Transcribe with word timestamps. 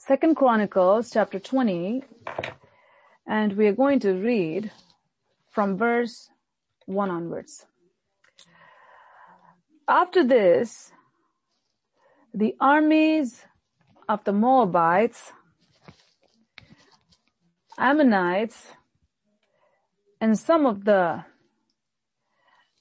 Second 0.00 0.36
Chronicles 0.36 1.10
chapter 1.10 1.40
20, 1.40 2.04
and 3.26 3.56
we 3.56 3.66
are 3.66 3.72
going 3.72 3.98
to 3.98 4.12
read 4.12 4.70
from 5.50 5.76
verse 5.76 6.30
1 6.86 7.10
onwards. 7.10 7.66
After 9.88 10.24
this, 10.24 10.92
the 12.32 12.54
armies 12.60 13.44
of 14.08 14.22
the 14.22 14.32
Moabites, 14.32 15.32
Ammonites, 17.76 18.68
and 20.20 20.38
some 20.38 20.64
of 20.64 20.84
the 20.84 21.24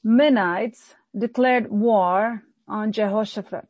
Meunites 0.06 0.94
declared 1.18 1.72
war 1.72 2.44
on 2.68 2.92
Jehoshaphat. 2.92 3.68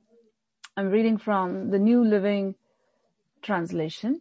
I'm 0.76 0.90
reading 0.90 1.18
from 1.18 1.72
the 1.72 1.80
New 1.80 2.04
Living 2.04 2.56
Translation. 3.48 4.20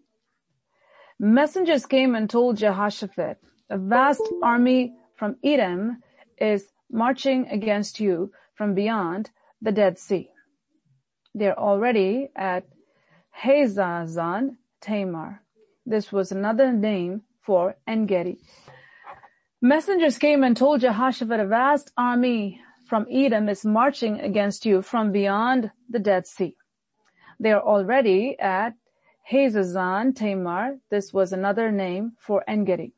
Messengers 1.19 1.85
came 1.85 2.15
and 2.15 2.31
told 2.31 2.59
Jehoshaphat, 2.59 3.39
a 3.69 3.77
vast 3.77 4.23
army 4.41 4.95
from 5.17 5.35
Edom 5.43 6.01
is 6.39 6.69
marching 6.89 7.49
against 7.49 7.99
you 7.99 8.31
from 8.55 8.73
beyond 8.73 9.31
the 9.61 9.73
Dead 9.73 9.99
Sea. 9.99 10.31
They're 11.35 11.59
already 11.59 12.29
at 12.37 12.69
Hazazon 13.43 14.59
Tamar. 14.81 15.43
This 15.85 16.13
was 16.13 16.31
another 16.31 16.73
name 16.73 17.23
for 17.43 17.75
Engedi. 17.85 18.39
Messengers 19.61 20.19
came 20.19 20.45
and 20.45 20.57
told 20.57 20.83
Jehoshaphat 20.83 21.41
a 21.41 21.47
vast 21.47 21.91
army 21.99 22.61
from 22.89 23.07
Edom 23.11 23.49
is 23.49 23.65
marching 23.65 24.21
against 24.21 24.65
you 24.65 24.83
from 24.83 25.11
beyond 25.11 25.73
the 25.91 25.99
Dead 25.99 26.29
Sea. 26.29 26.57
They 27.41 27.51
are 27.51 27.61
already 27.61 28.39
at 28.39 28.75
Hazazon 29.31 30.15
Tamar. 30.15 30.79
This 30.91 31.13
was 31.13 31.33
another 31.33 31.73
name 31.73 32.13
for 32.19 32.45
Engedi. 32.47 32.95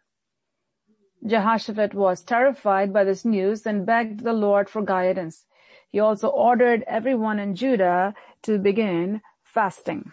Jehoshaphat 1.26 1.94
was 1.94 2.22
terrified 2.22 2.92
by 2.92 3.04
this 3.04 3.24
news 3.24 3.66
and 3.66 3.86
begged 3.86 4.20
the 4.20 4.32
Lord 4.32 4.68
for 4.68 4.82
guidance. 4.82 5.46
He 5.88 5.98
also 5.98 6.28
ordered 6.28 6.84
everyone 6.86 7.38
in 7.38 7.54
Judah 7.54 8.14
to 8.42 8.58
begin 8.58 9.22
fasting. 9.42 10.12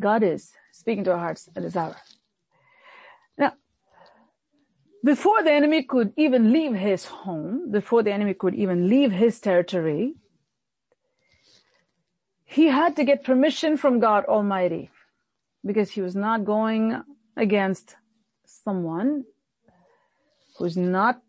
God 0.00 0.22
is 0.22 0.52
speaking 0.72 1.04
to 1.04 1.12
our 1.12 1.18
hearts 1.18 1.48
at 1.54 1.62
this 1.62 1.76
hour. 1.76 1.96
Now, 3.38 3.52
before 5.04 5.42
the 5.42 5.52
enemy 5.52 5.82
could 5.82 6.12
even 6.16 6.52
leave 6.52 6.74
his 6.74 7.04
home, 7.04 7.70
before 7.70 8.02
the 8.02 8.12
enemy 8.12 8.34
could 8.34 8.54
even 8.54 8.88
leave 8.88 9.12
his 9.12 9.40
territory, 9.40 10.14
he 12.44 12.66
had 12.66 12.96
to 12.96 13.04
get 13.04 13.24
permission 13.24 13.76
from 13.76 14.00
God 14.00 14.24
Almighty 14.24 14.90
because 15.66 15.90
he 15.90 16.00
was 16.00 16.14
not 16.14 16.44
going 16.44 17.02
against 17.36 17.96
someone 18.44 19.24
who's 20.56 20.76
not 20.76 21.20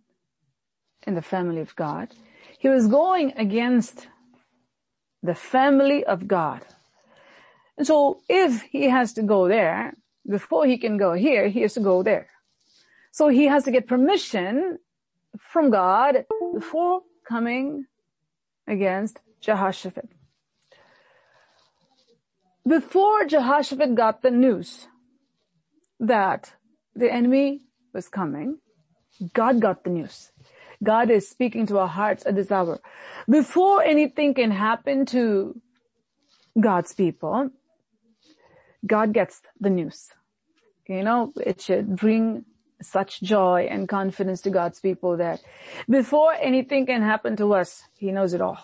in 1.05 1.15
the 1.15 1.21
family 1.21 1.59
of 1.59 1.75
God. 1.75 2.13
He 2.59 2.69
was 2.69 2.87
going 2.87 3.33
against 3.35 4.07
the 5.23 5.35
family 5.35 6.03
of 6.05 6.27
God. 6.27 6.61
And 7.77 7.85
so 7.85 8.21
if 8.29 8.61
he 8.61 8.89
has 8.89 9.13
to 9.13 9.23
go 9.23 9.47
there, 9.47 9.93
before 10.27 10.65
he 10.65 10.77
can 10.77 10.97
go 10.97 11.13
here, 11.13 11.47
he 11.47 11.61
has 11.61 11.73
to 11.75 11.79
go 11.79 12.03
there. 12.03 12.27
So 13.11 13.29
he 13.29 13.45
has 13.45 13.63
to 13.63 13.71
get 13.71 13.87
permission 13.87 14.79
from 15.37 15.69
God 15.69 16.25
before 16.53 17.01
coming 17.27 17.85
against 18.67 19.19
Jehoshaphat. 19.41 20.09
Before 22.67 23.23
Jehoshaphat 23.25 23.95
got 23.95 24.21
the 24.21 24.31
news 24.31 24.87
that 25.99 26.53
the 26.95 27.11
enemy 27.11 27.61
was 27.93 28.09
coming, 28.09 28.57
God 29.33 29.61
got 29.61 29.83
the 29.83 29.89
news. 29.89 30.31
God 30.83 31.09
is 31.09 31.29
speaking 31.29 31.65
to 31.67 31.79
our 31.79 31.87
hearts 31.87 32.25
at 32.25 32.35
this 32.35 32.51
hour. 32.51 32.79
Before 33.29 33.83
anything 33.83 34.33
can 34.33 34.51
happen 34.51 35.05
to 35.07 35.61
God's 36.59 36.93
people, 36.93 37.51
God 38.85 39.13
gets 39.13 39.41
the 39.59 39.69
news. 39.69 40.09
You 40.87 41.03
know, 41.03 41.33
it 41.37 41.61
should 41.61 41.95
bring 41.95 42.45
such 42.81 43.21
joy 43.21 43.67
and 43.69 43.87
confidence 43.87 44.41
to 44.41 44.49
God's 44.49 44.79
people 44.79 45.17
that 45.17 45.41
before 45.89 46.33
anything 46.33 46.85
can 46.85 47.01
happen 47.01 47.35
to 47.37 47.53
us, 47.53 47.83
He 47.97 48.11
knows 48.11 48.33
it 48.33 48.41
all. 48.41 48.59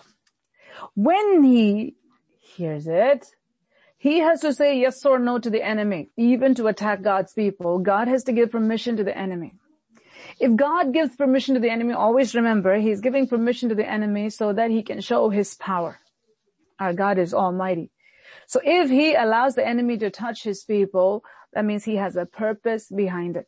When 0.94 1.44
He 1.44 1.96
hears 2.40 2.88
it, 2.88 3.28
He 4.04 4.20
has 4.20 4.42
to 4.42 4.54
say 4.54 4.82
yes 4.82 5.06
or 5.06 5.18
no 5.18 5.40
to 5.40 5.50
the 5.50 5.64
enemy, 5.64 6.10
even 6.18 6.56
to 6.56 6.68
attack 6.68 7.04
God's 7.04 7.32
people. 7.32 7.80
God 7.80 8.10
has 8.10 8.26
to 8.26 8.34
give 8.34 8.52
permission 8.52 8.98
to 8.98 9.04
the 9.06 9.18
enemy. 9.18 9.54
If 10.42 10.58
God 10.58 10.94
gives 10.94 11.16
permission 11.16 11.54
to 11.54 11.62
the 11.62 11.70
enemy, 11.70 11.94
always 11.94 12.36
remember 12.36 12.78
He's 12.78 13.00
giving 13.00 13.28
permission 13.30 13.70
to 13.70 13.76
the 13.76 13.90
enemy 13.90 14.30
so 14.30 14.52
that 14.52 14.72
He 14.72 14.84
can 14.84 15.00
show 15.00 15.30
His 15.30 15.56
power. 15.56 16.02
Our 16.82 16.92
God 16.92 17.18
is 17.18 17.34
almighty. 17.34 17.92
So 18.46 18.60
if 18.62 18.90
He 18.90 19.16
allows 19.16 19.56
the 19.56 19.66
enemy 19.66 19.98
to 20.00 20.10
touch 20.10 20.44
His 20.44 20.66
people, 20.66 21.24
that 21.54 21.64
means 21.64 21.86
He 21.86 21.96
has 21.96 22.18
a 22.18 22.26
purpose 22.26 22.90
behind 22.94 23.38
it. 23.38 23.48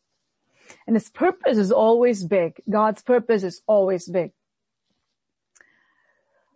And 0.87 0.95
His 0.95 1.09
purpose 1.09 1.57
is 1.57 1.73
always 1.73 2.23
big. 2.23 2.61
God's 2.69 3.03
purpose 3.03 3.43
is 3.43 3.61
always 3.67 4.07
big. 4.07 4.31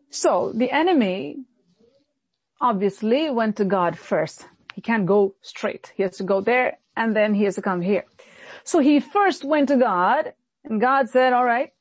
So 0.09 0.53
the 0.55 0.71
enemy 0.71 1.43
obviously 2.61 3.29
went 3.29 3.55
to 3.57 3.65
God 3.65 3.97
first. 3.97 4.47
He 4.73 4.81
can't 4.81 5.05
go 5.05 5.35
straight. 5.41 5.93
He 5.95 6.03
has 6.03 6.17
to 6.17 6.23
go 6.23 6.41
there 6.41 6.77
and 6.95 7.15
then 7.15 7.33
he 7.33 7.43
has 7.43 7.55
to 7.55 7.61
come 7.61 7.81
here. 7.81 8.05
So 8.63 8.79
he 8.79 8.99
first 8.99 9.43
went 9.43 9.69
to 9.69 9.77
God 9.77 10.33
and 10.63 10.81
God 10.81 11.09
said, 11.09 11.33
all 11.33 11.45
right, 11.45 11.71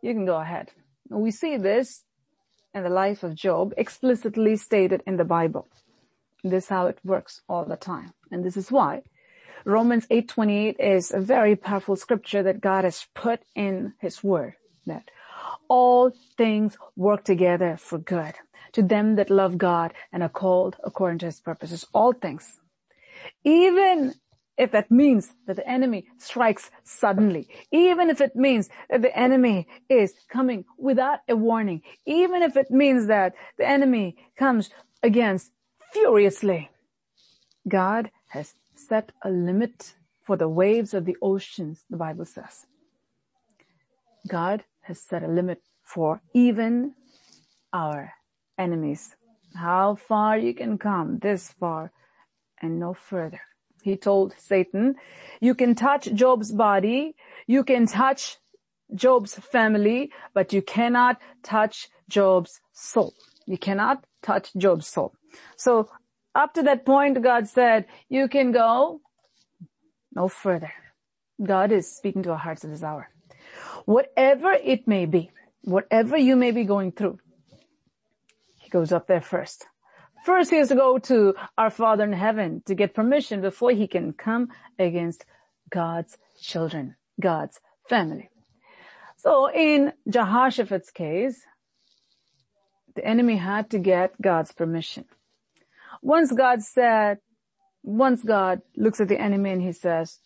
you 0.00 0.12
can 0.12 0.26
go 0.26 0.36
ahead. 0.36 0.70
We 1.10 1.30
see 1.30 1.56
this 1.56 2.04
in 2.74 2.82
the 2.82 2.88
life 2.88 3.22
of 3.22 3.34
Job 3.34 3.74
explicitly 3.76 4.56
stated 4.56 5.02
in 5.06 5.16
the 5.16 5.24
Bible. 5.24 5.68
This 6.42 6.64
is 6.64 6.68
how 6.68 6.86
it 6.86 6.98
works 7.04 7.42
all 7.48 7.64
the 7.64 7.76
time. 7.76 8.12
And 8.30 8.44
this 8.44 8.56
is 8.56 8.72
why 8.72 9.02
Romans 9.64 10.06
8:28 10.10 10.80
is 10.80 11.12
a 11.12 11.20
very 11.20 11.54
powerful 11.54 11.94
scripture 11.94 12.42
that 12.42 12.60
God 12.60 12.84
has 12.84 13.06
put 13.14 13.40
in 13.54 13.94
his 14.00 14.24
word 14.24 14.54
that 14.86 15.10
all 15.68 16.10
things 16.36 16.76
work 16.96 17.24
together 17.24 17.76
for 17.76 17.98
good 17.98 18.34
to 18.72 18.82
them 18.82 19.16
that 19.16 19.30
love 19.30 19.58
God 19.58 19.92
and 20.12 20.22
are 20.22 20.28
called 20.28 20.76
according 20.84 21.18
to 21.18 21.26
his 21.26 21.40
purposes. 21.40 21.86
All 21.92 22.12
things. 22.12 22.60
Even 23.44 24.14
if 24.58 24.70
that 24.72 24.90
means 24.90 25.34
that 25.46 25.56
the 25.56 25.68
enemy 25.68 26.06
strikes 26.18 26.70
suddenly, 26.84 27.48
even 27.70 28.10
if 28.10 28.20
it 28.20 28.36
means 28.36 28.68
that 28.90 29.02
the 29.02 29.16
enemy 29.16 29.66
is 29.88 30.14
coming 30.28 30.64
without 30.78 31.20
a 31.28 31.36
warning, 31.36 31.82
even 32.06 32.42
if 32.42 32.56
it 32.56 32.70
means 32.70 33.06
that 33.06 33.34
the 33.58 33.66
enemy 33.66 34.16
comes 34.36 34.70
against 35.02 35.50
furiously, 35.92 36.70
God 37.66 38.10
has 38.28 38.54
set 38.74 39.12
a 39.22 39.30
limit 39.30 39.94
for 40.22 40.36
the 40.36 40.48
waves 40.48 40.94
of 40.94 41.04
the 41.04 41.16
oceans, 41.22 41.84
the 41.90 41.96
Bible 41.96 42.24
says. 42.24 42.66
God 44.28 44.64
has 44.82 45.00
set 45.00 45.22
a 45.22 45.28
limit 45.28 45.62
for 45.82 46.20
even 46.34 46.94
our 47.72 48.12
enemies. 48.58 49.14
How 49.54 49.94
far 49.94 50.38
you 50.38 50.54
can 50.54 50.78
come 50.78 51.18
this 51.18 51.52
far 51.52 51.92
and 52.60 52.78
no 52.78 52.94
further 52.94 53.40
he 53.82 53.96
told 53.96 54.34
Satan, 54.38 54.94
you 55.40 55.54
can 55.54 55.74
touch 55.74 56.12
Job's 56.14 56.52
body, 56.52 57.14
you 57.46 57.64
can 57.64 57.86
touch 57.86 58.38
Job's 58.94 59.34
family, 59.34 60.10
but 60.34 60.52
you 60.52 60.62
cannot 60.62 61.20
touch 61.42 61.88
Job's 62.08 62.60
soul. 62.72 63.12
You 63.46 63.58
cannot 63.58 64.04
touch 64.22 64.52
Job's 64.56 64.86
soul. 64.86 65.12
So 65.56 65.90
up 66.34 66.54
to 66.54 66.62
that 66.62 66.86
point, 66.86 67.22
God 67.22 67.48
said, 67.48 67.86
you 68.08 68.28
can 68.28 68.52
go 68.52 69.00
no 70.14 70.28
further. 70.28 70.72
God 71.42 71.72
is 71.72 71.90
speaking 71.90 72.22
to 72.22 72.30
our 72.30 72.38
hearts 72.38 72.64
at 72.64 72.70
this 72.70 72.82
hour. 72.82 73.10
Whatever 73.84 74.52
it 74.52 74.86
may 74.86 75.06
be, 75.06 75.30
whatever 75.62 76.16
you 76.16 76.36
may 76.36 76.52
be 76.52 76.64
going 76.64 76.92
through, 76.92 77.18
goes 78.72 78.90
up 78.90 79.06
there 79.06 79.20
first. 79.20 79.66
First, 80.24 80.50
he 80.50 80.56
has 80.56 80.68
to 80.68 80.74
go 80.74 80.98
to 80.98 81.34
our 81.58 81.70
Father 81.70 82.04
in 82.04 82.12
heaven 82.12 82.62
to 82.66 82.74
get 82.74 82.94
permission 82.94 83.40
before 83.40 83.72
he 83.72 83.86
can 83.86 84.12
come 84.12 84.48
against 84.78 85.24
God's 85.68 86.16
children, 86.40 86.96
God's 87.20 87.60
family. 87.88 88.30
So 89.18 89.50
in 89.50 89.92
Jehoshaphat's 90.08 90.90
case, 90.90 91.42
the 92.94 93.04
enemy 93.04 93.36
had 93.36 93.70
to 93.70 93.78
get 93.78 94.20
God's 94.20 94.52
permission. 94.52 95.04
Once 96.02 96.32
God 96.32 96.62
said, 96.62 97.18
once 97.82 98.22
God 98.22 98.62
looks 98.76 99.00
at 99.00 99.08
the 99.08 99.20
enemy 99.20 99.50
and 99.50 99.62
he 99.62 99.72
says, 99.72 100.18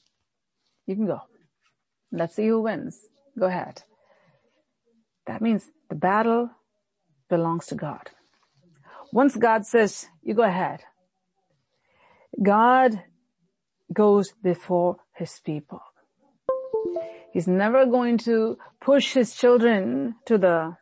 you 0.87 0.95
can 0.95 1.07
go. 1.07 1.21
Let's 2.13 2.35
see 2.35 2.47
who 2.47 2.63
wins. 2.63 3.01
Go 3.39 3.47
ahead. 3.47 3.83
That 5.27 5.43
means 5.43 5.71
the 5.89 5.97
battle 5.97 6.51
belongs 7.29 7.67
to 7.67 7.75
God. 7.75 8.11
Once 9.13 9.37
God 9.37 9.67
says, 9.67 10.07
you 10.23 10.35
go 10.35 10.43
ahead, 10.43 10.83
God 12.43 13.03
goes 13.93 14.33
before 14.43 14.97
his 15.15 15.41
people. 15.45 15.81
He's 17.33 17.49
never 17.49 17.87
going 17.87 18.19
to 18.19 18.59
push 18.81 19.13
his 19.13 19.35
children 19.35 20.17
to 20.27 20.39
the 20.39 20.77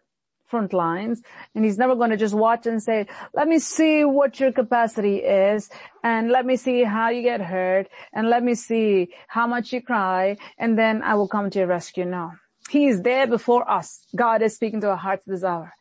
front 0.46 0.72
lines 0.72 1.22
and 1.54 1.64
he's 1.64 1.78
never 1.78 1.96
going 1.96 2.10
to 2.10 2.16
just 2.16 2.34
watch 2.34 2.66
and 2.66 2.82
say, 2.82 3.06
let 3.34 3.48
me 3.48 3.58
see 3.58 4.04
what 4.04 4.38
your 4.38 4.52
capacity 4.52 5.16
is 5.16 5.68
and 6.04 6.30
let 6.30 6.46
me 6.46 6.56
see 6.56 6.84
how 6.84 7.08
you 7.08 7.22
get 7.22 7.40
hurt 7.40 7.88
and 8.12 8.28
let 8.28 8.42
me 8.42 8.54
see 8.54 9.08
how 9.26 9.46
much 9.46 9.72
you 9.72 9.82
cry 9.82 10.36
and 10.58 10.78
then 10.78 11.02
I 11.02 11.14
will 11.14 11.28
come 11.28 11.50
to 11.50 11.58
your 11.58 11.68
rescue. 11.68 12.04
No. 12.04 12.32
He 12.70 12.86
is 12.86 13.02
there 13.02 13.26
before 13.26 13.68
us. 13.70 14.06
God 14.16 14.42
is 14.42 14.54
speaking 14.54 14.80
to 14.80 14.90
our 14.90 14.96
hearts 14.96 15.24
this 15.26 15.44
hour. 15.44 15.72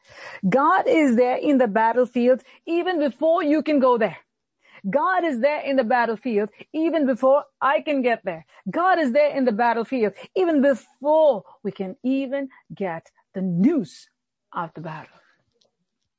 God 0.48 0.88
is 0.88 1.16
there 1.16 1.38
in 1.38 1.58
the 1.58 1.68
battlefield 1.68 2.44
even 2.68 3.00
before 3.00 3.44
you 3.44 3.64
can 3.64 3.80
go 3.80 3.98
there. 3.98 4.18
God 4.90 5.24
is 5.24 5.40
there 5.40 5.62
in 5.62 5.78
the 5.78 5.86
battlefield 5.86 6.50
even 6.74 7.06
before 7.06 7.46
I 7.62 7.82
can 7.82 8.02
get 8.02 8.24
there. 8.26 8.46
God 8.70 9.00
is 9.00 9.14
there 9.14 9.36
in 9.36 9.46
the 9.46 9.54
battlefield 9.54 10.14
even 10.36 10.62
before 10.62 11.44
we 11.64 11.72
can 11.72 11.96
even 12.04 12.50
get 12.76 13.10
the 13.34 13.42
news 13.42 14.10
of 14.52 14.72
the 14.74 14.82
battle. 14.82 15.18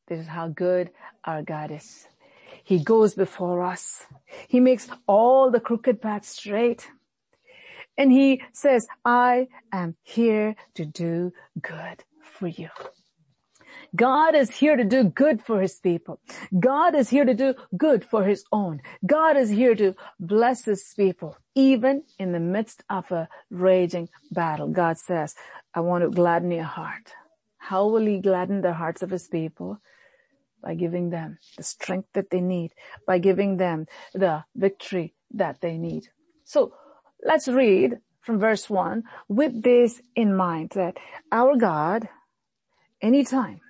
This 0.09 0.21
is 0.21 0.27
how 0.27 0.49
good 0.49 0.91
our 1.25 1.43
God 1.43 1.71
is. 1.71 2.07
He 2.65 2.79
goes 2.79 3.15
before 3.15 3.63
us. 3.63 4.05
He 4.49 4.61
makes 4.61 4.89
all 5.07 5.51
the 5.51 5.61
crooked 5.61 6.01
paths 6.01 6.29
straight. 6.29 6.89
And 7.97 8.13
he 8.13 8.43
says, 8.53 8.87
I 9.05 9.49
am 9.73 9.97
here 10.03 10.57
to 10.75 10.85
do 10.85 11.33
good 11.61 12.05
for 12.23 12.49
you. 12.49 12.69
God 13.95 14.35
is 14.35 14.51
here 14.51 14.77
to 14.77 14.85
do 14.85 15.05
good 15.05 15.43
for 15.43 15.61
his 15.61 15.79
people. 15.79 16.21
God 16.59 16.95
is 16.95 17.11
here 17.11 17.25
to 17.25 17.35
do 17.35 17.55
good 17.77 18.05
for 18.05 18.25
his 18.25 18.45
own. 18.51 18.81
God 19.07 19.37
is 19.37 19.51
here 19.51 19.75
to 19.77 19.95
bless 20.19 20.65
his 20.65 20.93
people, 20.97 21.37
even 21.55 22.03
in 22.19 22.33
the 22.33 22.41
midst 22.41 22.83
of 22.91 23.11
a 23.13 23.29
raging 23.51 24.09
battle. 24.33 24.69
God 24.69 24.99
says, 24.99 25.35
I 25.75 25.81
want 25.81 26.03
to 26.03 26.11
gladden 26.11 26.51
your 26.51 26.65
heart. 26.65 27.13
How 27.59 27.87
will 27.87 28.05
he 28.05 28.19
gladden 28.19 28.63
the 28.63 28.73
hearts 28.73 29.03
of 29.03 29.11
his 29.11 29.29
people? 29.29 29.79
By 30.63 30.75
giving 30.75 31.11
them 31.11 31.39
the 31.57 31.63
strength 31.63 32.09
that 32.15 32.31
they 32.31 32.41
need, 32.41 32.73
by 33.07 33.19
giving 33.19 33.59
them 33.59 33.87
the 34.13 34.45
victory 34.57 35.15
that 35.35 35.61
they 35.61 35.77
need. 35.77 36.09
So 36.45 36.75
let's 37.25 37.49
read 37.49 37.99
from 38.21 38.39
verse 38.39 38.71
one 38.71 39.05
with 39.29 39.63
this 39.63 40.01
in 40.15 40.35
mind 40.37 40.71
that 40.75 40.97
our 41.33 41.57
God, 41.57 42.09
anytime 43.03 43.61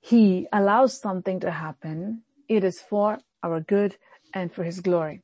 he 0.00 0.46
allows 0.52 1.00
something 1.00 1.40
to 1.40 1.50
happen, 1.50 2.22
it 2.48 2.62
is 2.64 2.80
for 2.80 3.18
our 3.42 3.60
good 3.60 3.96
and 4.34 4.52
for 4.52 4.62
his 4.62 4.80
glory. 4.80 5.22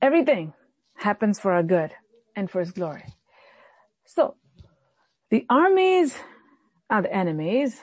Everything 0.00 0.54
happens 0.96 1.38
for 1.38 1.52
our 1.52 1.62
good 1.62 1.92
and 2.34 2.50
for 2.50 2.60
his 2.60 2.72
glory. 2.72 3.04
So 4.06 4.36
the 5.30 5.44
armies 5.48 6.16
are 6.90 7.02
the 7.02 7.14
enemies. 7.14 7.80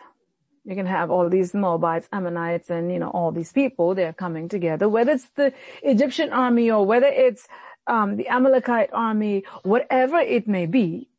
You 0.64 0.76
can 0.76 0.86
have 0.86 1.10
all 1.10 1.28
these 1.30 1.54
Moabites, 1.54 2.08
Ammonites, 2.12 2.70
and 2.70 2.92
you 2.92 3.00
know 3.00 3.10
all 3.10 3.32
these 3.32 3.52
people. 3.52 3.96
They're 3.96 4.14
coming 4.14 4.48
together. 4.48 4.88
Whether 4.88 5.14
it's 5.14 5.30
the 5.36 5.54
Egyptian 5.82 6.32
army 6.32 6.70
or 6.70 6.86
whether 6.86 7.08
it's 7.08 7.48
um, 7.88 8.18
the 8.18 8.28
Amalekite 8.28 8.90
army, 8.94 9.44
whatever 9.64 10.18
it 10.18 10.48
may 10.48 10.66
be, 10.66 11.10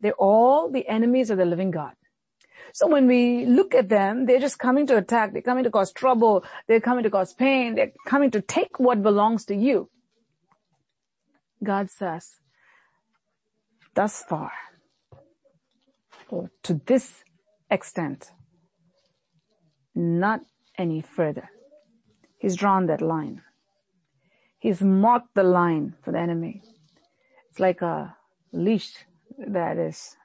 they're 0.00 0.12
all 0.12 0.70
the 0.70 0.86
enemies 0.88 1.30
of 1.30 1.38
the 1.38 1.44
living 1.44 1.70
God. 1.70 1.92
So 2.72 2.86
when 2.86 3.06
we 3.06 3.46
look 3.46 3.74
at 3.74 3.88
them, 3.88 4.26
they're 4.26 4.38
just 4.38 4.58
coming 4.58 4.86
to 4.86 4.96
attack. 4.96 5.32
They're 5.32 5.42
coming 5.42 5.64
to 5.64 5.70
cause 5.70 5.92
trouble. 5.92 6.44
They're 6.68 6.80
coming 6.80 7.02
to 7.04 7.10
cause 7.10 7.34
pain. 7.34 7.74
They're 7.74 7.92
coming 8.06 8.30
to 8.30 8.40
take 8.40 8.78
what 8.78 9.02
belongs 9.02 9.44
to 9.46 9.54
you. 9.54 9.90
God 11.62 11.90
says, 11.90 12.40
thus 13.94 14.22
far, 14.22 14.52
or 16.28 16.50
to 16.62 16.80
this 16.86 17.24
extent, 17.70 18.30
not 19.94 20.40
any 20.78 21.02
further. 21.02 21.50
He's 22.38 22.56
drawn 22.56 22.86
that 22.86 23.02
line. 23.02 23.42
He's 24.60 24.82
marked 24.82 25.34
the 25.34 25.42
line 25.42 25.94
for 26.04 26.12
the 26.12 26.18
enemy. 26.18 26.62
It's 27.48 27.58
like 27.58 27.80
a 27.80 28.14
leash 28.52 28.94
that 29.38 29.78
is 29.78 30.16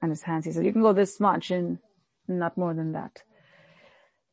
on 0.00 0.10
his 0.10 0.22
hands. 0.22 0.44
He 0.44 0.52
said, 0.52 0.64
you 0.64 0.72
can 0.72 0.80
go 0.82 0.92
this 0.92 1.18
much 1.18 1.50
and 1.50 1.78
not 2.28 2.56
more 2.56 2.72
than 2.72 2.92
that. 2.92 3.22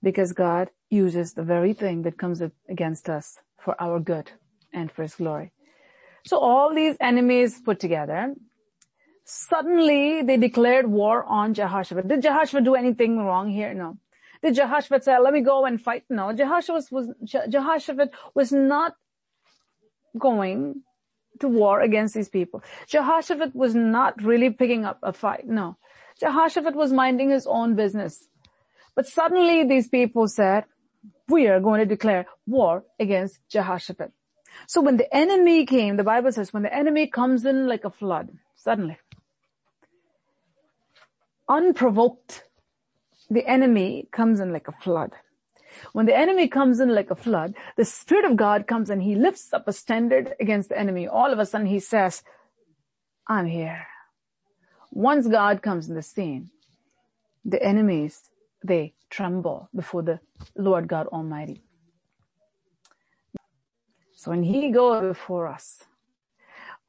Because 0.04 0.32
God 0.32 0.70
uses 0.90 1.34
the 1.34 1.44
very 1.44 1.74
thing 1.74 2.04
that 2.04 2.20
comes 2.20 2.42
against 2.70 3.10
us 3.10 3.40
for 3.60 3.76
our 3.82 4.00
good 4.00 4.32
and 4.74 4.92
for 4.92 5.02
his 5.02 5.16
glory. 5.16 5.52
So 6.26 6.38
all 6.38 6.74
these 6.74 6.96
enemies 7.02 7.60
put 7.66 7.80
together, 7.80 8.36
suddenly 9.26 10.22
they 10.22 10.38
declared 10.38 10.86
war 10.86 11.24
on 11.26 11.56
Jehoshaphat. 11.56 12.08
Did 12.08 12.22
Jehoshaphat 12.22 12.64
do 12.64 12.76
anything 12.76 13.18
wrong 13.18 13.50
here? 13.50 13.74
No. 13.74 13.98
Did 14.44 14.56
Jehoshaphat 14.56 15.04
say, 15.04 15.18
let 15.18 15.34
me 15.34 15.42
go 15.42 15.66
and 15.66 15.82
fight? 15.82 16.04
No. 16.10 16.32
Jehoshaphat 16.32 16.92
was, 16.92 17.10
Jehoshaphat 17.24 18.12
was 18.36 18.52
not 18.52 18.94
going 20.18 20.84
to 21.40 21.48
war 21.48 21.82
against 21.82 22.14
these 22.14 22.30
people. 22.30 22.64
Jehoshaphat 22.88 23.56
was 23.56 23.76
not 23.76 24.22
really 24.22 24.50
picking 24.50 24.86
up 24.86 25.00
a 25.04 25.14
fight. 25.14 25.48
No. 25.48 25.78
Jehoshaphat 26.20 26.76
was 26.76 26.92
minding 26.92 27.30
his 27.30 27.48
own 27.48 27.76
business. 27.76 28.28
But 28.96 29.08
suddenly 29.08 29.64
these 29.64 29.88
people 29.88 30.28
said, 30.28 30.66
we 31.28 31.48
are 31.48 31.60
going 31.60 31.80
to 31.80 31.86
declare 31.86 32.26
war 32.46 32.84
against 33.00 33.40
Jehoshaphat. 33.50 34.12
So 34.68 34.82
when 34.82 34.98
the 34.98 35.14
enemy 35.16 35.66
came, 35.66 35.98
the 35.98 36.04
Bible 36.04 36.32
says, 36.32 36.54
when 36.54 36.64
the 36.64 36.74
enemy 36.74 37.08
comes 37.08 37.46
in 37.46 37.68
like 37.68 37.86
a 37.86 37.90
flood, 37.90 38.30
suddenly, 38.56 38.98
unprovoked, 41.48 42.44
the 43.30 43.48
enemy 43.48 44.08
comes 44.12 44.40
in 44.40 44.52
like 44.52 44.68
a 44.68 44.74
flood. 44.74 45.12
When 45.94 46.06
the 46.06 46.16
enemy 46.18 46.48
comes 46.48 46.80
in 46.80 46.94
like 46.94 47.12
a 47.12 47.16
flood, 47.16 47.56
the 47.78 47.86
Spirit 47.86 48.26
of 48.26 48.38
God 48.38 48.68
comes 48.68 48.90
and 48.90 49.02
He 49.02 49.16
lifts 49.16 49.54
up 49.54 49.68
a 49.68 49.74
standard 49.74 50.34
against 50.40 50.70
the 50.70 50.80
enemy. 50.80 51.08
All 51.08 51.32
of 51.32 51.40
a 51.40 51.46
sudden 51.46 51.68
He 51.68 51.80
says, 51.80 52.24
I'm 53.28 53.46
here. 53.46 53.88
Once 54.92 55.28
God 55.28 55.62
comes 55.62 55.90
in 55.90 55.96
the 55.96 56.02
scene, 56.02 56.52
the 57.46 57.62
enemies, 57.64 58.30
they 58.64 58.94
tremble 59.10 59.70
before 59.76 60.04
the 60.04 60.20
Lord 60.56 60.88
God 60.88 61.08
Almighty. 61.08 61.64
So 64.16 64.32
when 64.32 64.44
He 64.44 64.72
goes 64.72 65.02
before 65.04 65.48
us, 65.48 65.84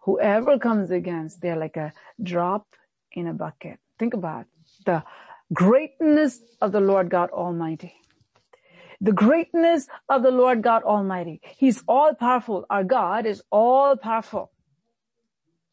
whoever 0.00 0.58
comes 0.58 0.90
against, 0.90 1.40
they're 1.40 1.56
like 1.56 1.76
a 1.76 1.92
drop 2.22 2.66
in 3.12 3.26
a 3.26 3.32
bucket. 3.32 3.78
Think 3.98 4.14
about 4.14 4.46
the 4.84 5.04
greatness 5.52 6.40
of 6.60 6.72
the 6.72 6.80
Lord 6.80 7.10
God 7.10 7.30
Almighty 7.30 7.94
the 9.02 9.12
greatness 9.12 9.88
of 10.08 10.22
the 10.22 10.30
Lord 10.30 10.62
God 10.62 10.84
Almighty. 10.84 11.40
He's 11.58 11.82
all 11.88 12.14
powerful. 12.14 12.64
Our 12.70 12.84
God 12.84 13.26
is 13.26 13.42
all 13.50 13.96
powerful. 13.96 14.52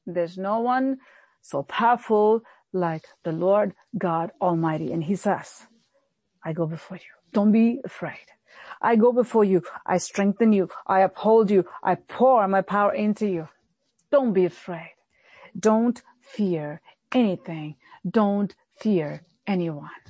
There's 0.08 0.36
no 0.36 0.62
one 0.62 0.98
so 1.44 1.62
powerful 1.62 2.42
like 2.74 3.06
the 3.24 3.32
Lord 3.32 3.76
God 3.96 4.32
Almighty. 4.42 4.92
And 4.92 5.04
he 5.04 5.16
says, 5.16 5.68
I 6.44 6.54
go 6.54 6.66
before 6.66 6.98
you. 6.98 7.14
Don't 7.32 7.52
be 7.52 7.80
afraid. 7.86 8.26
I 8.82 8.96
go 8.96 9.14
before 9.14 9.44
you. 9.44 9.62
I 9.86 10.00
strengthen 10.00 10.52
you. 10.52 10.70
I 10.88 11.02
uphold 11.02 11.52
you. 11.52 11.66
I 11.84 11.96
pour 11.96 12.48
my 12.48 12.62
power 12.64 12.94
into 12.96 13.28
you. 13.28 13.48
Don't 14.12 14.34
be 14.34 14.46
afraid. 14.46 14.96
Don't 15.58 16.02
fear 16.20 16.82
anything. 17.12 17.76
Don't 18.10 18.56
fear 18.80 19.24
anyone 19.46 20.02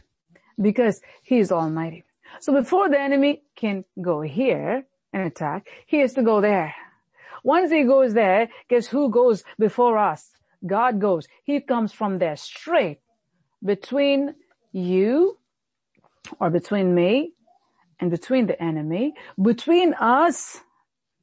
because 0.62 1.02
he 1.24 1.40
is 1.40 1.52
almighty. 1.52 2.06
So 2.40 2.54
before 2.54 2.90
the 2.90 3.00
enemy 3.00 3.44
can 3.56 3.86
go 4.02 4.22
here 4.22 4.86
and 5.14 5.24
attack, 5.24 5.68
he 5.88 6.00
has 6.00 6.14
to 6.14 6.24
go 6.24 6.42
there. 6.42 6.74
Once 7.44 7.72
he 7.72 7.84
goes 7.84 8.14
there, 8.14 8.50
guess 8.70 8.88
who 8.88 9.10
goes 9.10 9.44
before 9.58 9.98
us? 9.98 10.32
God 10.66 11.00
goes. 11.00 11.28
He 11.44 11.62
comes 11.62 11.94
from 11.94 12.20
there 12.20 12.36
straight 12.36 13.00
between 13.64 14.36
you 14.72 15.38
or 16.40 16.50
between 16.50 16.94
me 16.94 17.34
and 18.00 18.12
between 18.12 18.48
the 18.48 18.62
enemy. 18.62 19.14
Between 19.42 19.94
us 19.94 20.62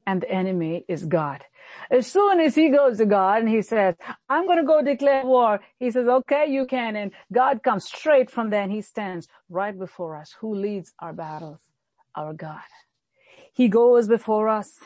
and 0.07 0.23
the 0.23 0.31
enemy 0.31 0.85
is 0.89 1.05
God. 1.05 1.45
As 1.90 2.06
soon 2.06 2.40
as 2.40 2.54
he 2.54 2.68
goes 2.70 2.99
to 2.99 3.06
God 3.06 3.40
and 3.40 3.49
he 3.49 3.62
says, 3.62 3.94
I'm 4.28 4.46
going 4.46 4.58
to 4.58 4.64
go 4.64 4.82
declare 4.82 5.25
war, 5.25 5.61
he 5.78 5.90
says, 5.90 6.06
okay, 6.08 6.46
you 6.49 6.66
can. 6.66 6.96
And 6.96 7.12
God 7.32 7.62
comes 7.62 7.85
straight 7.85 8.30
from 8.30 8.50
there 8.50 8.62
and 8.62 8.73
he 8.73 8.82
stands 8.82 9.28
right 9.49 9.76
before 9.78 10.16
us. 10.16 10.35
Who 10.40 10.54
leads 10.54 10.92
our 10.99 11.12
battles? 11.12 11.61
Our 12.14 12.32
God. 12.32 12.61
He 13.52 13.68
goes 13.68 14.08
before 14.08 14.49
us. 14.49 14.78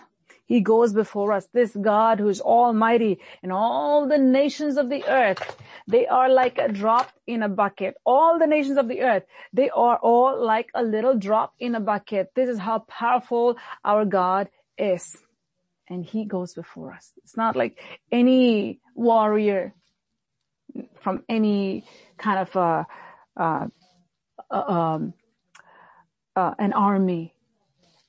He 0.46 0.60
goes 0.60 0.92
before 0.92 1.32
us. 1.32 1.46
This 1.52 1.76
God 1.80 2.18
who 2.18 2.28
is 2.28 2.40
almighty 2.40 3.20
and 3.42 3.52
all 3.52 4.08
the 4.08 4.18
nations 4.18 4.76
of 4.76 4.88
the 4.88 5.04
earth, 5.06 5.56
they 5.86 6.08
are 6.08 6.28
like 6.28 6.58
a 6.58 6.68
drop 6.68 7.12
in 7.26 7.44
a 7.44 7.48
bucket. 7.48 7.94
All 8.04 8.38
the 8.38 8.48
nations 8.48 8.76
of 8.76 8.88
the 8.88 9.02
earth, 9.02 9.22
they 9.52 9.70
are 9.70 9.96
all 9.96 10.44
like 10.44 10.70
a 10.74 10.82
little 10.82 11.16
drop 11.16 11.54
in 11.60 11.76
a 11.76 11.80
bucket. 11.80 12.32
This 12.34 12.48
is 12.48 12.58
how 12.58 12.80
powerful 12.80 13.56
our 13.84 14.04
God 14.04 14.48
is. 14.76 15.16
And 15.90 16.04
he 16.04 16.24
goes 16.24 16.54
before 16.54 16.92
us. 16.92 17.12
It's 17.18 17.36
not 17.36 17.56
like 17.56 17.78
any 18.12 18.80
warrior 18.94 19.74
from 21.00 21.24
any 21.28 21.84
kind 22.16 22.38
of 22.38 22.56
uh, 22.56 22.84
uh, 23.36 23.66
um, 24.50 25.14
uh, 26.36 26.54
an 26.58 26.72
army 26.72 27.34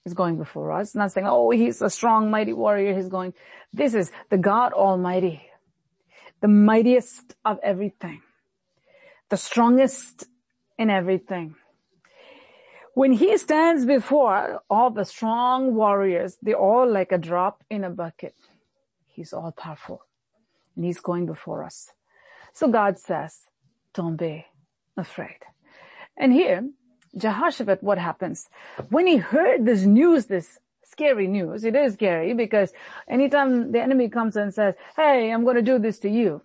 is 0.05 0.13
going 0.13 0.38
before 0.38 0.71
us. 0.71 0.95
Not 0.95 1.11
saying, 1.11 1.27
oh, 1.27 1.50
he's 1.50 1.81
a 1.81 1.89
strong, 1.89 2.29
mighty 2.29 2.53
warrior. 2.53 2.95
He's 2.95 3.09
going, 3.09 3.33
this 3.73 3.93
is 3.93 4.11
the 4.29 4.38
God 4.38 4.73
Almighty, 4.73 5.41
the 6.41 6.47
mightiest 6.47 7.35
of 7.43 7.59
everything, 7.63 8.21
the 9.29 9.38
strongest 9.38 10.25
in 10.77 10.89
everything. 10.89 11.55
When 12.93 13.13
he 13.13 13.38
stands 13.38 13.86
before 13.86 14.62
all 14.69 14.89
the 14.89 15.05
strong 15.05 15.75
warriors, 15.75 16.38
they're 16.41 16.55
all 16.55 16.89
like 16.91 17.12
a 17.12 17.17
drop 17.17 17.63
in 17.69 17.83
a 17.83 17.89
bucket. 17.89 18.36
He's 19.07 19.33
all 19.33 19.51
powerful 19.51 20.03
and 20.75 20.83
he's 20.86 21.00
going 21.00 21.25
before 21.25 21.63
us. 21.63 21.91
So 22.53 22.67
God 22.67 23.00
says, 23.00 23.50
don't 23.93 24.17
be 24.17 24.45
afraid. 24.98 25.39
And 26.17 26.33
here, 26.33 26.69
Jehoshaphat, 27.17 27.81
what 27.81 27.98
happens? 27.98 28.50
When 28.89 29.07
he 29.07 29.17
heard 29.17 29.65
this 29.65 29.83
news, 29.83 30.25
this 30.25 30.60
scary 30.83 31.27
news, 31.27 31.63
it 31.63 31.75
is 31.75 31.93
scary 31.93 32.33
because 32.33 32.74
anytime 33.07 33.71
the 33.71 33.81
enemy 33.81 34.10
comes 34.10 34.36
and 34.36 34.53
says, 34.53 34.75
hey, 34.98 35.31
I'm 35.31 35.43
going 35.43 35.55
to 35.55 35.62
do 35.62 35.79
this 35.79 36.00
to 36.00 36.10
you, 36.10 36.41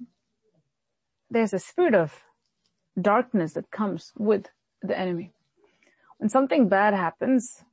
there's 1.31 1.53
a 1.53 1.59
spirit 1.59 1.95
of 1.95 2.23
darkness 3.00 3.55
that 3.55 3.71
comes 3.71 4.12
with 4.17 4.47
the 4.83 4.97
enemy. 4.99 5.33
When 6.19 6.29
something 6.29 6.69
bad 6.69 6.95
happens, 6.95 7.65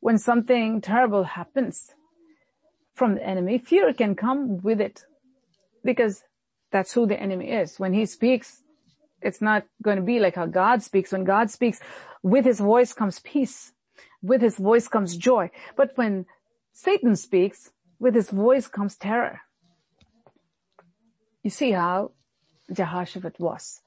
when 0.00 0.18
something 0.18 0.80
terrible 0.80 1.24
happens 1.24 1.94
from 2.94 3.14
the 3.14 3.26
enemy, 3.26 3.58
fear 3.58 3.92
can 3.92 4.14
come 4.14 4.58
with 4.62 4.80
it 4.80 5.04
because 5.84 6.24
that's 6.70 6.92
who 6.92 7.06
the 7.06 7.20
enemy 7.20 7.50
is. 7.50 7.78
When 7.78 7.92
he 7.92 8.06
speaks, 8.06 8.62
it's 9.20 9.40
not 9.40 9.64
going 9.82 9.96
to 9.96 10.02
be 10.02 10.18
like 10.18 10.34
how 10.34 10.46
God 10.46 10.82
speaks. 10.82 11.12
When 11.12 11.24
God 11.24 11.50
speaks, 11.50 11.80
with 12.22 12.44
his 12.44 12.60
voice 12.60 12.92
comes 12.92 13.20
peace. 13.20 13.72
With 14.22 14.42
his 14.42 14.56
voice 14.56 14.88
comes 14.88 15.16
joy. 15.16 15.50
But 15.76 15.92
when 15.96 16.26
Satan 16.72 17.16
speaks, 17.16 17.72
with 17.98 18.14
his 18.14 18.30
voice 18.30 18.66
comes 18.66 18.96
terror. 18.96 19.40
You 21.42 21.50
see 21.50 21.72
how 21.72 22.12
Jehoshaphat 22.72 23.38
was. 23.38 23.80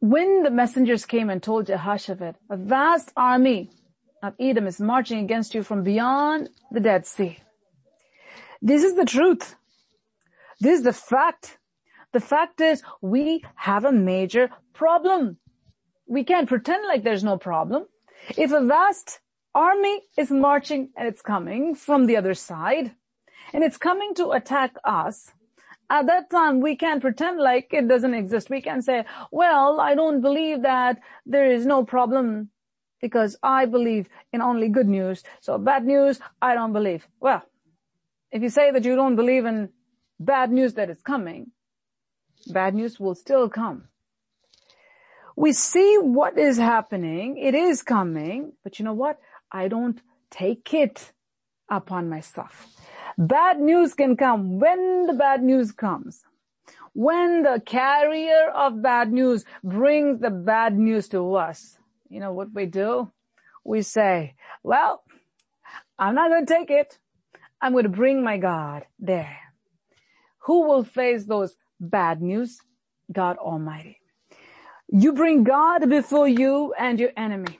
When 0.00 0.44
the 0.44 0.50
messengers 0.50 1.04
came 1.04 1.28
and 1.28 1.42
told 1.42 1.66
Jehoshaphat, 1.66 2.36
a 2.48 2.56
vast 2.56 3.12
army 3.16 3.70
of 4.22 4.34
Edom 4.38 4.68
is 4.68 4.80
marching 4.80 5.18
against 5.18 5.56
you 5.56 5.64
from 5.64 5.82
beyond 5.82 6.50
the 6.70 6.78
Dead 6.78 7.04
Sea. 7.04 7.38
This 8.62 8.84
is 8.84 8.94
the 8.94 9.04
truth. 9.04 9.56
This 10.60 10.78
is 10.78 10.84
the 10.84 10.92
fact. 10.92 11.58
The 12.12 12.20
fact 12.20 12.60
is 12.60 12.82
we 13.00 13.44
have 13.56 13.84
a 13.84 13.90
major 13.90 14.50
problem. 14.72 15.38
We 16.06 16.22
can't 16.22 16.48
pretend 16.48 16.86
like 16.86 17.02
there's 17.02 17.24
no 17.24 17.36
problem. 17.36 17.86
If 18.36 18.52
a 18.52 18.64
vast 18.64 19.18
army 19.52 20.02
is 20.16 20.30
marching 20.30 20.90
and 20.96 21.08
it's 21.08 21.22
coming 21.22 21.74
from 21.74 22.06
the 22.06 22.16
other 22.16 22.34
side 22.34 22.92
and 23.52 23.64
it's 23.64 23.76
coming 23.76 24.14
to 24.14 24.30
attack 24.30 24.76
us, 24.84 25.32
at 25.90 26.06
that 26.06 26.30
time 26.30 26.60
we 26.60 26.76
can't 26.76 27.00
pretend 27.00 27.38
like 27.38 27.68
it 27.72 27.88
doesn't 27.88 28.14
exist. 28.14 28.50
We 28.50 28.60
can 28.60 28.82
say, 28.82 29.04
well, 29.30 29.80
I 29.80 29.94
don't 29.94 30.20
believe 30.20 30.62
that 30.62 31.00
there 31.24 31.50
is 31.50 31.66
no 31.66 31.84
problem 31.84 32.50
because 33.00 33.36
I 33.42 33.66
believe 33.66 34.08
in 34.32 34.42
only 34.42 34.68
good 34.68 34.88
news. 34.88 35.22
So 35.40 35.56
bad 35.58 35.84
news, 35.86 36.20
I 36.42 36.54
don't 36.54 36.72
believe. 36.72 37.06
Well, 37.20 37.42
if 38.30 38.42
you 38.42 38.48
say 38.48 38.70
that 38.70 38.84
you 38.84 38.96
don't 38.96 39.16
believe 39.16 39.46
in 39.46 39.70
bad 40.20 40.50
news 40.50 40.74
that 40.74 40.90
is 40.90 41.00
coming, 41.00 41.52
bad 42.48 42.74
news 42.74 43.00
will 43.00 43.14
still 43.14 43.48
come. 43.48 43.84
We 45.36 45.52
see 45.52 45.98
what 45.98 46.36
is 46.36 46.58
happening. 46.58 47.38
It 47.38 47.54
is 47.54 47.82
coming, 47.82 48.52
but 48.64 48.78
you 48.78 48.84
know 48.84 48.92
what? 48.92 49.20
I 49.52 49.68
don't 49.68 50.00
take 50.30 50.74
it 50.74 51.12
upon 51.70 52.08
myself. 52.08 52.66
Bad 53.18 53.58
news 53.60 53.94
can 53.94 54.16
come 54.16 54.60
when 54.60 55.06
the 55.06 55.12
bad 55.12 55.42
news 55.42 55.72
comes. 55.72 56.22
When 56.94 57.42
the 57.42 57.60
carrier 57.66 58.48
of 58.54 58.80
bad 58.80 59.12
news 59.12 59.44
brings 59.64 60.20
the 60.20 60.30
bad 60.30 60.78
news 60.78 61.08
to 61.08 61.34
us, 61.34 61.78
you 62.08 62.20
know 62.20 62.32
what 62.32 62.54
we 62.54 62.66
do? 62.66 63.10
We 63.64 63.82
say, 63.82 64.34
well, 64.62 65.02
I'm 65.98 66.14
not 66.14 66.30
going 66.30 66.46
to 66.46 66.54
take 66.54 66.70
it. 66.70 66.98
I'm 67.60 67.72
going 67.72 67.84
to 67.84 67.88
bring 67.90 68.22
my 68.22 68.38
God 68.38 68.84
there. 69.00 69.36
Who 70.44 70.68
will 70.68 70.84
face 70.84 71.24
those 71.24 71.56
bad 71.80 72.22
news? 72.22 72.60
God 73.12 73.36
Almighty. 73.38 74.00
You 74.88 75.12
bring 75.12 75.42
God 75.42 75.88
before 75.90 76.28
you 76.28 76.72
and 76.78 77.00
your 77.00 77.10
enemy. 77.16 77.58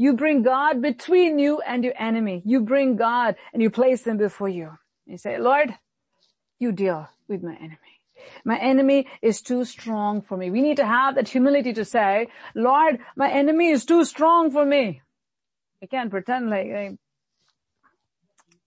You 0.00 0.14
bring 0.14 0.42
God 0.42 0.80
between 0.80 1.38
you 1.38 1.60
and 1.60 1.84
your 1.84 1.92
enemy. 1.98 2.40
You 2.46 2.60
bring 2.60 2.96
God 2.96 3.36
and 3.52 3.60
you 3.60 3.68
place 3.68 4.06
him 4.06 4.16
before 4.16 4.48
you. 4.48 4.78
You 5.04 5.18
say, 5.18 5.38
Lord, 5.38 5.74
you 6.58 6.72
deal 6.72 7.10
with 7.28 7.42
my 7.42 7.54
enemy. 7.54 8.00
My 8.42 8.58
enemy 8.58 9.08
is 9.20 9.42
too 9.42 9.66
strong 9.66 10.22
for 10.22 10.38
me. 10.38 10.50
We 10.50 10.62
need 10.62 10.78
to 10.78 10.86
have 10.86 11.16
that 11.16 11.28
humility 11.28 11.74
to 11.74 11.84
say, 11.84 12.28
Lord, 12.54 13.00
my 13.14 13.30
enemy 13.30 13.68
is 13.68 13.84
too 13.84 14.06
strong 14.06 14.50
for 14.50 14.64
me. 14.64 15.02
We 15.82 15.86
can't 15.86 16.10
pretend 16.10 16.48
like, 16.48 16.68
hey, 16.68 16.96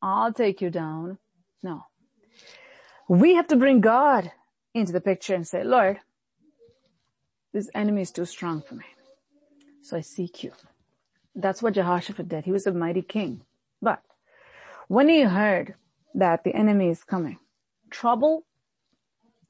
I'll 0.03 0.33
take 0.33 0.61
you 0.61 0.69
down. 0.69 1.17
No. 1.63 1.85
We 3.09 3.33
have 3.33 3.47
to 3.47 3.55
bring 3.55 3.81
God 3.81 4.31
into 4.75 4.91
the 4.91 5.01
picture 5.01 5.33
and 5.33 5.47
say, 5.47 5.63
Lord, 5.63 5.97
this 7.53 7.71
enemy 7.73 8.03
is 8.03 8.11
too 8.11 8.25
strong 8.25 8.61
for 8.61 8.75
me. 8.75 8.85
So 9.81 9.97
I 9.97 10.01
seek 10.01 10.43
you. 10.43 10.51
That's 11.35 11.61
what 11.61 11.73
Jehoshaphat 11.73 12.27
did. 12.27 12.45
He 12.45 12.51
was 12.51 12.67
a 12.67 12.73
mighty 12.73 13.01
king. 13.01 13.41
But 13.81 14.01
when 14.87 15.09
he 15.09 15.21
heard 15.21 15.75
that 16.13 16.43
the 16.43 16.53
enemy 16.55 16.89
is 16.89 17.03
coming, 17.03 17.39
trouble 17.89 18.45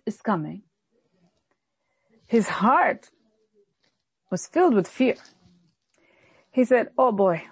is 0.06 0.22
coming, 0.22 0.64
his 2.26 2.48
heart 2.48 3.10
was 4.32 4.48
filled 4.48 4.74
with 4.74 4.88
fear. 4.88 5.16
He 6.52 6.66
said, 6.66 6.90
oh 6.98 7.12
boy, 7.12 7.44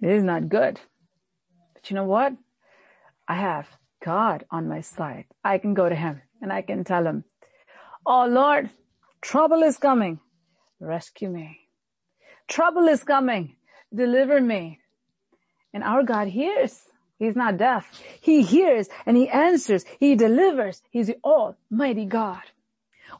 this 0.00 0.18
is 0.18 0.24
not 0.24 0.48
good. 0.48 0.80
But 1.74 1.90
you 1.90 1.96
know 1.96 2.04
what? 2.04 2.34
I 3.26 3.34
have 3.34 3.66
God 4.04 4.44
on 4.50 4.68
my 4.68 4.82
side. 4.82 5.24
I 5.42 5.58
can 5.58 5.74
go 5.74 5.88
to 5.88 5.94
him 5.94 6.22
and 6.40 6.52
I 6.52 6.62
can 6.62 6.84
tell 6.84 7.06
him, 7.06 7.24
Oh 8.04 8.26
Lord, 8.26 8.70
trouble 9.20 9.64
is 9.64 9.78
coming. 9.78 10.20
Rescue 10.78 11.28
me. 11.28 11.65
Trouble 12.48 12.88
is 12.88 13.04
coming. 13.04 13.56
Deliver 13.94 14.40
me. 14.40 14.80
And 15.72 15.82
our 15.82 16.02
God 16.02 16.28
hears. 16.28 16.80
He's 17.18 17.36
not 17.36 17.56
deaf. 17.56 17.90
He 18.20 18.42
hears 18.42 18.88
and 19.06 19.16
he 19.16 19.28
answers. 19.28 19.84
He 19.98 20.14
delivers. 20.14 20.82
He's 20.90 21.06
the 21.06 21.16
almighty 21.24 22.04
God. 22.04 22.42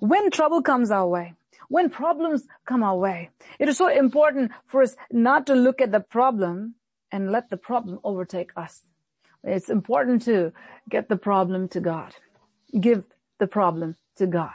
When 0.00 0.30
trouble 0.30 0.62
comes 0.62 0.90
our 0.90 1.08
way, 1.08 1.34
when 1.68 1.90
problems 1.90 2.46
come 2.66 2.82
our 2.82 2.96
way, 2.96 3.30
it 3.58 3.68
is 3.68 3.78
so 3.78 3.88
important 3.88 4.52
for 4.66 4.82
us 4.82 4.96
not 5.10 5.46
to 5.46 5.54
look 5.54 5.80
at 5.80 5.92
the 5.92 6.00
problem 6.00 6.74
and 7.10 7.32
let 7.32 7.50
the 7.50 7.56
problem 7.56 7.98
overtake 8.04 8.50
us. 8.56 8.84
It's 9.42 9.70
important 9.70 10.22
to 10.22 10.52
get 10.88 11.08
the 11.08 11.16
problem 11.16 11.68
to 11.68 11.80
God. 11.80 12.14
Give 12.78 13.04
the 13.38 13.46
problem 13.46 13.96
to 14.16 14.26
God. 14.26 14.52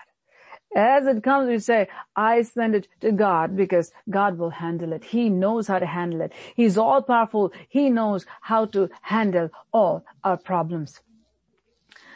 As 0.75 1.05
it 1.05 1.21
comes, 1.21 1.49
we 1.49 1.59
say, 1.59 1.87
I 2.15 2.43
send 2.43 2.75
it 2.75 2.87
to 3.01 3.11
God 3.11 3.57
because 3.57 3.91
God 4.09 4.37
will 4.37 4.51
handle 4.51 4.93
it. 4.93 5.03
He 5.03 5.29
knows 5.29 5.67
how 5.67 5.79
to 5.79 5.85
handle 5.85 6.21
it. 6.21 6.31
He's 6.55 6.77
all 6.77 7.01
powerful. 7.01 7.51
He 7.67 7.89
knows 7.89 8.25
how 8.41 8.65
to 8.67 8.89
handle 9.01 9.49
all 9.73 10.05
our 10.23 10.37
problems. 10.37 11.01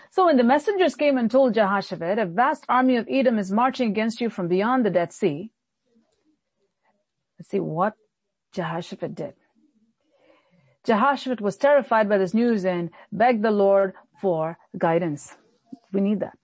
So 0.10 0.28
when 0.28 0.38
the 0.38 0.46
messengers 0.46 0.96
came 0.96 1.18
and 1.18 1.30
told 1.30 1.54
Jehoshaphat, 1.54 2.18
a 2.18 2.26
vast 2.26 2.66
army 2.70 2.96
of 2.96 3.08
Edom 3.10 3.38
is 3.38 3.52
marching 3.52 3.90
against 3.90 4.22
you 4.22 4.30
from 4.30 4.48
beyond 4.48 4.86
the 4.86 4.90
Dead 4.90 5.12
Sea. 5.12 5.52
Let's 7.38 7.50
see 7.50 7.60
what 7.60 7.96
Jehoshaphat 8.54 9.14
did. 9.14 9.34
Jehoshaphat 10.86 11.42
was 11.42 11.58
terrified 11.58 12.08
by 12.08 12.18
this 12.18 12.34
news 12.34 12.64
and 12.64 12.92
begged 13.12 13.44
the 13.44 13.52
Lord 13.52 13.94
for 14.22 14.58
guidance. 14.78 15.36
We 15.92 16.00
need 16.00 16.22
that. 16.22 16.38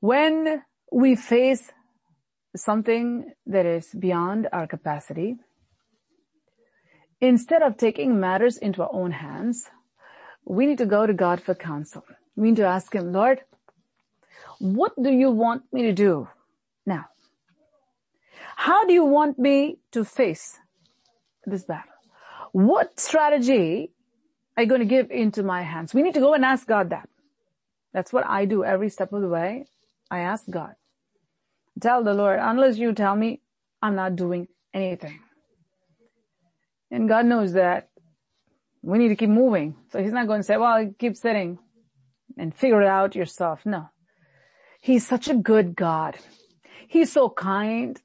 When 0.00 0.62
we 0.92 1.16
face 1.16 1.72
something 2.54 3.32
that 3.46 3.66
is 3.66 3.88
beyond 3.98 4.48
our 4.52 4.66
capacity, 4.66 5.36
instead 7.20 7.62
of 7.62 7.76
taking 7.76 8.20
matters 8.20 8.56
into 8.56 8.82
our 8.82 8.92
own 8.92 9.12
hands, 9.12 9.70
we 10.44 10.66
need 10.66 10.78
to 10.78 10.86
go 10.86 11.06
to 11.06 11.14
God 11.14 11.40
for 11.42 11.54
counsel. 11.54 12.04
We 12.36 12.48
need 12.48 12.56
to 12.56 12.66
ask 12.66 12.94
Him, 12.94 13.12
Lord, 13.12 13.40
what 14.58 14.92
do 15.02 15.10
you 15.10 15.30
want 15.30 15.64
me 15.72 15.82
to 15.82 15.92
do 15.92 16.28
now? 16.84 17.06
How 18.56 18.86
do 18.86 18.92
you 18.92 19.04
want 19.04 19.38
me 19.38 19.78
to 19.92 20.04
face 20.04 20.58
this 21.44 21.64
battle? 21.64 21.92
What 22.52 22.98
strategy 23.00 23.90
are 24.56 24.62
you 24.62 24.68
going 24.68 24.80
to 24.80 24.86
give 24.86 25.10
into 25.10 25.42
my 25.42 25.62
hands? 25.62 25.92
We 25.92 26.02
need 26.02 26.14
to 26.14 26.20
go 26.20 26.34
and 26.34 26.44
ask 26.44 26.66
God 26.66 26.90
that. 26.90 27.08
That's 27.92 28.12
what 28.12 28.26
I 28.26 28.44
do 28.44 28.64
every 28.64 28.88
step 28.88 29.12
of 29.12 29.20
the 29.20 29.28
way. 29.28 29.66
I 30.10 30.20
ask 30.20 30.48
God. 30.48 30.74
Tell 31.80 32.02
the 32.02 32.14
Lord, 32.14 32.38
unless 32.40 32.78
you 32.78 32.92
tell 32.92 33.14
me, 33.14 33.40
I'm 33.82 33.96
not 33.96 34.16
doing 34.16 34.48
anything. 34.72 35.20
And 36.90 37.08
God 37.08 37.26
knows 37.26 37.52
that 37.52 37.88
we 38.82 38.98
need 38.98 39.08
to 39.08 39.16
keep 39.16 39.28
moving. 39.28 39.76
So 39.90 40.02
he's 40.02 40.12
not 40.12 40.26
going 40.26 40.40
to 40.40 40.44
say, 40.44 40.56
well, 40.56 40.94
keep 40.98 41.16
sitting 41.16 41.58
and 42.38 42.54
figure 42.54 42.82
it 42.82 42.88
out 42.88 43.16
yourself. 43.16 43.66
No. 43.66 43.90
He's 44.80 45.06
such 45.06 45.28
a 45.28 45.34
good 45.34 45.74
God. 45.74 46.16
He's 46.86 47.12
so 47.12 47.28
kind. 47.28 48.00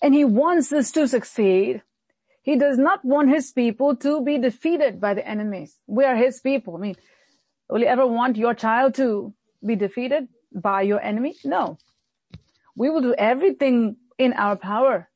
And 0.00 0.14
he 0.14 0.24
wants 0.24 0.72
us 0.72 0.90
to 0.92 1.06
succeed. 1.06 1.82
He 2.42 2.56
does 2.56 2.78
not 2.78 3.04
want 3.04 3.30
his 3.30 3.52
people 3.52 3.96
to 3.96 4.22
be 4.22 4.38
defeated 4.38 5.00
by 5.00 5.14
the 5.14 5.26
enemies. 5.26 5.78
We 5.86 6.04
are 6.04 6.16
his 6.16 6.40
people. 6.40 6.76
I 6.76 6.80
mean, 6.80 6.96
will 7.68 7.80
you 7.80 7.86
ever 7.86 8.06
want 8.06 8.36
your 8.36 8.54
child 8.54 8.94
to 8.94 9.34
be 9.64 9.76
defeated 9.76 10.28
by 10.54 10.82
your 10.82 11.00
enemy? 11.00 11.36
No. 11.44 11.78
We 12.76 12.90
will 12.90 13.00
do 13.00 13.14
everything 13.14 13.96
in 14.18 14.32
our 14.32 14.56
power 14.56 15.08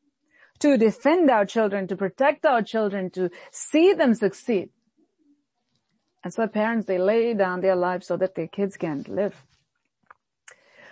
to 0.60 0.76
defend 0.76 1.30
our 1.30 1.46
children, 1.46 1.86
to 1.88 1.96
protect 1.96 2.44
our 2.44 2.62
children, 2.62 3.10
to 3.10 3.30
see 3.50 3.92
them 3.92 4.14
succeed. 4.14 4.70
And 6.24 6.34
so 6.34 6.46
parents, 6.48 6.86
they 6.86 6.98
lay 6.98 7.32
down 7.34 7.60
their 7.60 7.76
lives 7.76 8.06
so 8.06 8.16
that 8.16 8.34
their 8.34 8.48
kids 8.48 8.76
can 8.76 9.04
live. 9.08 9.44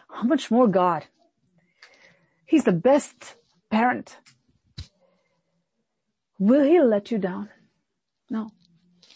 How 0.09 0.23
much 0.23 0.51
more 0.51 0.69
God? 0.69 1.05
He's 2.47 2.65
the 2.65 2.73
best 2.73 3.35
parent. 3.71 4.19
Will 6.39 6.65
he 6.65 6.81
let 6.81 7.11
you 7.11 7.19
down? 7.19 7.49
No. 8.31 8.53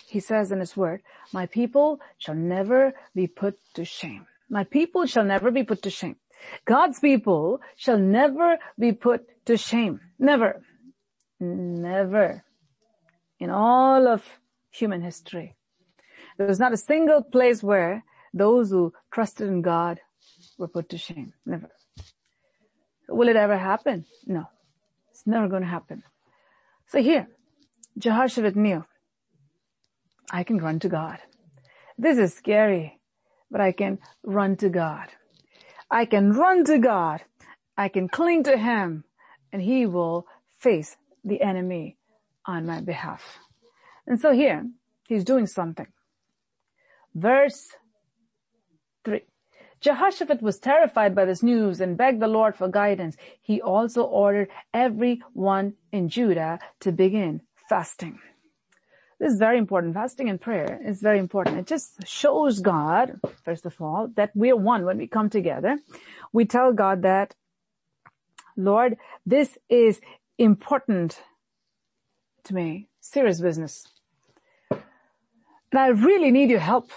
He 0.09 0.19
says 0.19 0.51
in 0.51 0.59
his 0.59 0.77
word, 0.77 1.03
my 1.33 1.47
people 1.47 2.01
shall 2.19 2.35
never 2.35 2.93
be 3.15 3.29
put 3.29 3.59
to 3.75 3.85
shame. 3.85 4.27
My 4.51 4.65
people 4.65 5.07
shall 5.07 5.25
never 5.25 5.51
be 5.51 5.63
put 5.63 5.83
to 5.83 5.91
shame. 5.91 6.17
God's 6.65 6.99
people 6.99 7.61
shall 7.77 7.99
never 7.99 8.59
be 8.79 8.93
put 8.93 9.47
to 9.47 9.57
shame. 9.57 10.01
Never. 10.19 10.63
Never. 11.39 12.45
In 13.39 13.51
all 13.51 14.09
of 14.09 14.23
human 14.71 15.03
history. 15.03 15.57
There 16.37 16.47
was 16.47 16.59
not 16.59 16.73
a 16.73 16.77
single 16.77 17.23
place 17.23 17.63
where 17.63 18.05
those 18.35 18.71
who 18.71 18.93
trusted 19.13 19.49
in 19.49 19.63
God 19.63 20.01
were 20.59 20.69
put 20.69 20.89
to 20.91 20.99
shame. 20.99 21.33
Never. 21.47 21.71
Will 23.09 23.29
it 23.29 23.37
ever 23.37 23.57
happen? 23.57 24.05
No. 24.27 24.45
It's 25.11 25.27
never 25.27 25.49
going 25.49 25.63
to 25.63 25.69
happen. 25.69 26.03
So 26.89 27.03
here, 27.03 27.29
Jehoshaphat 27.99 28.57
knew, 28.57 28.85
I 30.33 30.45
can 30.45 30.59
run 30.59 30.79
to 30.81 30.89
God. 30.89 31.19
This 31.99 32.19
is 32.19 32.35
scary, 32.35 33.00
but 33.51 33.61
I 33.61 33.73
can 33.73 33.99
run 34.23 34.57
to 34.57 34.69
God. 34.69 35.09
I 35.91 36.05
can 36.05 36.33
run 36.33 36.65
to 36.65 36.79
God. 36.79 37.23
I 37.77 37.89
can 37.89 38.09
cling 38.09 38.45
to 38.45 38.57
Him 38.57 39.05
and 39.53 39.63
He 39.63 39.87
will 39.87 40.27
face 40.59 40.97
the 41.25 41.41
enemy 41.43 41.97
on 42.47 42.67
my 42.67 42.81
behalf. 42.81 43.39
And 44.07 44.21
so 44.21 44.33
here, 44.33 44.69
He's 45.09 45.25
doing 45.25 45.47
something. 45.47 45.89
Verse 47.15 47.69
3. 49.05 49.23
Jehoshaphat 49.81 50.43
was 50.43 50.59
terrified 50.59 51.15
by 51.15 51.25
this 51.25 51.43
news 51.43 51.81
and 51.81 51.97
begged 51.97 52.21
the 52.21 52.29
Lord 52.29 52.55
for 52.55 52.69
guidance. 52.69 53.17
He 53.41 53.63
also 53.63 54.03
ordered 54.03 54.49
everyone 54.75 55.75
in 55.91 56.09
Judah 56.11 56.59
to 56.81 56.93
begin 56.93 57.41
fasting. 57.69 58.19
This 59.21 59.35
is 59.35 59.39
very 59.39 59.59
important. 59.59 59.93
Fasting 59.93 60.31
and 60.31 60.41
prayer 60.41 60.81
is 60.83 61.03
very 61.03 61.19
important. 61.19 61.59
It 61.59 61.67
just 61.67 62.07
shows 62.09 62.61
God, 62.61 63.21
first 63.45 63.67
of 63.67 63.79
all, 63.79 64.09
that 64.17 64.31
we 64.35 64.51
are 64.51 64.57
one 64.57 64.87
when 64.87 64.97
we 64.97 65.07
come 65.07 65.29
together. 65.29 65.79
We 66.33 66.47
tell 66.47 66.73
God 66.73 67.03
that, 67.03 67.35
Lord, 68.57 68.97
this 69.27 69.59
is 69.69 70.01
important 70.39 71.21
to 72.45 72.55
me. 72.55 72.89
Serious 73.01 73.43
business. 73.43 73.87
And 74.71 74.81
I 75.79 75.89
really 75.89 76.31
need 76.31 76.49
your 76.49 76.61
help. 76.61 76.91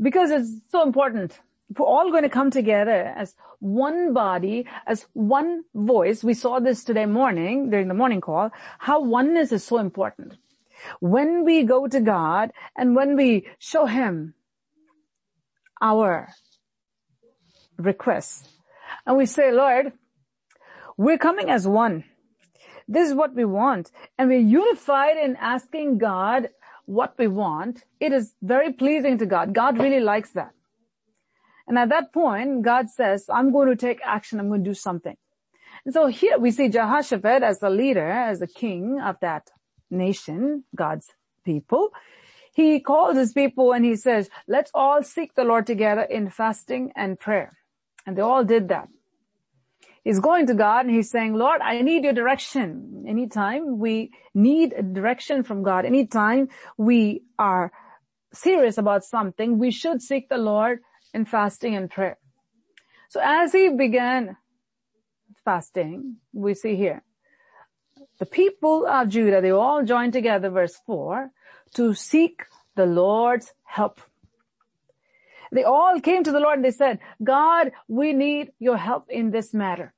Because 0.00 0.32
it's 0.32 0.50
so 0.72 0.82
important. 0.82 1.38
We're 1.76 1.86
all 1.86 2.10
going 2.10 2.24
to 2.24 2.28
come 2.28 2.50
together 2.50 3.12
as 3.14 3.36
one 3.60 4.12
body, 4.12 4.66
as 4.88 5.06
one 5.12 5.62
voice, 5.72 6.24
we 6.24 6.34
saw 6.34 6.58
this 6.58 6.82
today 6.82 7.06
morning 7.06 7.70
during 7.70 7.86
the 7.86 7.94
morning 7.94 8.20
call, 8.20 8.50
how 8.80 9.00
oneness 9.00 9.52
is 9.52 9.62
so 9.62 9.78
important. 9.78 10.36
When 11.00 11.44
we 11.44 11.64
go 11.64 11.86
to 11.86 12.00
God 12.00 12.52
and 12.76 12.94
when 12.94 13.16
we 13.16 13.46
show 13.58 13.86
Him 13.86 14.34
our 15.80 16.28
requests 17.76 18.48
and 19.06 19.16
we 19.16 19.26
say, 19.26 19.52
Lord, 19.52 19.92
we're 20.96 21.18
coming 21.18 21.50
as 21.50 21.66
one. 21.66 22.04
This 22.88 23.08
is 23.08 23.14
what 23.14 23.34
we 23.34 23.44
want. 23.44 23.90
And 24.18 24.28
we're 24.28 24.38
unified 24.40 25.16
in 25.16 25.36
asking 25.36 25.98
God 25.98 26.48
what 26.86 27.14
we 27.18 27.28
want. 27.28 27.84
It 28.00 28.12
is 28.12 28.34
very 28.42 28.72
pleasing 28.72 29.18
to 29.18 29.26
God. 29.26 29.54
God 29.54 29.78
really 29.78 30.00
likes 30.00 30.32
that. 30.32 30.52
And 31.66 31.78
at 31.78 31.90
that 31.90 32.12
point, 32.12 32.62
God 32.62 32.88
says, 32.88 33.26
I'm 33.28 33.52
going 33.52 33.68
to 33.68 33.76
take 33.76 34.00
action. 34.04 34.40
I'm 34.40 34.48
going 34.48 34.64
to 34.64 34.70
do 34.70 34.74
something. 34.74 35.16
And 35.84 35.92
so 35.92 36.06
here 36.06 36.38
we 36.38 36.50
see 36.50 36.68
Jehoshaphat 36.70 37.42
as 37.42 37.60
the 37.60 37.70
leader, 37.70 38.10
as 38.10 38.40
the 38.40 38.46
king 38.46 39.00
of 39.00 39.16
that 39.20 39.50
nation, 39.90 40.64
God's 40.74 41.12
people. 41.44 41.90
He 42.54 42.80
calls 42.80 43.16
his 43.16 43.32
people 43.32 43.72
and 43.72 43.84
he 43.84 43.96
says, 43.96 44.28
let's 44.46 44.70
all 44.74 45.02
seek 45.02 45.34
the 45.34 45.44
Lord 45.44 45.66
together 45.66 46.02
in 46.02 46.28
fasting 46.30 46.92
and 46.96 47.18
prayer. 47.18 47.56
And 48.06 48.16
they 48.16 48.22
all 48.22 48.44
did 48.44 48.68
that. 48.68 48.88
He's 50.02 50.20
going 50.20 50.46
to 50.46 50.54
God 50.54 50.86
and 50.86 50.94
he's 50.94 51.10
saying, 51.10 51.34
Lord, 51.34 51.60
I 51.60 51.82
need 51.82 52.04
your 52.04 52.14
direction. 52.14 53.04
Anytime 53.06 53.78
we 53.78 54.10
need 54.34 54.74
direction 54.92 55.42
from 55.42 55.62
God, 55.62 55.84
anytime 55.84 56.48
we 56.76 57.22
are 57.38 57.70
serious 58.32 58.78
about 58.78 59.04
something, 59.04 59.58
we 59.58 59.70
should 59.70 60.00
seek 60.02 60.28
the 60.28 60.38
Lord 60.38 60.80
in 61.12 61.24
fasting 61.24 61.74
and 61.74 61.90
prayer. 61.90 62.18
So 63.08 63.20
as 63.22 63.52
he 63.52 63.68
began 63.70 64.36
fasting, 65.44 66.16
we 66.32 66.54
see 66.54 66.76
here, 66.76 67.02
the 68.18 68.26
people 68.26 68.86
of 68.86 69.08
Judah, 69.08 69.40
they 69.40 69.50
all 69.50 69.84
joined 69.84 70.12
together, 70.12 70.50
verse 70.50 70.76
4, 70.86 71.30
to 71.74 71.94
seek 71.94 72.44
the 72.74 72.86
Lord's 72.86 73.52
help. 73.64 74.00
They 75.52 75.64
all 75.64 76.00
came 76.00 76.24
to 76.24 76.32
the 76.32 76.40
Lord 76.40 76.56
and 76.56 76.64
they 76.64 76.70
said, 76.70 76.98
God, 77.22 77.72
we 77.86 78.12
need 78.12 78.52
your 78.58 78.76
help 78.76 79.08
in 79.08 79.30
this 79.30 79.54
matter. 79.54 79.94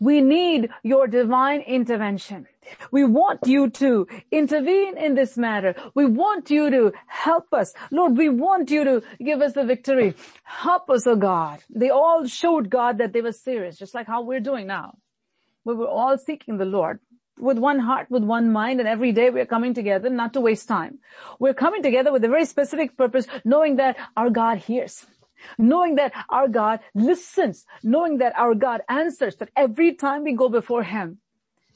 We 0.00 0.20
need 0.20 0.70
your 0.82 1.06
divine 1.06 1.60
intervention. 1.60 2.46
We 2.90 3.04
want 3.04 3.46
you 3.46 3.70
to 3.70 4.06
intervene 4.30 4.96
in 4.96 5.14
this 5.14 5.36
matter. 5.36 5.74
We 5.94 6.06
want 6.06 6.50
you 6.50 6.70
to 6.70 6.92
help 7.06 7.52
us. 7.52 7.72
Lord, 7.90 8.16
we 8.16 8.28
want 8.28 8.70
you 8.70 8.84
to 8.84 9.02
give 9.24 9.40
us 9.40 9.52
the 9.52 9.64
victory. 9.64 10.14
Help 10.42 10.90
us, 10.90 11.06
O 11.06 11.12
oh 11.12 11.16
God. 11.16 11.60
They 11.70 11.90
all 11.90 12.26
showed 12.26 12.70
God 12.70 12.98
that 12.98 13.12
they 13.12 13.20
were 13.20 13.32
serious, 13.32 13.78
just 13.78 13.94
like 13.94 14.06
how 14.06 14.22
we're 14.22 14.40
doing 14.40 14.66
now. 14.66 14.98
We 15.64 15.74
were 15.74 15.88
all 15.88 16.18
seeking 16.18 16.58
the 16.58 16.64
Lord 16.64 17.00
with 17.40 17.58
one 17.58 17.78
heart, 17.78 18.10
with 18.10 18.24
one 18.24 18.52
mind, 18.52 18.80
and 18.80 18.88
every 18.88 19.12
day 19.12 19.30
we're 19.30 19.46
coming 19.46 19.74
together 19.74 20.10
not 20.10 20.32
to 20.34 20.40
waste 20.40 20.68
time. 20.68 20.98
We're 21.38 21.54
coming 21.54 21.82
together 21.82 22.12
with 22.12 22.24
a 22.24 22.28
very 22.28 22.44
specific 22.44 22.96
purpose, 22.96 23.26
knowing 23.44 23.76
that 23.76 23.96
our 24.16 24.30
God 24.30 24.58
hears. 24.58 25.06
Knowing 25.56 25.94
that 25.94 26.12
our 26.28 26.48
God 26.48 26.80
listens, 26.94 27.64
knowing 27.84 28.18
that 28.18 28.36
our 28.36 28.54
God 28.54 28.80
answers, 28.88 29.36
that 29.36 29.50
every 29.56 29.94
time 29.94 30.24
we 30.24 30.32
go 30.32 30.48
before 30.48 30.82
Him, 30.82 31.18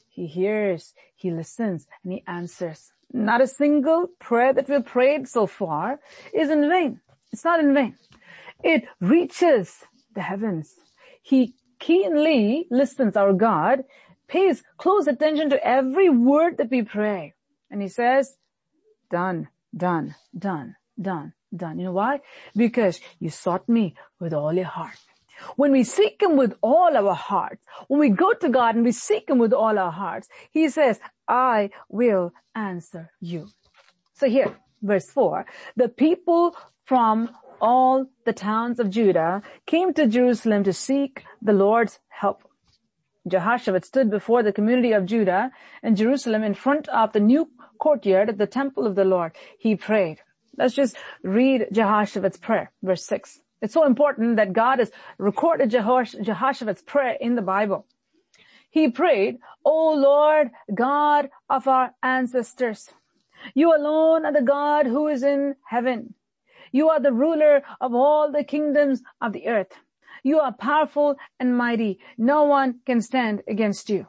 He 0.09 0.27
hears, 0.27 0.93
He 1.15 1.31
listens, 1.31 1.87
and 2.03 2.11
He 2.13 2.23
answers. 2.27 2.91
Not 3.13 3.41
a 3.41 3.47
single 3.47 4.07
prayer 4.19 4.53
that 4.53 4.67
we've 4.67 4.85
prayed 4.85 5.29
so 5.29 5.47
far 5.47 5.99
is 6.33 6.49
in 6.49 6.67
vain. 6.67 6.99
It's 7.31 7.45
not 7.45 7.59
in 7.61 7.73
vain. 7.73 7.95
It 8.63 8.83
reaches 8.99 9.85
the 10.13 10.21
heavens. 10.21 10.75
He 11.21 11.55
keenly 11.79 12.67
listens, 12.69 13.15
our 13.15 13.33
God, 13.33 13.83
pays 14.33 14.63
close 14.77 15.05
attention 15.07 15.51
to 15.51 15.67
every 15.77 16.09
word 16.09 16.57
that 16.57 16.71
we 16.71 16.81
pray. 16.81 17.33
And 17.69 17.81
he 17.81 17.87
says, 17.87 18.35
done, 19.11 19.47
done, 19.85 20.15
done, 20.47 20.75
done, 20.99 21.33
done. 21.55 21.79
You 21.79 21.85
know 21.85 21.97
why? 22.03 22.21
Because 22.55 22.99
you 23.19 23.29
sought 23.29 23.69
me 23.69 23.95
with 24.19 24.33
all 24.33 24.53
your 24.53 24.73
heart. 24.79 24.97
When 25.55 25.71
we 25.71 25.83
seek 25.83 26.21
Him 26.21 26.37
with 26.37 26.53
all 26.61 26.95
our 26.95 27.15
hearts, 27.15 27.63
when 27.87 27.99
we 27.99 28.09
go 28.09 28.33
to 28.33 28.49
God 28.49 28.75
and 28.75 28.85
we 28.85 28.91
seek 28.91 29.29
Him 29.29 29.39
with 29.39 29.51
all 29.51 29.77
our 29.77 29.91
hearts, 29.91 30.27
He 30.51 30.69
says, 30.69 30.99
I 31.27 31.71
will 31.89 32.33
answer 32.55 33.11
you. 33.19 33.49
So 34.13 34.29
here, 34.29 34.55
verse 34.81 35.09
four, 35.09 35.45
the 35.75 35.89
people 35.89 36.55
from 36.85 37.29
all 37.59 38.05
the 38.25 38.33
towns 38.33 38.79
of 38.79 38.89
Judah 38.89 39.41
came 39.65 39.93
to 39.93 40.07
Jerusalem 40.07 40.63
to 40.63 40.73
seek 40.73 41.23
the 41.41 41.53
Lord's 41.53 41.99
help. 42.09 42.43
Jehoshaphat 43.27 43.85
stood 43.85 44.09
before 44.09 44.43
the 44.43 44.53
community 44.53 44.91
of 44.91 45.05
Judah 45.05 45.51
and 45.81 45.95
Jerusalem 45.95 46.43
in 46.43 46.53
front 46.53 46.87
of 46.89 47.13
the 47.13 47.19
new 47.19 47.49
courtyard 47.79 48.29
at 48.29 48.37
the 48.37 48.47
temple 48.47 48.85
of 48.85 48.95
the 48.95 49.05
Lord. 49.05 49.33
He 49.57 49.75
prayed. 49.75 50.19
Let's 50.57 50.73
just 50.75 50.95
read 51.23 51.67
Jehoshaphat's 51.71 52.37
prayer, 52.37 52.71
verse 52.81 53.05
six. 53.05 53.39
It's 53.61 53.73
so 53.73 53.85
important 53.85 54.35
that 54.35 54.53
God 54.53 54.79
has 54.79 54.91
recorded 55.17 55.69
Jehoshaphat's 55.69 56.81
prayer 56.81 57.15
in 57.19 57.35
the 57.35 57.41
Bible. 57.41 57.85
He 58.69 58.89
prayed, 58.89 59.37
O 59.63 59.93
Lord, 59.93 60.51
God 60.73 61.29
of 61.49 61.67
our 61.67 61.93
ancestors, 62.01 62.89
you 63.53 63.75
alone 63.75 64.25
are 64.25 64.33
the 64.33 64.41
God 64.41 64.85
who 64.85 65.07
is 65.07 65.23
in 65.23 65.55
heaven. 65.65 66.15
You 66.71 66.89
are 66.89 66.99
the 66.99 67.13
ruler 67.13 67.61
of 67.79 67.93
all 67.93 68.31
the 68.31 68.43
kingdoms 68.43 69.01
of 69.21 69.33
the 69.33 69.47
earth. 69.47 69.73
You 70.23 70.39
are 70.39 70.53
powerful 70.53 71.17
and 71.39 71.57
mighty. 71.57 71.99
No 72.17 72.45
one 72.45 72.79
can 72.85 73.01
stand 73.01 73.43
against 73.47 73.89
you. 73.89 74.07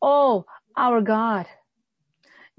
Oh, 0.00 0.46
our 0.76 1.00
God. 1.00 1.46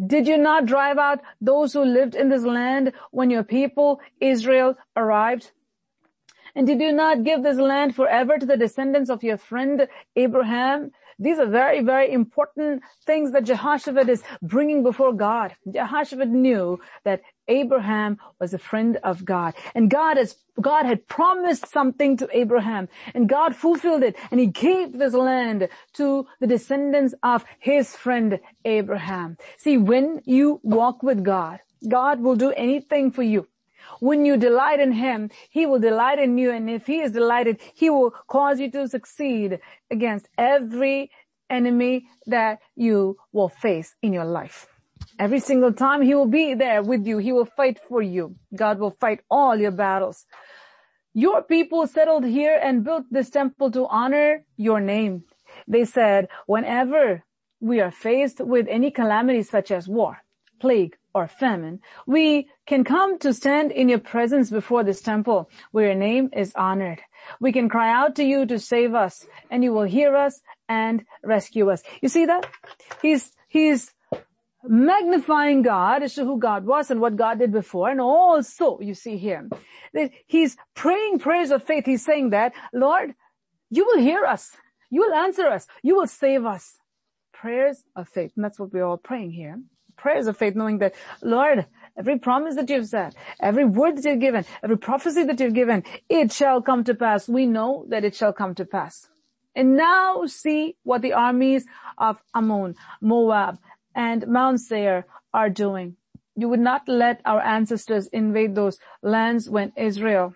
Did 0.05 0.27
you 0.27 0.37
not 0.37 0.67
drive 0.67 0.99
out 0.99 1.21
those 1.41 1.73
who 1.73 1.83
lived 1.83 2.13
in 2.13 2.29
this 2.29 2.43
land 2.43 2.93
when 3.11 3.31
your 3.31 3.43
people 3.43 3.99
Israel 4.21 4.75
arrived? 4.95 5.51
And 6.55 6.67
did 6.67 6.79
you 6.81 6.91
not 6.91 7.23
give 7.23 7.43
this 7.43 7.57
land 7.57 7.95
forever 7.95 8.37
to 8.37 8.45
the 8.45 8.57
descendants 8.57 9.09
of 9.09 9.23
your 9.23 9.37
friend 9.37 9.87
Abraham? 10.15 10.91
These 11.19 11.39
are 11.39 11.47
very, 11.47 11.81
very 11.81 12.11
important 12.11 12.83
things 13.05 13.31
that 13.31 13.43
Jehoshaphat 13.45 14.07
is 14.07 14.23
bringing 14.41 14.83
before 14.83 15.13
God. 15.13 15.55
Jehoshaphat 15.71 16.29
knew 16.29 16.79
that 17.03 17.21
Abraham 17.47 18.17
was 18.39 18.53
a 18.53 18.57
friend 18.57 18.97
of 19.03 19.25
God 19.25 19.53
and 19.75 19.89
God 19.89 20.17
has, 20.17 20.35
God 20.59 20.85
had 20.85 21.07
promised 21.07 21.67
something 21.67 22.17
to 22.17 22.27
Abraham 22.31 22.87
and 23.13 23.29
God 23.29 23.55
fulfilled 23.55 24.03
it 24.03 24.15
and 24.31 24.39
he 24.39 24.47
gave 24.47 24.97
this 24.97 25.13
land 25.13 25.69
to 25.93 26.27
the 26.39 26.47
descendants 26.47 27.13
of 27.23 27.45
his 27.59 27.95
friend 27.95 28.39
Abraham. 28.65 29.37
See, 29.57 29.77
when 29.77 30.21
you 30.25 30.59
walk 30.63 31.03
with 31.03 31.23
God, 31.23 31.59
God 31.87 32.21
will 32.21 32.35
do 32.35 32.51
anything 32.51 33.11
for 33.11 33.23
you. 33.23 33.47
When 33.99 34.25
you 34.25 34.37
delight 34.37 34.79
in 34.79 34.91
Him, 34.91 35.29
He 35.49 35.65
will 35.65 35.79
delight 35.79 36.19
in 36.19 36.37
you. 36.37 36.51
And 36.51 36.69
if 36.69 36.85
He 36.85 36.99
is 36.99 37.11
delighted, 37.11 37.59
He 37.73 37.89
will 37.89 38.11
cause 38.27 38.59
you 38.59 38.69
to 38.71 38.87
succeed 38.87 39.59
against 39.89 40.27
every 40.37 41.11
enemy 41.49 42.07
that 42.25 42.59
you 42.75 43.17
will 43.31 43.49
face 43.49 43.95
in 44.01 44.13
your 44.13 44.25
life. 44.25 44.67
Every 45.19 45.39
single 45.39 45.73
time 45.73 46.01
He 46.01 46.15
will 46.15 46.27
be 46.27 46.53
there 46.53 46.83
with 46.83 47.05
you. 47.05 47.17
He 47.17 47.31
will 47.31 47.45
fight 47.45 47.79
for 47.87 48.01
you. 48.01 48.35
God 48.55 48.79
will 48.79 48.95
fight 48.99 49.21
all 49.29 49.55
your 49.55 49.71
battles. 49.71 50.25
Your 51.13 51.41
people 51.41 51.87
settled 51.87 52.25
here 52.25 52.59
and 52.61 52.83
built 52.83 53.05
this 53.09 53.31
temple 53.31 53.71
to 53.71 53.87
honor 53.87 54.43
your 54.55 54.79
name. 54.79 55.23
They 55.67 55.85
said, 55.85 56.27
whenever 56.45 57.23
we 57.59 57.81
are 57.81 57.89
faced 57.89 58.39
with 58.39 58.67
any 58.69 58.91
calamity 58.91 59.41
such 59.41 59.71
as 59.71 59.87
war, 59.87 60.21
plague, 60.59 60.95
or 61.15 61.27
famine, 61.27 61.79
we 62.05 62.47
can 62.67 62.83
come 62.83 63.17
to 63.17 63.33
stand 63.33 63.71
in 63.71 63.89
your 63.89 63.97
presence 63.97 64.51
before 64.51 64.83
this 64.83 65.01
temple 65.01 65.49
where 65.71 65.87
your 65.87 65.95
name 65.95 66.29
is 66.33 66.53
honored. 66.55 67.01
We 67.39 67.51
can 67.51 67.67
cry 67.67 67.91
out 67.91 68.15
to 68.17 68.23
you 68.23 68.45
to 68.45 68.59
save 68.59 68.93
us 68.93 69.25
and 69.49 69.63
you 69.63 69.73
will 69.73 69.89
hear 69.89 70.15
us 70.15 70.39
and 70.69 71.03
rescue 71.23 71.71
us. 71.71 71.81
You 72.01 72.09
see 72.09 72.25
that? 72.25 72.45
He's, 73.01 73.31
he's 73.47 73.91
magnifying 74.69 75.61
God 75.61 76.03
as 76.03 76.15
to 76.15 76.25
who 76.25 76.39
God 76.39 76.65
was 76.65 76.91
and 76.91 76.99
what 76.99 77.15
God 77.15 77.39
did 77.39 77.51
before. 77.51 77.89
And 77.89 78.01
also, 78.01 78.79
you 78.79 78.93
see 78.93 79.17
here, 79.17 79.47
that 79.93 80.11
he's 80.25 80.57
praying 80.75 81.19
prayers 81.19 81.51
of 81.51 81.63
faith. 81.63 81.85
He's 81.85 82.05
saying 82.05 82.31
that, 82.31 82.53
Lord, 82.73 83.13
you 83.69 83.85
will 83.85 83.99
hear 83.99 84.25
us. 84.25 84.51
You 84.89 85.01
will 85.01 85.13
answer 85.13 85.47
us. 85.47 85.67
You 85.83 85.95
will 85.95 86.07
save 86.07 86.45
us. 86.45 86.77
Prayers 87.33 87.83
of 87.95 88.07
faith. 88.07 88.31
And 88.35 88.43
that's 88.43 88.59
what 88.59 88.73
we're 88.73 88.85
all 88.85 88.97
praying 88.97 89.31
here 89.31 89.59
prayers 89.97 90.27
of 90.27 90.37
faith 90.37 90.55
knowing 90.55 90.77
that, 90.77 90.93
Lord, 91.21 91.65
every 91.97 92.19
promise 92.19 92.55
that 92.55 92.69
you've 92.69 92.87
said, 92.87 93.15
every 93.41 93.65
word 93.65 93.97
that 93.97 94.05
you've 94.05 94.19
given, 94.19 94.45
every 94.63 94.77
prophecy 94.77 95.23
that 95.23 95.39
you've 95.39 95.53
given, 95.53 95.83
it 96.07 96.31
shall 96.31 96.61
come 96.61 96.83
to 96.85 96.95
pass. 96.95 97.27
We 97.27 97.45
know 97.45 97.85
that 97.89 98.05
it 98.05 98.15
shall 98.15 98.31
come 98.31 98.55
to 98.55 98.65
pass. 98.65 99.09
And 99.55 99.75
now 99.75 100.25
see 100.27 100.77
what 100.83 101.01
the 101.01 101.13
armies 101.13 101.65
of 101.97 102.17
Ammon, 102.35 102.75
Moab, 103.01 103.57
and 103.97 104.27
Mount 104.27 104.61
Seir 104.61 105.05
are 105.33 105.49
doing. 105.49 105.97
You 106.35 106.47
would 106.49 106.59
not 106.59 106.87
let 106.87 107.19
our 107.25 107.41
ancestors 107.41 108.07
invade 108.07 108.53
those 108.53 108.77
lands 109.01 109.49
when 109.49 109.73
Israel 109.75 110.35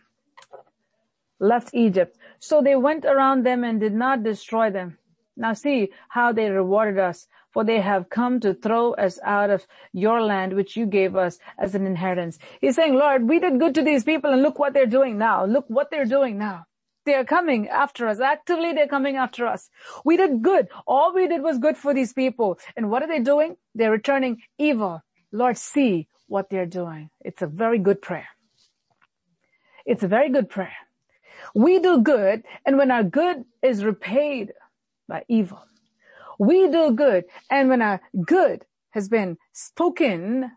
left 1.40 1.70
Egypt. 1.74 2.18
So 2.40 2.62
they 2.62 2.76
went 2.76 3.06
around 3.06 3.46
them 3.46 3.64
and 3.64 3.80
did 3.80 3.94
not 3.94 4.24
destroy 4.24 4.72
them. 4.72 4.98
Now 5.38 5.54
see 5.54 5.92
how 6.10 6.34
they 6.34 6.50
rewarded 6.50 6.98
us 6.98 7.28
for 7.52 7.64
they 7.64 7.82
have 7.82 8.10
come 8.10 8.40
to 8.40 8.54
throw 8.54 8.94
us 8.94 9.20
out 9.24 9.50
of 9.50 9.68
your 9.94 10.22
land 10.22 10.54
which 10.54 10.76
you 10.76 10.86
gave 10.86 11.16
us 11.16 11.38
as 11.60 11.76
an 11.76 11.86
inheritance. 11.86 12.40
He's 12.62 12.76
saying, 12.76 12.96
Lord, 12.96 13.28
we 13.28 13.40
did 13.40 13.60
good 13.60 13.76
to 13.76 13.84
these 13.84 14.04
people 14.04 14.32
and 14.32 14.42
look 14.42 14.58
what 14.58 14.74
they're 14.74 14.86
doing 14.86 15.18
now. 15.18 15.46
Look 15.46 15.66
what 15.68 15.92
they're 15.92 16.06
doing 16.06 16.38
now. 16.38 16.66
They 17.06 17.16
are 17.16 17.26
coming 17.26 17.68
after 17.68 18.08
us. 18.08 18.20
Actively, 18.20 18.74
they're 18.74 18.88
coming 18.88 19.16
after 19.16 19.48
us. 19.48 19.70
We 20.06 20.18
did 20.18 20.42
good. 20.42 20.68
All 20.86 21.14
we 21.14 21.28
did 21.28 21.42
was 21.42 21.58
good 21.58 21.78
for 21.78 21.94
these 21.94 22.14
people. 22.14 22.60
And 22.76 22.90
what 22.92 23.02
are 23.02 23.08
they 23.08 23.20
doing? 23.20 23.58
They're 23.74 23.92
returning 23.92 24.42
evil. 24.58 25.02
Lord, 25.32 25.58
see 25.58 26.08
what 26.28 26.50
they're 26.50 26.66
doing. 26.66 27.10
It's 27.22 27.42
a 27.42 27.48
very 27.48 27.80
good 27.80 28.02
prayer. 28.02 28.28
It's 29.86 30.04
a 30.04 30.08
very 30.08 30.30
good 30.30 30.50
prayer. 30.50 30.76
We 31.56 31.80
do 31.80 32.02
good, 32.02 32.44
and 32.66 32.78
when 32.78 32.92
our 32.92 33.04
good 33.04 33.44
is 33.64 33.84
repaid 33.84 34.54
by 35.08 35.24
evil, 35.28 35.64
we 36.40 36.68
do 36.70 36.92
good. 36.92 37.26
And 37.50 37.68
when 37.68 37.82
our 37.82 38.00
good 38.26 38.66
has 38.92 39.10
been 39.10 39.38
spoken 39.52 40.52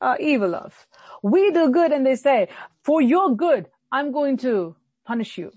uh, 0.00 0.16
evil 0.20 0.54
of, 0.54 0.86
we 1.22 1.50
do 1.50 1.70
good 1.70 1.92
and 1.92 2.04
they 2.04 2.16
say, 2.16 2.48
for 2.84 3.00
your 3.00 3.34
good, 3.34 3.68
I'm 3.90 4.12
going 4.12 4.36
to 4.38 4.76
punish 5.04 5.38
you. 5.38 5.52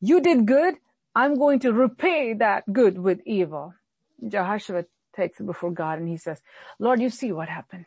You 0.00 0.20
did 0.20 0.46
good. 0.46 0.76
I'm 1.14 1.36
going 1.36 1.60
to 1.60 1.72
repay 1.72 2.34
that 2.34 2.72
good 2.72 2.98
with 2.98 3.20
evil. 3.26 3.74
Jehoshaphat 4.26 4.88
takes 5.16 5.40
it 5.40 5.46
before 5.46 5.72
God 5.72 5.98
and 5.98 6.08
he 6.08 6.16
says, 6.16 6.40
Lord, 6.78 7.00
you 7.00 7.10
see 7.10 7.32
what 7.32 7.48
happened. 7.48 7.86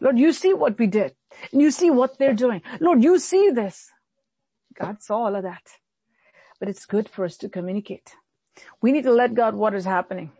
Lord, 0.00 0.18
you 0.18 0.32
see 0.32 0.54
what 0.54 0.78
we 0.78 0.86
did. 0.86 1.14
And 1.52 1.60
you 1.60 1.70
see 1.70 1.90
what 1.90 2.18
they're 2.18 2.34
doing. 2.34 2.62
Lord, 2.80 3.02
you 3.02 3.18
see 3.18 3.50
this. 3.50 3.90
God 4.78 5.02
saw 5.02 5.24
all 5.24 5.36
of 5.36 5.42
that. 5.42 5.64
But 6.60 6.68
it's 6.68 6.86
good 6.86 7.08
for 7.08 7.24
us 7.24 7.36
to 7.38 7.48
communicate. 7.48 8.14
We 8.80 8.92
need 8.92 9.04
to 9.04 9.12
let 9.12 9.34
God 9.34 9.54
what 9.54 9.74
is 9.74 9.84
happening. 9.84 10.32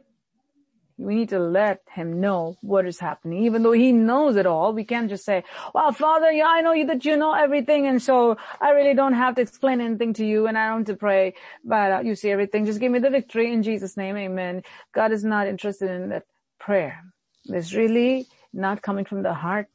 We 0.98 1.14
need 1.14 1.30
to 1.30 1.38
let 1.38 1.80
him 1.90 2.20
know 2.20 2.56
what 2.60 2.86
is 2.86 2.98
happening. 2.98 3.44
Even 3.44 3.62
though 3.62 3.72
he 3.72 3.92
knows 3.92 4.36
it 4.36 4.46
all, 4.46 4.72
we 4.72 4.84
can't 4.84 5.08
just 5.08 5.24
say, 5.24 5.44
well, 5.74 5.92
Father, 5.92 6.30
yeah, 6.30 6.46
I 6.46 6.60
know 6.60 6.72
you 6.72 6.86
that 6.86 7.04
you 7.04 7.16
know 7.16 7.32
everything 7.32 7.86
and 7.86 8.00
so 8.00 8.36
I 8.60 8.70
really 8.70 8.94
don't 8.94 9.14
have 9.14 9.34
to 9.36 9.42
explain 9.42 9.80
anything 9.80 10.12
to 10.14 10.24
you 10.24 10.46
and 10.46 10.56
I 10.56 10.68
don't 10.68 10.78
have 10.78 10.86
to 10.86 10.96
pray, 10.96 11.34
but 11.64 11.92
uh, 11.92 12.00
you 12.04 12.14
see 12.14 12.30
everything. 12.30 12.66
Just 12.66 12.80
give 12.80 12.92
me 12.92 12.98
the 12.98 13.10
victory 13.10 13.52
in 13.52 13.62
Jesus 13.62 13.96
name. 13.96 14.16
Amen. 14.16 14.62
God 14.94 15.12
is 15.12 15.24
not 15.24 15.46
interested 15.46 15.90
in 15.90 16.10
that 16.10 16.24
prayer. 16.60 17.02
It's 17.46 17.74
really 17.74 18.26
not 18.52 18.82
coming 18.82 19.04
from 19.04 19.22
the 19.22 19.34
heart. 19.34 19.68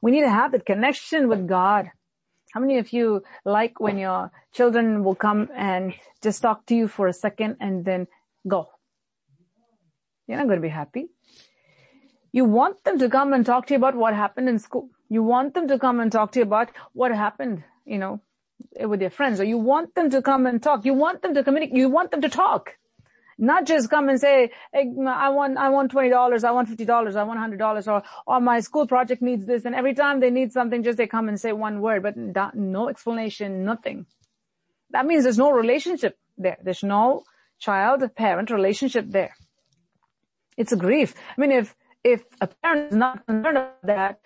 We 0.00 0.10
need 0.12 0.22
to 0.22 0.30
have 0.30 0.52
that 0.52 0.66
connection 0.66 1.28
with 1.28 1.46
God. 1.48 1.90
How 2.52 2.60
many 2.60 2.78
of 2.78 2.92
you 2.92 3.22
like 3.44 3.80
when 3.80 3.98
your 3.98 4.30
children 4.52 5.04
will 5.04 5.14
come 5.14 5.48
and 5.54 5.92
just 6.22 6.40
talk 6.40 6.64
to 6.66 6.74
you 6.74 6.88
for 6.88 7.06
a 7.08 7.12
second 7.12 7.56
and 7.60 7.84
then 7.84 8.06
go? 8.46 8.70
You're 10.26 10.38
not 10.38 10.46
going 10.46 10.58
to 10.58 10.62
be 10.62 10.68
happy. 10.68 11.08
You 12.32 12.44
want 12.44 12.84
them 12.84 12.98
to 12.98 13.08
come 13.08 13.32
and 13.32 13.46
talk 13.46 13.66
to 13.66 13.74
you 13.74 13.78
about 13.78 13.94
what 13.94 14.14
happened 14.14 14.48
in 14.48 14.58
school. 14.58 14.90
You 15.08 15.22
want 15.22 15.54
them 15.54 15.68
to 15.68 15.78
come 15.78 16.00
and 16.00 16.10
talk 16.10 16.32
to 16.32 16.40
you 16.40 16.44
about 16.44 16.70
what 16.92 17.12
happened, 17.12 17.64
you 17.84 17.98
know, 17.98 18.20
with 18.80 19.00
their 19.00 19.10
friends, 19.10 19.40
or 19.40 19.44
you 19.44 19.58
want 19.58 19.94
them 19.94 20.10
to 20.10 20.20
come 20.20 20.46
and 20.46 20.62
talk. 20.62 20.84
You 20.84 20.94
want 20.94 21.22
them 21.22 21.34
to 21.34 21.44
communicate. 21.44 21.76
You 21.76 21.88
want 21.88 22.10
them 22.10 22.22
to 22.22 22.28
talk. 22.28 22.76
Not 23.38 23.66
just 23.66 23.90
come 23.90 24.08
and 24.08 24.18
say, 24.18 24.50
hey, 24.72 24.90
I 25.06 25.28
want, 25.28 25.58
I 25.58 25.68
want 25.68 25.92
$20, 25.92 26.42
I 26.42 26.50
want 26.50 26.70
$50, 26.70 27.16
I 27.16 27.22
want 27.22 27.38
$100, 27.38 27.86
or, 27.86 28.02
or 28.26 28.40
my 28.40 28.60
school 28.60 28.86
project 28.86 29.20
needs 29.20 29.44
this. 29.44 29.66
And 29.66 29.74
every 29.74 29.92
time 29.92 30.20
they 30.20 30.30
need 30.30 30.52
something, 30.52 30.82
just 30.82 30.96
they 30.96 31.06
come 31.06 31.28
and 31.28 31.38
say 31.38 31.52
one 31.52 31.82
word, 31.82 32.02
but 32.02 32.16
no 32.16 32.88
explanation, 32.88 33.64
nothing. 33.64 34.06
That 34.90 35.04
means 35.04 35.24
there's 35.24 35.36
no 35.36 35.50
relationship 35.52 36.18
there. 36.38 36.56
There's 36.62 36.82
no 36.82 37.24
child-parent 37.58 38.50
relationship 38.50 39.04
there. 39.08 39.34
It's 40.56 40.72
a 40.72 40.76
grief. 40.76 41.14
I 41.36 41.40
mean, 41.40 41.52
if, 41.52 41.74
if 42.02 42.24
a 42.40 42.46
parent 42.46 42.92
is 42.92 42.96
not 42.96 43.26
concerned 43.26 43.58
about 43.58 43.86
that, 43.86 44.20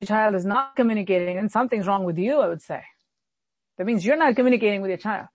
the 0.00 0.06
child 0.06 0.34
is 0.34 0.44
not 0.44 0.76
communicating 0.76 1.38
and 1.38 1.50
something's 1.50 1.86
wrong 1.86 2.04
with 2.04 2.18
you, 2.18 2.40
I 2.40 2.48
would 2.48 2.62
say. 2.62 2.82
That 3.78 3.86
means 3.86 4.04
you're 4.04 4.16
not 4.16 4.36
communicating 4.36 4.82
with 4.82 4.90
your 4.90 4.98
child. 4.98 5.28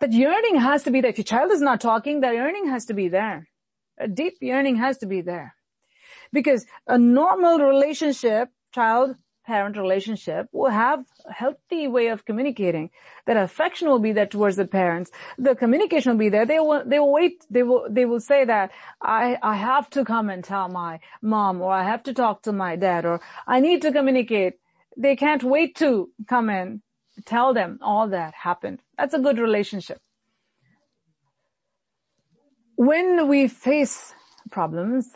That 0.00 0.12
yearning 0.12 0.56
has 0.60 0.82
to 0.84 0.90
be 0.90 1.00
there. 1.00 1.10
If 1.10 1.18
your 1.18 1.24
child 1.24 1.50
is 1.50 1.60
not 1.60 1.80
talking, 1.80 2.20
that 2.20 2.34
yearning 2.34 2.68
has 2.68 2.86
to 2.86 2.94
be 2.94 3.08
there. 3.08 3.48
A 3.98 4.06
deep 4.06 4.34
yearning 4.40 4.76
has 4.76 4.98
to 4.98 5.06
be 5.06 5.22
there. 5.22 5.54
Because 6.32 6.66
a 6.86 6.98
normal 6.98 7.58
relationship, 7.58 8.50
child 8.74 9.16
parent 9.48 9.78
relationship 9.78 10.46
will 10.52 10.70
have 10.70 11.00
a 11.24 11.32
healthy 11.32 11.88
way 11.88 12.08
of 12.08 12.26
communicating. 12.26 12.90
That 13.26 13.38
affection 13.38 13.88
will 13.88 14.04
be 14.08 14.12
there 14.12 14.26
towards 14.34 14.56
the 14.56 14.66
parents. 14.66 15.10
The 15.38 15.54
communication 15.62 16.12
will 16.12 16.24
be 16.26 16.28
there. 16.28 16.44
They 16.44 16.60
will, 16.60 16.82
they 16.84 16.98
will 16.98 17.14
wait. 17.20 17.46
They 17.50 17.62
will, 17.62 17.86
they 17.98 18.04
will 18.04 18.20
say 18.20 18.44
that 18.44 18.70
I, 19.00 19.38
I 19.42 19.54
have 19.56 19.88
to 19.96 20.04
come 20.04 20.28
and 20.28 20.44
tell 20.44 20.68
my 20.68 21.00
mom 21.22 21.62
or 21.62 21.72
I 21.72 21.84
have 21.92 22.02
to 22.04 22.12
talk 22.12 22.42
to 22.42 22.52
my 22.52 22.76
dad 22.76 23.06
or 23.06 23.20
I 23.46 23.60
need 23.60 23.80
to 23.82 23.90
communicate. 23.90 24.54
They 24.98 25.16
can't 25.16 25.42
wait 25.42 25.76
to 25.76 26.10
come 26.28 26.50
in, 26.50 26.82
tell 27.24 27.54
them 27.54 27.78
all 27.80 28.08
that 28.08 28.34
happened. 28.34 28.82
That's 28.98 29.14
a 29.14 29.24
good 29.26 29.38
relationship. 29.38 29.98
When 32.76 33.28
we 33.28 33.48
face 33.48 34.14
problems, 34.50 35.08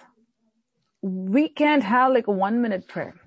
we 1.02 1.48
can't 1.48 1.82
have 1.82 2.12
like 2.12 2.28
a 2.28 2.36
one 2.48 2.62
minute 2.62 2.88
prayer 2.88 3.21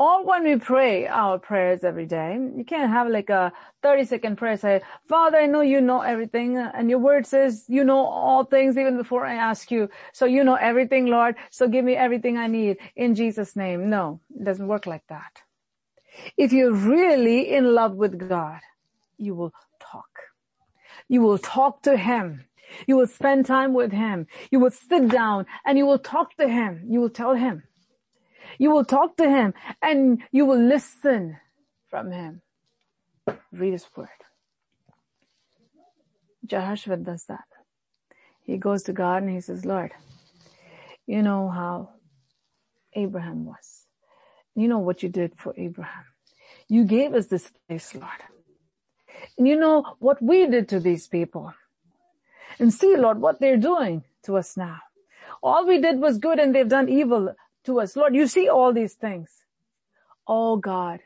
or 0.00 0.24
when 0.24 0.44
we 0.44 0.56
pray 0.56 1.06
our 1.06 1.38
prayers 1.38 1.84
every 1.84 2.06
day, 2.06 2.38
you 2.56 2.64
can't 2.64 2.90
have 2.90 3.06
like 3.08 3.28
a 3.28 3.52
30 3.82 4.06
second 4.06 4.36
prayer 4.36 4.56
say, 4.56 4.80
Father, 5.06 5.36
I 5.36 5.44
know 5.44 5.60
you 5.60 5.82
know 5.82 6.00
everything 6.00 6.56
and 6.56 6.88
your 6.88 6.98
word 6.98 7.26
says 7.26 7.66
you 7.68 7.84
know 7.84 8.06
all 8.06 8.44
things 8.44 8.78
even 8.78 8.96
before 8.96 9.26
I 9.26 9.34
ask 9.34 9.70
you. 9.70 9.90
So 10.14 10.24
you 10.24 10.42
know 10.42 10.54
everything, 10.54 11.08
Lord. 11.08 11.34
So 11.50 11.68
give 11.68 11.84
me 11.84 11.96
everything 11.96 12.38
I 12.38 12.46
need 12.46 12.78
in 12.96 13.14
Jesus 13.14 13.54
name. 13.56 13.90
No, 13.90 14.20
it 14.34 14.42
doesn't 14.42 14.66
work 14.66 14.86
like 14.86 15.06
that. 15.08 15.42
If 16.38 16.50
you're 16.54 16.72
really 16.72 17.52
in 17.52 17.74
love 17.74 17.94
with 17.94 18.26
God, 18.26 18.60
you 19.18 19.34
will 19.34 19.52
talk. 19.80 20.08
You 21.08 21.20
will 21.20 21.36
talk 21.36 21.82
to 21.82 21.98
Him. 21.98 22.46
You 22.86 22.96
will 22.96 23.06
spend 23.06 23.44
time 23.44 23.74
with 23.74 23.92
Him. 23.92 24.28
You 24.50 24.60
will 24.60 24.70
sit 24.70 25.10
down 25.10 25.44
and 25.66 25.76
you 25.76 25.84
will 25.84 25.98
talk 25.98 26.36
to 26.38 26.48
Him. 26.48 26.86
You 26.88 27.02
will 27.02 27.10
tell 27.10 27.34
Him 27.34 27.64
you 28.58 28.70
will 28.70 28.84
talk 28.84 29.16
to 29.16 29.28
him 29.28 29.54
and 29.82 30.22
you 30.32 30.46
will 30.46 30.60
listen 30.62 31.36
from 31.88 32.12
him. 32.12 32.42
Read 33.52 33.72
his 33.72 33.86
word. 33.96 34.08
Jehoshaphat 36.46 37.04
does 37.04 37.24
that. 37.24 37.44
He 38.44 38.56
goes 38.56 38.82
to 38.84 38.92
God 38.92 39.22
and 39.22 39.30
he 39.30 39.40
says, 39.40 39.64
Lord, 39.64 39.92
you 41.06 41.22
know 41.22 41.48
how 41.48 41.90
Abraham 42.94 43.44
was. 43.44 43.86
You 44.54 44.68
know 44.68 44.78
what 44.78 45.02
you 45.02 45.08
did 45.08 45.34
for 45.36 45.54
Abraham. 45.56 46.04
You 46.68 46.84
gave 46.84 47.14
us 47.14 47.26
this 47.26 47.50
place, 47.68 47.94
Lord. 47.94 48.22
And 49.38 49.46
you 49.46 49.56
know 49.56 49.84
what 49.98 50.22
we 50.22 50.46
did 50.46 50.68
to 50.70 50.80
these 50.80 51.06
people. 51.08 51.52
And 52.58 52.72
see, 52.72 52.96
Lord, 52.96 53.20
what 53.20 53.40
they're 53.40 53.56
doing 53.56 54.04
to 54.24 54.36
us 54.36 54.56
now. 54.56 54.78
All 55.42 55.66
we 55.66 55.80
did 55.80 56.00
was 56.00 56.18
good 56.18 56.38
and 56.38 56.54
they've 56.54 56.68
done 56.68 56.88
evil 56.88 57.34
to 57.64 57.80
us. 57.80 57.96
Lord, 57.96 58.14
you 58.14 58.26
see 58.26 58.48
all 58.48 58.72
these 58.72 58.94
things. 58.94 59.30
Oh 60.26 60.56
God, 60.56 61.00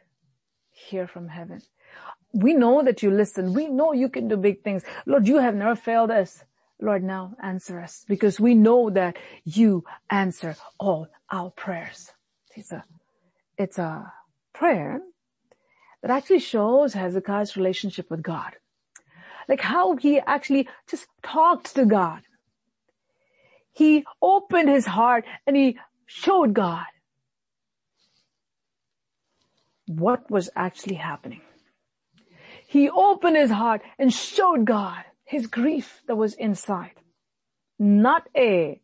hear 0.71 1.07
from 1.07 1.29
heaven. 1.29 1.63
We 2.33 2.55
know 2.55 2.83
that 2.83 3.03
you 3.03 3.11
listen. 3.11 3.55
We 3.55 3.69
know 3.69 3.93
you 3.93 4.09
can 4.09 4.29
do 4.29 4.37
big 4.37 4.63
things. 4.63 4.83
Lord, 5.07 5.29
you 5.29 5.39
have 5.39 5.55
never 5.55 5.77
failed 5.77 6.11
us. 6.11 6.45
Lord, 6.81 7.05
now 7.05 7.35
answer 7.43 7.81
us 7.81 8.05
because 8.09 8.41
we 8.41 8.55
know 8.55 8.91
that 8.91 9.17
you 9.45 9.85
answer 10.11 10.57
all 10.79 11.09
our 11.31 11.51
prayers. 11.51 12.11
It's 12.57 12.73
a, 12.73 12.85
it's 13.57 13.79
a 13.79 14.13
prayer 14.53 15.01
that 16.03 16.11
actually 16.11 16.41
shows 16.41 16.93
Hezekiah's 16.93 17.57
relationship 17.57 18.11
with 18.11 18.23
God. 18.23 18.57
Like 19.49 19.61
how 19.61 19.97
he 19.97 20.21
actually 20.21 20.69
just 20.89 21.07
talked 21.23 21.75
to 21.77 21.87
God. 21.87 22.23
He 23.73 24.05
opened 24.21 24.69
his 24.69 24.87
heart 24.87 25.25
and 25.47 25.57
he 25.57 25.79
showed 26.15 26.55
God 26.55 26.87
what 29.87 30.31
was 30.31 30.49
actually 30.55 30.95
happening. 30.95 31.41
He 32.67 32.89
opened 32.89 33.37
his 33.37 33.51
heart 33.51 33.83
and 33.99 34.13
showed 34.13 34.65
God 34.65 35.03
his 35.25 35.47
grief 35.49 36.03
that 36.07 36.17
was 36.17 36.35
inside. 36.35 36.93
Not 37.79 38.29
a 38.37 38.81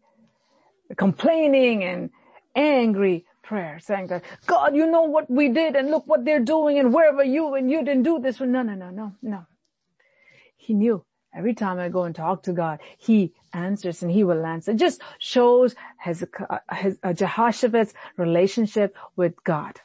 complaining 0.97 1.85
and 1.85 2.11
angry 2.57 3.25
prayer 3.43 3.79
saying 3.81 4.09
that, 4.09 4.25
God, 4.47 4.75
you 4.75 4.91
know 4.91 5.03
what 5.03 5.31
we 5.31 5.49
did 5.51 5.77
and 5.77 5.91
look 5.91 6.07
what 6.07 6.25
they're 6.25 6.41
doing 6.41 6.79
and 6.79 6.93
where 6.93 7.15
were 7.15 7.23
you 7.23 7.55
and 7.55 7.71
you 7.71 7.85
didn't 7.85 8.03
do 8.03 8.19
this. 8.19 8.41
No, 8.41 8.63
no, 8.63 8.75
no, 8.75 8.91
no, 8.91 9.13
no. 9.23 9.47
He 10.57 10.75
knew 10.75 11.05
Every 11.33 11.55
time 11.55 11.79
I 11.79 11.89
go 11.89 12.05
and 12.05 12.15
talk 12.15 12.43
to 12.45 12.53
God, 12.53 12.81
He 12.99 13.33
answers 13.53 14.03
and 14.03 14.11
He 14.11 14.25
will 14.25 14.45
answer. 14.45 14.73
It 14.73 14.79
just 14.79 15.03
shows 15.19 15.75
Hezekiah, 15.99 16.61
his, 16.75 16.99
uh, 17.03 17.13
Jehoshaphat's 17.13 17.95
relationship 18.17 18.97
with 19.17 19.43
God. 19.45 19.81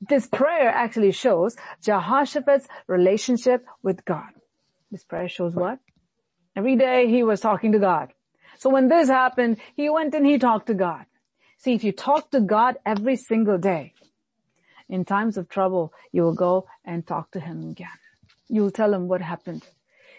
This 0.00 0.26
prayer 0.26 0.70
actually 0.70 1.12
shows 1.12 1.56
Jehoshaphat's 1.82 2.68
relationship 2.86 3.66
with 3.82 4.04
God. 4.04 4.30
This 4.90 5.04
prayer 5.04 5.28
shows 5.28 5.54
what? 5.54 5.78
Every 6.56 6.76
day 6.76 7.08
he 7.08 7.22
was 7.22 7.40
talking 7.40 7.72
to 7.72 7.78
God. 7.78 8.12
So 8.58 8.70
when 8.70 8.88
this 8.88 9.08
happened, 9.08 9.58
he 9.76 9.88
went 9.88 10.14
and 10.14 10.26
he 10.26 10.38
talked 10.38 10.66
to 10.66 10.74
God. 10.74 11.06
See, 11.58 11.74
if 11.74 11.84
you 11.84 11.92
talk 11.92 12.30
to 12.30 12.40
God 12.40 12.76
every 12.84 13.16
single 13.16 13.58
day, 13.58 13.94
in 14.88 15.04
times 15.04 15.36
of 15.36 15.48
trouble, 15.48 15.92
you 16.12 16.22
will 16.22 16.34
go 16.34 16.66
and 16.84 17.06
talk 17.06 17.30
to 17.32 17.40
him 17.40 17.70
again. 17.70 17.88
You 18.48 18.62
will 18.62 18.70
tell 18.70 18.92
him 18.92 19.06
what 19.06 19.22
happened. 19.22 19.62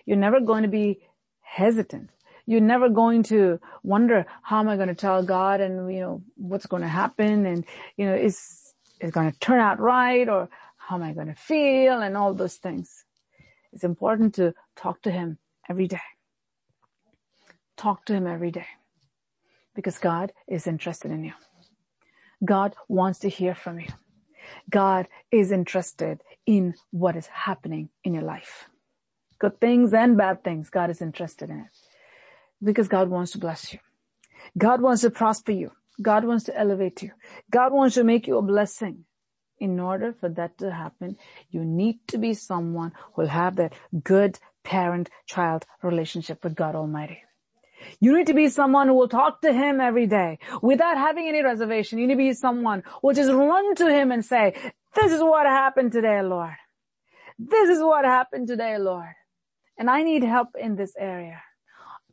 You're 0.05 0.17
never 0.17 0.39
going 0.39 0.63
to 0.63 0.69
be 0.69 1.01
hesitant. 1.41 2.09
You're 2.45 2.61
never 2.61 2.89
going 2.89 3.23
to 3.23 3.59
wonder, 3.83 4.25
how 4.41 4.59
am 4.59 4.69
I 4.69 4.75
going 4.75 4.87
to 4.87 4.95
tell 4.95 5.23
God 5.23 5.61
and, 5.61 5.93
you 5.93 5.99
know, 5.99 6.23
what's 6.35 6.65
going 6.65 6.81
to 6.81 6.87
happen 6.87 7.45
and, 7.45 7.65
you 7.97 8.05
know, 8.05 8.15
is, 8.15 8.73
is 8.99 9.11
going 9.11 9.31
to 9.31 9.39
turn 9.39 9.59
out 9.59 9.79
right 9.79 10.27
or 10.27 10.49
how 10.77 10.95
am 10.95 11.03
I 11.03 11.13
going 11.13 11.27
to 11.27 11.35
feel 11.35 12.01
and 12.01 12.17
all 12.17 12.33
those 12.33 12.55
things. 12.55 13.05
It's 13.73 13.83
important 13.83 14.35
to 14.35 14.53
talk 14.75 15.01
to 15.03 15.11
Him 15.11 15.37
every 15.69 15.87
day. 15.87 16.01
Talk 17.77 18.05
to 18.05 18.13
Him 18.13 18.27
every 18.27 18.51
day 18.51 18.67
because 19.75 19.97
God 19.97 20.33
is 20.47 20.67
interested 20.67 21.11
in 21.11 21.23
you. 21.23 21.33
God 22.43 22.75
wants 22.87 23.19
to 23.19 23.29
hear 23.29 23.55
from 23.55 23.79
you. 23.79 23.87
God 24.69 25.07
is 25.31 25.51
interested 25.51 26.21
in 26.45 26.73
what 26.89 27.15
is 27.15 27.27
happening 27.27 27.89
in 28.03 28.13
your 28.13 28.23
life 28.23 28.67
good 29.41 29.59
things 29.59 29.91
and 29.91 30.17
bad 30.17 30.43
things. 30.43 30.69
God 30.69 30.91
is 30.91 31.01
interested 31.01 31.49
in 31.49 31.61
it 31.61 31.90
because 32.63 32.87
God 32.87 33.09
wants 33.09 33.31
to 33.33 33.37
bless 33.37 33.73
you. 33.73 33.79
God 34.57 34.81
wants 34.81 35.01
to 35.01 35.09
prosper 35.09 35.51
you. 35.51 35.71
God 36.01 36.25
wants 36.25 36.45
to 36.45 36.57
elevate 36.57 37.01
you. 37.03 37.11
God 37.51 37.73
wants 37.73 37.95
to 37.95 38.03
make 38.03 38.27
you 38.27 38.37
a 38.37 38.41
blessing. 38.41 39.05
In 39.59 39.79
order 39.79 40.11
for 40.19 40.27
that 40.29 40.57
to 40.57 40.71
happen, 40.71 41.17
you 41.51 41.63
need 41.63 41.99
to 42.07 42.17
be 42.17 42.33
someone 42.33 42.93
who 43.13 43.21
will 43.21 43.29
have 43.29 43.57
that 43.57 43.73
good 44.03 44.39
parent-child 44.63 45.65
relationship 45.83 46.43
with 46.43 46.55
God 46.55 46.73
Almighty. 46.73 47.21
You 47.99 48.17
need 48.17 48.27
to 48.27 48.33
be 48.33 48.49
someone 48.49 48.87
who 48.87 48.95
will 48.95 49.07
talk 49.07 49.41
to 49.41 49.53
Him 49.53 49.79
every 49.79 50.07
day 50.07 50.39
without 50.63 50.97
having 50.97 51.27
any 51.27 51.43
reservation. 51.43 51.99
You 51.99 52.07
need 52.07 52.13
to 52.13 52.17
be 52.17 52.33
someone 52.33 52.81
who 52.85 53.09
will 53.09 53.13
just 53.13 53.31
run 53.31 53.75
to 53.75 53.87
Him 53.87 54.11
and 54.11 54.25
say, 54.25 54.55
this 54.95 55.11
is 55.11 55.21
what 55.21 55.45
happened 55.45 55.91
today, 55.91 56.21
Lord. 56.23 56.55
This 57.37 57.69
is 57.69 57.79
what 57.79 58.03
happened 58.03 58.47
today, 58.47 58.77
Lord 58.79 59.13
and 59.81 59.89
I 59.89 60.03
need 60.03 60.23
help 60.23 60.49
in 60.59 60.75
this 60.75 60.93
area. 60.95 61.41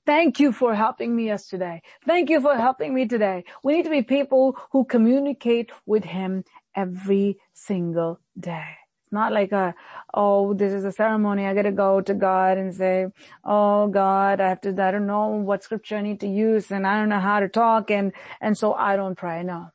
Thank 0.08 0.40
you 0.40 0.52
for 0.52 0.74
helping 0.74 1.14
me 1.14 1.26
yesterday. 1.26 1.82
Thank 2.06 2.30
you 2.30 2.40
for 2.40 2.56
helping 2.56 2.94
me 2.94 3.06
today. 3.06 3.44
We 3.62 3.74
need 3.74 3.82
to 3.82 3.90
be 3.90 4.00
people 4.00 4.56
who 4.72 4.86
communicate 4.86 5.70
with 5.84 6.02
him 6.02 6.44
every 6.74 7.36
single 7.52 8.18
day. 8.40 8.70
It's 9.04 9.12
not 9.12 9.34
like 9.34 9.52
a, 9.52 9.74
oh, 10.14 10.54
this 10.54 10.72
is 10.72 10.86
a 10.86 10.92
ceremony. 10.92 11.44
I 11.44 11.52
gotta 11.52 11.72
go 11.72 12.00
to 12.00 12.14
God 12.14 12.56
and 12.56 12.74
say, 12.74 13.08
oh 13.44 13.88
God, 13.88 14.40
I 14.40 14.48
have 14.48 14.62
to, 14.62 14.70
I 14.82 14.92
don't 14.92 15.06
know 15.06 15.26
what 15.28 15.62
scripture 15.62 15.98
I 15.98 16.00
need 16.00 16.20
to 16.20 16.26
use 16.26 16.70
and 16.70 16.86
I 16.86 16.98
don't 16.98 17.10
know 17.10 17.20
how 17.20 17.40
to 17.40 17.48
talk 17.48 17.90
and, 17.90 18.14
and 18.40 18.56
so 18.56 18.72
I 18.72 18.96
don't 18.96 19.14
pray. 19.14 19.42
No. 19.42 19.72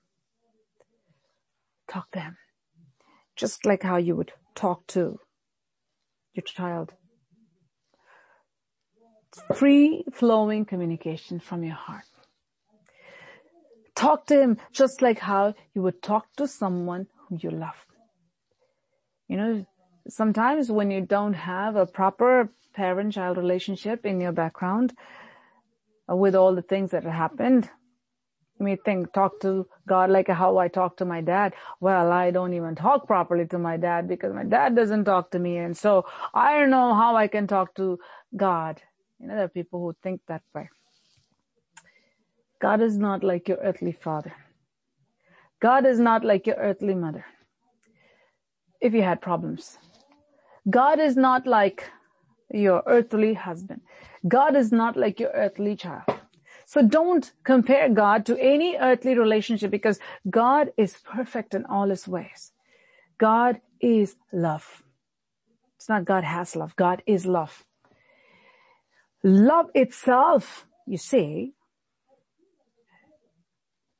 Talk 1.87 2.09
to 2.13 2.19
him. 2.21 2.37
Just 3.35 3.67
like 3.67 3.83
how 3.83 3.97
you 3.97 4.15
would 4.15 4.31
talk 4.55 4.87
to 4.87 5.19
your 6.33 6.43
child 6.43 6.93
free 9.55 10.05
flowing 10.13 10.65
communication 10.65 11.39
from 11.39 11.63
your 11.63 11.75
heart. 11.75 12.05
Talk 13.95 14.27
to 14.27 14.39
him 14.41 14.57
just 14.73 15.01
like 15.01 15.19
how 15.19 15.53
you 15.75 15.81
would 15.83 16.01
talk 16.01 16.27
to 16.37 16.47
someone 16.47 17.07
whom 17.29 17.39
you 17.41 17.51
love. 17.51 17.85
You 19.27 19.37
know, 19.37 19.65
sometimes 20.09 20.71
when 20.71 20.91
you 20.91 21.01
don't 21.01 21.33
have 21.33 21.75
a 21.75 21.85
proper 21.85 22.49
parent-child 22.75 23.37
relationship 23.37 24.05
in 24.05 24.21
your 24.21 24.31
background 24.33 24.93
uh, 26.11 26.15
with 26.15 26.35
all 26.35 26.55
the 26.55 26.61
things 26.61 26.91
that 26.91 27.03
have 27.03 27.13
happened, 27.13 27.69
You 28.59 28.65
may 28.65 28.75
think, 28.77 29.13
talk 29.13 29.39
to 29.41 29.67
God 29.87 30.09
like 30.11 30.27
how 30.29 30.57
I 30.57 30.67
talk 30.67 30.97
to 30.97 31.05
my 31.05 31.21
dad. 31.21 31.53
Well, 31.79 32.11
I 32.11 32.31
don't 32.31 32.53
even 32.53 32.75
talk 32.75 33.07
properly 33.07 33.47
to 33.47 33.59
my 33.59 33.77
dad 33.77 34.07
because 34.07 34.33
my 34.33 34.43
dad 34.45 34.75
doesn't 34.75 35.05
talk 35.05 35.31
to 35.31 35.39
me. 35.39 35.57
And 35.57 35.75
so 35.75 36.05
I 36.33 36.59
don't 36.59 36.69
know 36.69 36.93
how 36.93 37.15
I 37.15 37.27
can 37.27 37.47
talk 37.47 37.75
to 37.75 37.99
God. 38.35 38.81
You 39.23 39.29
know, 39.29 39.35
there 39.35 39.45
are 39.45 39.59
people 39.59 39.79
who 39.79 39.95
think 40.03 40.19
that 40.27 40.41
way. 40.53 40.69
God 42.61 42.81
is 42.81 42.97
not 42.97 43.23
like 43.23 43.47
your 43.47 43.57
earthly 43.59 43.93
father. 43.93 44.33
God 45.61 45.85
is 45.85 45.97
not 45.97 46.25
like 46.25 46.45
your 46.45 46.57
earthly 46.57 46.93
mother. 46.93 47.25
If 48.81 48.93
you 48.93 49.01
had 49.01 49.21
problems. 49.21 49.77
God 50.69 50.99
is 50.99 51.15
not 51.15 51.47
like 51.47 51.85
your 52.49 52.83
earthly 52.85 53.33
husband. 53.33 53.79
God 54.27 54.57
is 54.57 54.73
not 54.73 54.97
like 54.97 55.21
your 55.21 55.31
earthly 55.31 55.77
child. 55.77 56.03
So 56.65 56.85
don't 56.85 57.31
compare 57.45 57.87
God 57.87 58.25
to 58.25 58.37
any 58.37 58.75
earthly 58.75 59.17
relationship 59.17 59.71
because 59.71 59.99
God 60.29 60.73
is 60.75 60.97
perfect 61.05 61.53
in 61.53 61.65
all 61.65 61.87
his 61.87 62.09
ways. 62.09 62.51
God 63.17 63.61
is 63.79 64.17
love. 64.33 64.83
It's 65.77 65.87
not 65.87 66.03
God 66.03 66.25
has 66.25 66.57
love. 66.57 66.75
God 66.75 67.01
is 67.05 67.25
love. 67.25 67.63
Love 69.23 69.67
itself, 69.73 70.67
you 70.85 70.97
see, 70.97 71.53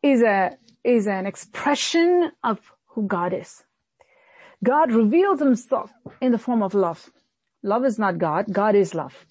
is 0.02 0.22
a, 0.22 0.58
is 0.84 1.08
an 1.08 1.26
expression 1.26 2.32
of 2.44 2.60
who 2.88 3.08
God 3.08 3.34
is. 3.34 3.64
God 4.64 4.92
reveals 4.92 5.40
himself 5.40 5.92
in 6.22 6.32
the 6.32 6.38
form 6.38 6.62
of 6.62 6.74
love. 6.74 7.10
Love 7.64 7.86
is 7.86 7.98
not 7.98 8.18
God. 8.18 8.52
God 8.52 8.76
is 8.76 8.94
love. 8.94 9.26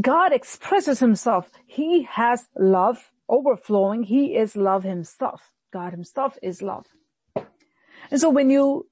God 0.00 0.32
expresses 0.32 1.00
himself. 1.00 1.50
He 1.66 2.04
has 2.04 2.48
love 2.58 3.10
overflowing. 3.28 4.04
He 4.04 4.36
is 4.36 4.56
love 4.56 4.84
himself. 4.84 5.50
God 5.72 5.92
himself 5.92 6.38
is 6.42 6.62
love. 6.62 6.86
And 8.10 8.20
so 8.20 8.30
when 8.30 8.48
you 8.48 8.86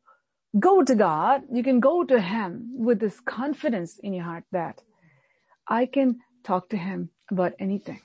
go 0.58 0.82
to 0.82 0.94
God, 0.94 1.42
you 1.52 1.62
can 1.62 1.80
go 1.80 2.04
to 2.04 2.20
him 2.20 2.72
with 2.76 3.00
this 3.00 3.20
confidence 3.20 3.98
in 4.02 4.12
your 4.12 4.24
heart 4.24 4.44
that 4.52 4.82
I 5.68 5.86
can 5.86 6.20
talk 6.44 6.68
to 6.70 6.76
him 6.76 7.10
about 7.30 7.54
anything. 7.58 8.00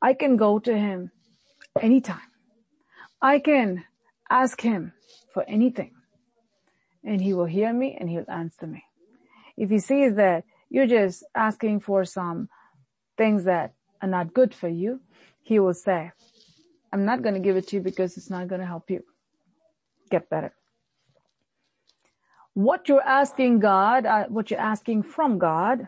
I 0.00 0.14
can 0.14 0.36
go 0.36 0.58
to 0.58 0.76
him 0.76 1.10
anytime. 1.80 2.30
I 3.20 3.38
can 3.38 3.84
ask 4.30 4.60
him 4.60 4.92
for 5.34 5.44
anything 5.46 5.92
and 7.04 7.20
he 7.20 7.34
will 7.34 7.44
hear 7.46 7.72
me 7.72 7.96
and 7.98 8.08
he'll 8.08 8.24
answer 8.28 8.66
me. 8.66 8.84
If 9.56 9.70
he 9.70 9.78
sees 9.78 10.14
that 10.14 10.44
you're 10.70 10.86
just 10.86 11.24
asking 11.34 11.80
for 11.80 12.04
some 12.04 12.48
things 13.18 13.44
that 13.44 13.74
are 14.00 14.08
not 14.08 14.32
good 14.32 14.54
for 14.54 14.68
you, 14.68 15.00
he 15.42 15.58
will 15.58 15.74
say, 15.74 16.12
I'm 16.92 17.04
not 17.04 17.22
going 17.22 17.34
to 17.34 17.40
give 17.40 17.56
it 17.56 17.68
to 17.68 17.76
you 17.76 17.82
because 17.82 18.16
it's 18.16 18.30
not 18.30 18.48
going 18.48 18.60
to 18.60 18.66
help 18.66 18.90
you 18.90 19.04
get 20.10 20.30
better. 20.30 20.54
What 22.54 22.88
you're 22.88 23.02
asking 23.02 23.60
God, 23.60 24.06
uh, 24.06 24.24
what 24.28 24.50
you're 24.50 24.60
asking 24.60 25.04
from 25.04 25.38
God, 25.38 25.86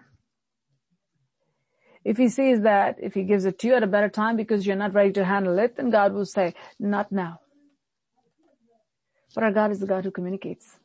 if 2.04 2.16
he 2.16 2.28
sees 2.28 2.62
that 2.62 2.96
if 3.00 3.14
he 3.14 3.22
gives 3.22 3.44
it 3.44 3.58
to 3.60 3.68
you 3.68 3.74
at 3.74 3.82
a 3.82 3.86
better 3.86 4.08
time 4.08 4.36
because 4.36 4.66
you're 4.66 4.76
not 4.76 4.94
ready 4.94 5.12
to 5.12 5.24
handle 5.24 5.58
it, 5.58 5.76
then 5.76 5.90
God 5.90 6.12
will 6.12 6.26
say, 6.26 6.54
not 6.78 7.12
now. 7.12 7.40
But 9.34 9.44
our 9.44 9.52
God 9.52 9.70
is 9.70 9.80
the 9.80 9.86
God 9.86 10.04
who 10.04 10.10
communicates. 10.10 10.78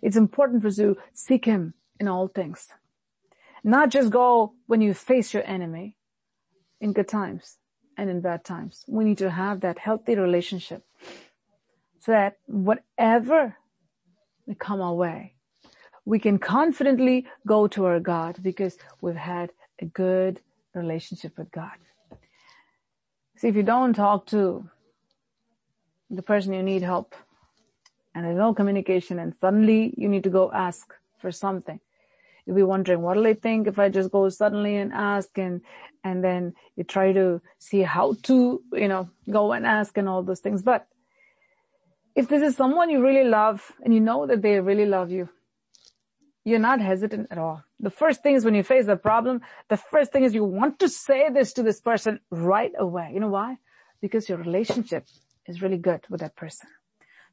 It's 0.00 0.16
important 0.16 0.62
for 0.62 0.68
us 0.68 0.76
to 0.76 0.96
seek 1.12 1.44
him 1.44 1.74
in 2.00 2.08
all 2.08 2.28
things. 2.28 2.68
Not 3.62 3.90
just 3.90 4.10
go 4.10 4.54
when 4.66 4.80
you 4.80 4.94
face 4.94 5.32
your 5.32 5.44
enemy 5.46 5.96
in 6.80 6.92
good 6.92 7.08
times 7.08 7.58
and 7.96 8.10
in 8.10 8.20
bad 8.20 8.44
times. 8.44 8.84
We 8.88 9.04
need 9.04 9.18
to 9.18 9.30
have 9.30 9.60
that 9.60 9.78
healthy 9.78 10.16
relationship 10.16 10.82
so 12.00 12.12
that 12.12 12.38
whatever 12.46 13.56
may 14.46 14.56
come 14.56 14.80
our 14.80 14.94
way, 14.94 15.34
we 16.04 16.18
can 16.18 16.38
confidently 16.38 17.26
go 17.46 17.68
to 17.68 17.84
our 17.84 18.00
God 18.00 18.42
because 18.42 18.76
we've 19.00 19.14
had 19.14 19.52
a 19.82 19.86
good 19.86 20.40
relationship 20.74 21.36
with 21.36 21.50
God. 21.50 21.76
See, 23.36 23.48
if 23.48 23.56
you 23.56 23.62
don't 23.62 23.94
talk 23.94 24.26
to 24.26 24.70
the 26.08 26.22
person 26.22 26.52
you 26.52 26.62
need 26.62 26.82
help 26.82 27.14
and 28.14 28.24
there's 28.24 28.36
no 28.36 28.54
communication 28.54 29.18
and 29.18 29.34
suddenly 29.40 29.92
you 29.96 30.08
need 30.08 30.22
to 30.24 30.30
go 30.30 30.50
ask 30.52 30.94
for 31.20 31.32
something, 31.32 31.80
you'll 32.46 32.56
be 32.56 32.62
wondering, 32.62 33.02
what 33.02 33.16
will 33.16 33.24
they 33.24 33.34
think 33.34 33.66
if 33.66 33.78
I 33.78 33.88
just 33.88 34.12
go 34.12 34.28
suddenly 34.28 34.76
and 34.76 34.92
ask 34.92 35.36
and, 35.36 35.60
and 36.04 36.22
then 36.22 36.54
you 36.76 36.84
try 36.84 37.12
to 37.12 37.40
see 37.58 37.82
how 37.82 38.14
to, 38.24 38.62
you 38.72 38.88
know, 38.88 39.10
go 39.30 39.52
and 39.52 39.66
ask 39.66 39.98
and 39.98 40.08
all 40.08 40.22
those 40.22 40.40
things. 40.40 40.62
But 40.62 40.86
if 42.14 42.28
this 42.28 42.42
is 42.42 42.56
someone 42.56 42.90
you 42.90 43.02
really 43.02 43.28
love 43.28 43.72
and 43.82 43.92
you 43.92 44.00
know 44.00 44.26
that 44.26 44.42
they 44.42 44.60
really 44.60 44.86
love 44.86 45.10
you, 45.10 45.28
you're 46.44 46.58
not 46.58 46.80
hesitant 46.80 47.28
at 47.30 47.38
all. 47.38 47.62
The 47.80 47.90
first 47.90 48.22
thing 48.22 48.34
is 48.34 48.44
when 48.44 48.54
you 48.54 48.62
face 48.62 48.86
the 48.86 48.96
problem, 48.96 49.42
the 49.68 49.76
first 49.76 50.12
thing 50.12 50.24
is 50.24 50.34
you 50.34 50.44
want 50.44 50.78
to 50.80 50.88
say 50.88 51.28
this 51.30 51.52
to 51.54 51.62
this 51.62 51.80
person 51.80 52.20
right 52.30 52.72
away. 52.78 53.10
You 53.14 53.20
know 53.20 53.28
why? 53.28 53.58
Because 54.00 54.28
your 54.28 54.38
relationship 54.38 55.06
is 55.46 55.62
really 55.62 55.78
good 55.78 56.04
with 56.10 56.20
that 56.20 56.36
person. 56.36 56.68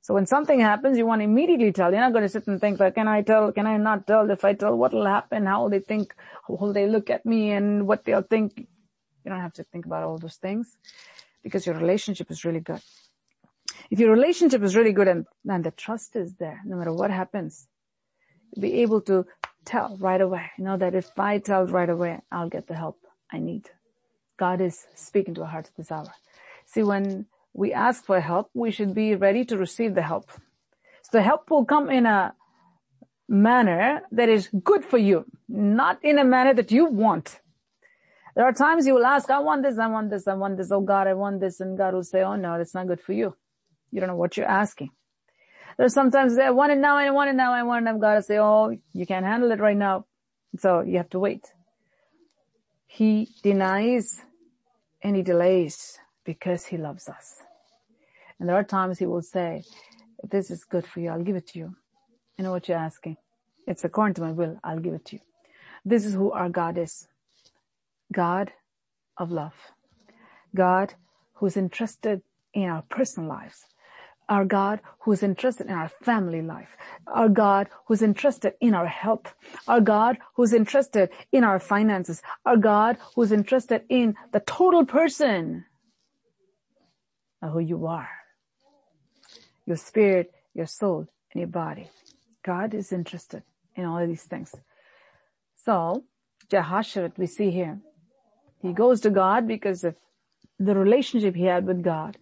So 0.02 0.14
when 0.14 0.26
something 0.26 0.60
happens, 0.60 0.98
you 0.98 1.06
want 1.06 1.20
to 1.20 1.26
immediately 1.26 1.72
tell. 1.74 1.92
You're 1.92 2.00
not 2.02 2.14
going 2.14 2.24
to 2.24 2.30
sit 2.30 2.48
and 2.48 2.62
think, 2.62 2.80
like, 2.80 2.96
can 2.96 3.08
I 3.08 3.22
tell? 3.22 3.52
Can 3.52 3.68
I 3.68 3.78
not 3.78 4.08
tell? 4.08 4.30
If 4.30 4.46
I 4.46 4.54
tell, 4.54 4.76
what 4.78 4.94
will 4.94 5.06
happen? 5.06 5.46
How 5.46 5.64
will 5.64 5.70
they 5.70 5.80
think? 5.80 6.16
How 6.48 6.56
will 6.56 6.72
they 6.72 6.88
look 6.88 7.10
at 7.10 7.26
me 7.26 7.52
and 7.52 7.86
what 7.86 8.06
they'll 8.06 8.22
think? 8.22 8.54
You 8.58 9.32
don't 9.32 9.42
have 9.42 9.54
to 9.54 9.64
think 9.64 9.86
about 9.86 10.04
all 10.04 10.18
those 10.18 10.38
things 10.38 10.78
because 11.44 11.66
your 11.66 11.76
relationship 11.76 12.32
is 12.32 12.46
really 12.46 12.62
good. 12.62 12.82
If 13.92 14.00
your 14.00 14.12
relationship 14.12 14.64
is 14.64 14.76
really 14.76 14.94
good 14.94 15.08
and, 15.08 15.26
and 15.48 15.64
the 15.64 15.72
trust 15.72 16.16
is 16.16 16.36
there, 16.36 16.62
no 16.64 16.78
matter 16.78 16.94
what 16.94 17.12
happens, 17.12 17.68
be 18.58 18.82
able 18.82 19.02
to 19.02 19.26
tell 19.66 19.98
right 20.00 20.22
away. 20.22 20.52
You 20.58 20.64
know 20.64 20.78
that 20.78 20.96
if 20.96 21.18
I 21.20 21.40
tell 21.40 21.66
right 21.66 21.90
away, 21.90 22.20
I'll 22.32 22.50
get 22.50 22.68
the 22.68 22.76
help 22.76 22.98
I 23.32 23.40
need. 23.40 23.70
God 24.38 24.62
is 24.62 24.88
speaking 24.96 25.34
to 25.36 25.42
our 25.42 25.48
hearts 25.48 25.70
at 25.70 25.78
this 25.78 25.92
hour. 25.92 26.14
See, 26.66 26.84
when 26.84 27.26
we 27.54 27.74
ask 27.74 28.06
for 28.06 28.20
help, 28.20 28.50
we 28.54 28.72
should 28.72 28.94
be 28.94 29.16
ready 29.16 29.44
to 29.46 29.58
receive 29.58 29.96
the 29.96 30.02
help. 30.02 30.32
So 31.12 31.22
help 31.22 31.50
will 31.50 31.66
come 31.66 31.90
in 31.90 32.06
a 32.06 32.34
manner 33.28 34.02
that 34.12 34.30
is 34.30 34.50
good 34.64 34.86
for 34.86 34.98
you, 34.98 35.26
not 35.48 36.04
in 36.04 36.18
a 36.18 36.24
manner 36.24 36.54
that 36.54 36.72
you 36.72 36.86
want. 36.86 37.40
There 38.36 38.46
are 38.46 38.54
times 38.54 38.88
you 38.88 38.94
will 38.94 39.06
ask, 39.06 39.30
I 39.30 39.40
want 39.40 39.64
this, 39.64 39.78
I 39.78 39.88
want 39.88 40.10
this, 40.10 40.28
I 40.28 40.34
want 40.34 40.58
this, 40.58 40.72
oh 40.72 40.82
God, 40.82 41.08
I 41.08 41.14
want 41.14 41.42
this, 41.42 41.60
and 41.60 41.78
God 41.78 41.94
will 41.94 42.04
say, 42.04 42.22
oh 42.22 42.36
no, 42.36 42.58
that's 42.58 42.74
not 42.74 42.88
good 42.88 43.02
for 43.02 43.14
you. 43.14 43.36
You 43.92 44.00
don't 44.00 44.10
know 44.10 44.16
what 44.16 44.38
you're 44.38 44.46
asking. 44.48 44.92
There's 45.80 45.94
sometimes 45.94 46.38
I 46.38 46.50
want 46.50 46.74
it 46.74 46.78
now, 46.78 46.98
I 46.98 47.10
want 47.10 47.30
it 47.30 47.38
now, 47.38 47.54
I 47.54 47.64
want 47.64 47.88
it, 47.88 47.90
I've 47.90 48.02
got 48.02 48.16
to 48.16 48.22
say, 48.22 48.38
oh, 48.38 48.78
you 48.92 49.06
can't 49.06 49.26
handle 49.26 49.50
it 49.54 49.62
right 49.62 49.78
now. 49.78 50.06
So 50.58 50.82
you 50.82 50.98
have 50.98 51.10
to 51.12 51.20
wait. 51.20 51.54
He 52.86 53.30
denies 53.44 54.26
and 55.02 55.16
he 55.16 55.22
delays 55.22 55.98
because 56.26 56.66
he 56.66 56.76
loves 56.76 57.08
us. 57.08 57.44
And 58.38 58.50
there 58.50 58.58
are 58.58 58.64
times 58.66 59.00
he 59.00 59.06
will 59.06 59.22
say, 59.22 59.64
this 60.30 60.52
is 60.52 60.66
good 60.66 60.86
for 60.86 61.00
you, 61.00 61.12
I'll 61.12 61.24
give 61.24 61.38
it 61.38 61.48
to 61.48 61.60
you. 61.60 61.76
You 62.38 62.44
know 62.44 62.52
what 62.52 62.68
you're 62.68 62.78
asking? 62.78 63.16
It's 63.66 63.86
according 63.86 64.16
to 64.16 64.22
my 64.22 64.34
will. 64.34 64.60
I'll 64.62 64.80
give 64.80 64.96
it 64.96 65.06
to 65.06 65.16
you. 65.16 65.22
This 65.86 66.04
is 66.04 66.14
who 66.14 66.34
our 66.34 66.50
God 66.50 66.78
is. 66.78 67.08
God 68.12 68.52
of 69.18 69.32
love. 69.32 69.56
God 70.54 70.96
who's 71.36 71.56
interested 71.56 72.22
in 72.54 72.70
our 72.70 72.82
personal 72.82 73.30
lives. 73.30 73.66
Our 74.30 74.46
God 74.46 74.80
who's 75.00 75.24
interested 75.24 75.68
in 75.68 75.74
our 75.74 75.90
family 75.90 76.42
life. 76.42 76.78
Our 77.08 77.30
God 77.30 77.68
who's 77.88 78.04
interested 78.04 78.54
in 78.62 78.76
our 78.76 78.86
health. 78.86 79.34
Our 79.68 79.82
God 79.82 80.20
who's 80.36 80.54
interested 80.54 81.10
in 81.32 81.44
our 81.44 81.60
finances. 81.60 82.22
Our 82.46 82.58
God 82.58 82.98
who's 83.16 83.32
interested 83.32 83.84
in 83.90 84.16
the 84.32 84.40
total 84.40 84.86
person 84.86 85.66
who 87.42 87.60
you 87.60 87.88
are. 87.88 88.10
Your 89.66 89.78
spirit, 89.78 90.32
your 90.54 90.68
soul, 90.68 91.08
and 91.34 91.40
your 91.42 91.48
body. 91.48 91.90
God 92.44 92.74
is 92.74 92.92
interested 92.92 93.44
in 93.76 93.86
all 93.86 93.98
of 93.98 94.08
these 94.08 94.24
things. 94.24 94.54
So, 95.66 96.04
Jehoshaphat 96.50 97.18
we 97.18 97.28
see 97.28 97.52
here, 97.52 97.80
he 98.62 98.74
goes 98.74 99.02
to 99.02 99.10
God 99.10 99.48
because 99.48 99.84
of 99.84 99.96
the 100.60 100.76
relationship 100.76 101.36
he 101.36 101.46
had 101.46 101.66
with 101.66 101.84
God. 101.84 102.18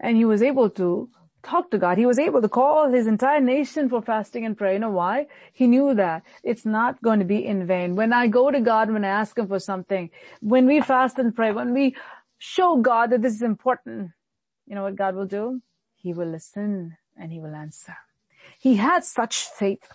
And 0.00 0.16
he 0.16 0.24
was 0.24 0.42
able 0.42 0.70
to 0.70 1.08
talk 1.42 1.70
to 1.70 1.78
God. 1.78 1.98
He 1.98 2.06
was 2.06 2.18
able 2.18 2.40
to 2.40 2.48
call 2.48 2.90
his 2.90 3.06
entire 3.06 3.40
nation 3.40 3.88
for 3.88 4.00
fasting 4.02 4.44
and 4.46 4.56
prayer. 4.56 4.74
You 4.74 4.78
know 4.78 4.90
why? 4.90 5.26
He 5.52 5.66
knew 5.66 5.94
that 5.94 6.22
it's 6.42 6.64
not 6.64 7.02
going 7.02 7.18
to 7.18 7.24
be 7.24 7.44
in 7.44 7.66
vain. 7.66 7.96
When 7.96 8.12
I 8.12 8.26
go 8.26 8.50
to 8.50 8.60
God, 8.60 8.90
when 8.90 9.04
I 9.04 9.08
ask 9.08 9.38
him 9.38 9.48
for 9.48 9.58
something, 9.58 10.10
when 10.40 10.66
we 10.66 10.80
fast 10.80 11.18
and 11.18 11.34
pray, 11.34 11.52
when 11.52 11.72
we 11.72 11.96
show 12.38 12.76
God 12.76 13.10
that 13.10 13.22
this 13.22 13.34
is 13.34 13.42
important, 13.42 14.10
you 14.66 14.74
know 14.74 14.84
what 14.84 14.96
God 14.96 15.14
will 15.14 15.26
do? 15.26 15.60
He 15.96 16.12
will 16.12 16.28
listen 16.28 16.96
and 17.16 17.32
he 17.32 17.40
will 17.40 17.54
answer. 17.54 17.96
He 18.58 18.76
had 18.76 19.04
such 19.04 19.44
faith. 19.44 19.86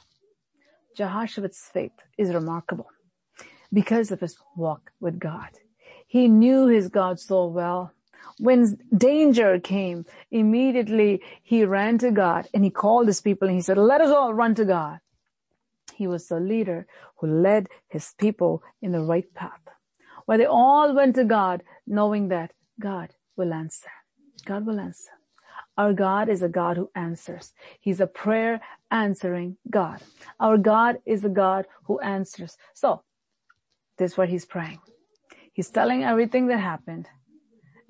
Jehoshaphat's 0.96 1.70
faith 1.70 1.92
is 2.18 2.34
remarkable 2.34 2.88
because 3.72 4.12
of 4.12 4.20
his 4.20 4.38
walk 4.56 4.92
with 5.00 5.20
God. 5.20 5.50
He 6.08 6.28
knew 6.28 6.68
his 6.68 6.88
God 6.88 7.20
so 7.20 7.46
well. 7.46 7.92
When 8.40 8.78
danger 8.96 9.60
came, 9.60 10.06
immediately 10.32 11.22
he 11.44 11.66
ran 11.66 11.98
to 12.00 12.12
God 12.12 12.48
and 12.54 12.64
he 12.64 12.70
called 12.70 13.08
his 13.08 13.22
people 13.22 13.48
and 13.48 13.56
he 13.56 13.62
said, 13.62 13.78
let 13.78 14.02
us 14.02 14.10
all 14.10 14.34
run 14.34 14.56
to 14.56 14.66
God. 14.66 15.00
He 15.96 16.08
was 16.08 16.28
the 16.28 16.40
leader 16.40 16.86
who 17.18 17.28
led 17.28 17.70
his 17.88 18.14
people 18.18 18.62
in 18.82 18.92
the 18.92 19.02
right 19.02 19.34
path. 19.34 19.62
Where 20.26 20.38
they 20.38 20.46
all 20.46 20.94
went 20.94 21.16
to 21.16 21.24
God 21.24 21.64
knowing 21.88 22.28
that 22.28 22.52
God 22.80 23.14
will 23.36 23.54
answer. 23.54 23.90
God 24.46 24.66
will 24.66 24.80
answer. 24.80 25.12
Our 25.78 25.94
God 25.94 26.30
is 26.30 26.42
a 26.42 26.50
God 26.50 26.78
who 26.78 26.90
answers. 26.96 27.54
He's 27.80 28.00
a 28.00 28.08
prayer 28.08 28.62
answering 28.92 29.58
God. 29.70 30.02
Our 30.40 30.58
God 30.58 30.98
is 31.06 31.24
a 31.24 31.30
God 31.30 31.66
who 31.84 32.00
answers. 32.00 32.58
So, 32.74 33.04
this 33.98 34.12
is 34.12 34.18
what 34.18 34.30
he's 34.30 34.46
praying. 34.46 34.80
He's 35.54 35.70
telling 35.70 36.04
everything 36.04 36.48
that 36.48 36.60
happened. 36.60 37.08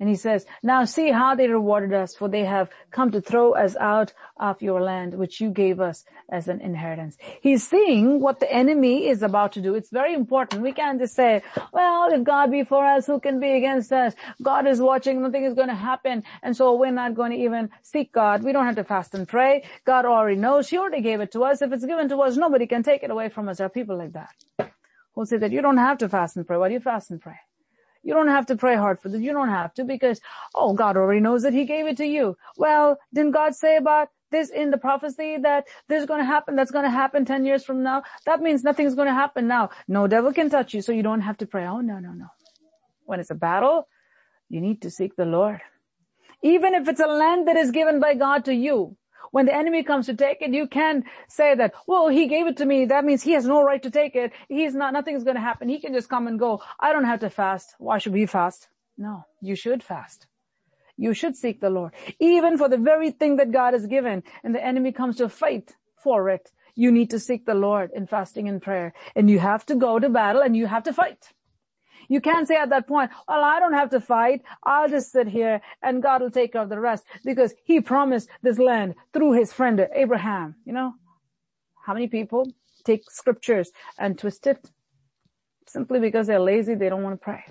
And 0.00 0.08
he 0.08 0.14
says, 0.14 0.46
now 0.62 0.84
see 0.84 1.10
how 1.10 1.34
they 1.34 1.48
rewarded 1.48 1.92
us 1.92 2.14
for 2.14 2.28
they 2.28 2.44
have 2.44 2.70
come 2.92 3.10
to 3.10 3.20
throw 3.20 3.52
us 3.52 3.74
out 3.76 4.12
of 4.36 4.62
your 4.62 4.80
land, 4.80 5.14
which 5.14 5.40
you 5.40 5.50
gave 5.50 5.80
us 5.80 6.04
as 6.30 6.46
an 6.46 6.60
inheritance. 6.60 7.16
He's 7.40 7.66
seeing 7.66 8.20
what 8.20 8.38
the 8.38 8.52
enemy 8.52 9.08
is 9.08 9.22
about 9.22 9.52
to 9.52 9.60
do. 9.60 9.74
It's 9.74 9.90
very 9.90 10.14
important. 10.14 10.62
We 10.62 10.72
can't 10.72 11.00
just 11.00 11.14
say, 11.14 11.42
well, 11.72 12.12
if 12.12 12.22
God 12.22 12.52
be 12.52 12.62
for 12.62 12.84
us, 12.84 13.06
who 13.06 13.18
can 13.18 13.40
be 13.40 13.52
against 13.52 13.92
us? 13.92 14.14
God 14.40 14.66
is 14.68 14.80
watching. 14.80 15.20
Nothing 15.20 15.44
is 15.44 15.54
going 15.54 15.68
to 15.68 15.74
happen. 15.74 16.22
And 16.42 16.56
so 16.56 16.76
we're 16.76 16.92
not 16.92 17.14
going 17.14 17.32
to 17.32 17.38
even 17.38 17.70
seek 17.82 18.12
God. 18.12 18.44
We 18.44 18.52
don't 18.52 18.66
have 18.66 18.76
to 18.76 18.84
fast 18.84 19.14
and 19.14 19.26
pray. 19.26 19.64
God 19.84 20.04
already 20.04 20.36
knows. 20.36 20.68
He 20.68 20.78
already 20.78 21.02
gave 21.02 21.20
it 21.20 21.32
to 21.32 21.42
us. 21.42 21.60
If 21.60 21.72
it's 21.72 21.84
given 21.84 22.08
to 22.10 22.18
us, 22.18 22.36
nobody 22.36 22.66
can 22.68 22.84
take 22.84 23.02
it 23.02 23.10
away 23.10 23.30
from 23.30 23.48
us. 23.48 23.58
There 23.58 23.66
are 23.66 23.70
people 23.70 23.96
like 23.96 24.12
that 24.12 24.72
who 25.14 25.26
say 25.26 25.38
that 25.38 25.50
you 25.50 25.60
don't 25.60 25.78
have 25.78 25.98
to 25.98 26.08
fast 26.08 26.36
and 26.36 26.46
pray. 26.46 26.56
Why 26.56 26.68
do 26.68 26.74
you 26.74 26.80
fast 26.80 27.10
and 27.10 27.20
pray? 27.20 27.36
You 28.08 28.14
don't 28.14 28.28
have 28.28 28.46
to 28.46 28.56
pray 28.56 28.74
hard 28.74 29.00
for 29.00 29.10
this. 29.10 29.20
You 29.20 29.34
don't 29.34 29.50
have 29.50 29.74
to 29.74 29.84
because, 29.84 30.18
oh, 30.54 30.72
God 30.72 30.96
already 30.96 31.20
knows 31.20 31.42
that 31.42 31.52
He 31.52 31.66
gave 31.66 31.86
it 31.86 31.98
to 31.98 32.06
you. 32.06 32.38
Well, 32.56 32.96
didn't 33.12 33.32
God 33.32 33.54
say 33.54 33.76
about 33.76 34.08
this 34.30 34.48
in 34.48 34.70
the 34.70 34.78
prophecy 34.78 35.36
that 35.42 35.66
this 35.88 36.00
is 36.00 36.06
going 36.06 36.20
to 36.20 36.24
happen, 36.24 36.56
that's 36.56 36.70
going 36.70 36.86
to 36.86 36.90
happen 36.90 37.26
10 37.26 37.44
years 37.44 37.66
from 37.66 37.82
now? 37.82 38.04
That 38.24 38.40
means 38.40 38.64
nothing's 38.64 38.94
going 38.94 39.08
to 39.08 39.12
happen 39.12 39.46
now. 39.46 39.68
No 39.88 40.06
devil 40.06 40.32
can 40.32 40.48
touch 40.48 40.72
you, 40.72 40.80
so 40.80 40.90
you 40.90 41.02
don't 41.02 41.20
have 41.20 41.36
to 41.36 41.46
pray. 41.46 41.66
Oh, 41.66 41.82
no, 41.82 41.98
no, 41.98 42.12
no. 42.12 42.28
When 43.04 43.20
it's 43.20 43.28
a 43.28 43.34
battle, 43.34 43.86
you 44.48 44.62
need 44.62 44.80
to 44.82 44.90
seek 44.90 45.14
the 45.14 45.26
Lord. 45.26 45.60
Even 46.42 46.74
if 46.74 46.88
it's 46.88 47.00
a 47.00 47.06
land 47.06 47.46
that 47.46 47.56
is 47.56 47.72
given 47.72 48.00
by 48.00 48.14
God 48.14 48.46
to 48.46 48.54
you, 48.54 48.96
when 49.30 49.46
the 49.46 49.54
enemy 49.54 49.82
comes 49.82 50.06
to 50.06 50.14
take 50.14 50.40
it, 50.40 50.50
you 50.50 50.66
can 50.66 51.04
say 51.28 51.54
that, 51.54 51.74
well, 51.86 52.08
he 52.08 52.26
gave 52.26 52.46
it 52.46 52.56
to 52.58 52.66
me. 52.66 52.86
That 52.86 53.04
means 53.04 53.22
he 53.22 53.32
has 53.32 53.46
no 53.46 53.62
right 53.62 53.82
to 53.82 53.90
take 53.90 54.16
it. 54.16 54.32
He's 54.48 54.74
not, 54.74 54.92
nothing's 54.92 55.24
going 55.24 55.36
to 55.36 55.40
happen. 55.40 55.68
He 55.68 55.80
can 55.80 55.92
just 55.92 56.08
come 56.08 56.26
and 56.26 56.38
go. 56.38 56.62
I 56.80 56.92
don't 56.92 57.04
have 57.04 57.20
to 57.20 57.30
fast. 57.30 57.74
Why 57.78 57.98
should 57.98 58.12
we 58.12 58.26
fast? 58.26 58.68
No, 58.96 59.24
you 59.40 59.54
should 59.54 59.82
fast. 59.82 60.26
You 60.96 61.14
should 61.14 61.36
seek 61.36 61.60
the 61.60 61.70
Lord. 61.70 61.92
Even 62.18 62.58
for 62.58 62.68
the 62.68 62.76
very 62.76 63.12
thing 63.12 63.36
that 63.36 63.52
God 63.52 63.72
has 63.72 63.86
given 63.86 64.24
and 64.42 64.54
the 64.54 64.64
enemy 64.64 64.92
comes 64.92 65.16
to 65.16 65.28
fight 65.28 65.76
for 66.02 66.28
it, 66.28 66.50
you 66.74 66.90
need 66.90 67.10
to 67.10 67.20
seek 67.20 67.46
the 67.46 67.54
Lord 67.54 67.90
in 67.94 68.06
fasting 68.06 68.48
and 68.48 68.60
prayer. 68.60 68.92
And 69.14 69.30
you 69.30 69.38
have 69.38 69.64
to 69.66 69.76
go 69.76 69.98
to 69.98 70.08
battle 70.08 70.42
and 70.42 70.56
you 70.56 70.66
have 70.66 70.84
to 70.84 70.92
fight. 70.92 71.32
You 72.08 72.20
can't 72.20 72.48
say 72.48 72.56
at 72.56 72.70
that 72.70 72.88
point, 72.88 73.10
well, 73.28 73.44
I 73.44 73.60
don't 73.60 73.74
have 73.74 73.90
to 73.90 74.00
fight. 74.00 74.42
I'll 74.64 74.88
just 74.88 75.12
sit 75.12 75.28
here 75.28 75.60
and 75.82 76.02
God 76.02 76.22
will 76.22 76.30
take 76.30 76.52
care 76.52 76.62
of 76.62 76.70
the 76.70 76.80
rest 76.80 77.04
because 77.24 77.54
he 77.64 77.80
promised 77.80 78.28
this 78.42 78.58
land 78.58 78.94
through 79.12 79.32
his 79.32 79.52
friend 79.52 79.86
Abraham. 79.94 80.56
You 80.64 80.72
know, 80.72 80.94
how 81.84 81.94
many 81.94 82.08
people 82.08 82.50
take 82.84 83.10
scriptures 83.10 83.70
and 83.98 84.18
twist 84.18 84.46
it 84.46 84.70
simply 85.66 86.00
because 86.00 86.26
they're 86.26 86.40
lazy. 86.40 86.74
They 86.74 86.88
don't 86.88 87.02
want 87.02 87.20
to 87.20 87.24
pray. 87.24 87.44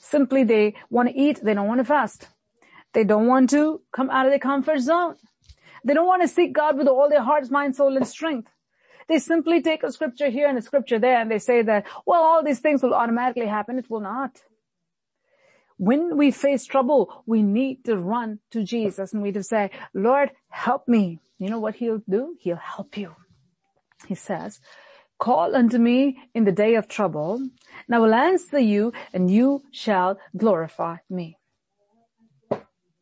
Simply 0.00 0.44
they 0.44 0.74
want 0.90 1.08
to 1.08 1.14
eat. 1.14 1.40
They 1.42 1.54
don't 1.54 1.68
want 1.68 1.80
to 1.80 1.84
fast. 1.84 2.28
They 2.92 3.04
don't 3.04 3.26
want 3.26 3.50
to 3.50 3.80
come 3.92 4.10
out 4.10 4.26
of 4.26 4.32
their 4.32 4.38
comfort 4.38 4.80
zone. 4.80 5.16
They 5.84 5.94
don't 5.94 6.06
want 6.06 6.22
to 6.22 6.28
seek 6.28 6.52
God 6.52 6.76
with 6.78 6.88
all 6.88 7.08
their 7.08 7.22
heart, 7.22 7.50
mind, 7.50 7.76
soul, 7.76 7.96
and 7.96 8.06
strength. 8.06 8.48
They 9.08 9.18
simply 9.18 9.62
take 9.62 9.82
a 9.82 9.92
scripture 9.92 10.30
here 10.30 10.48
and 10.48 10.58
a 10.58 10.62
scripture 10.62 10.98
there 10.98 11.20
and 11.20 11.30
they 11.30 11.38
say 11.38 11.62
that, 11.62 11.86
well, 12.06 12.22
all 12.22 12.42
these 12.42 12.60
things 12.60 12.82
will 12.82 12.94
automatically 12.94 13.46
happen. 13.46 13.78
It 13.78 13.88
will 13.88 14.00
not. 14.00 14.42
When 15.78 16.16
we 16.16 16.30
face 16.30 16.64
trouble, 16.64 17.22
we 17.26 17.42
need 17.42 17.84
to 17.84 17.96
run 17.96 18.40
to 18.50 18.64
Jesus 18.64 19.12
and 19.12 19.22
we 19.22 19.30
to 19.32 19.42
say, 19.42 19.70
Lord, 19.94 20.30
help 20.48 20.88
me. 20.88 21.20
You 21.38 21.50
know 21.50 21.60
what 21.60 21.76
he'll 21.76 22.02
do? 22.08 22.36
He'll 22.40 22.56
help 22.56 22.96
you. 22.96 23.14
He 24.06 24.14
says, 24.14 24.60
call 25.18 25.54
unto 25.54 25.78
me 25.78 26.18
in 26.34 26.44
the 26.44 26.52
day 26.52 26.74
of 26.74 26.88
trouble 26.88 27.34
and 27.36 27.94
I 27.94 27.98
will 27.98 28.14
answer 28.14 28.58
you 28.58 28.92
and 29.12 29.30
you 29.30 29.62
shall 29.70 30.18
glorify 30.36 30.96
me. 31.08 31.38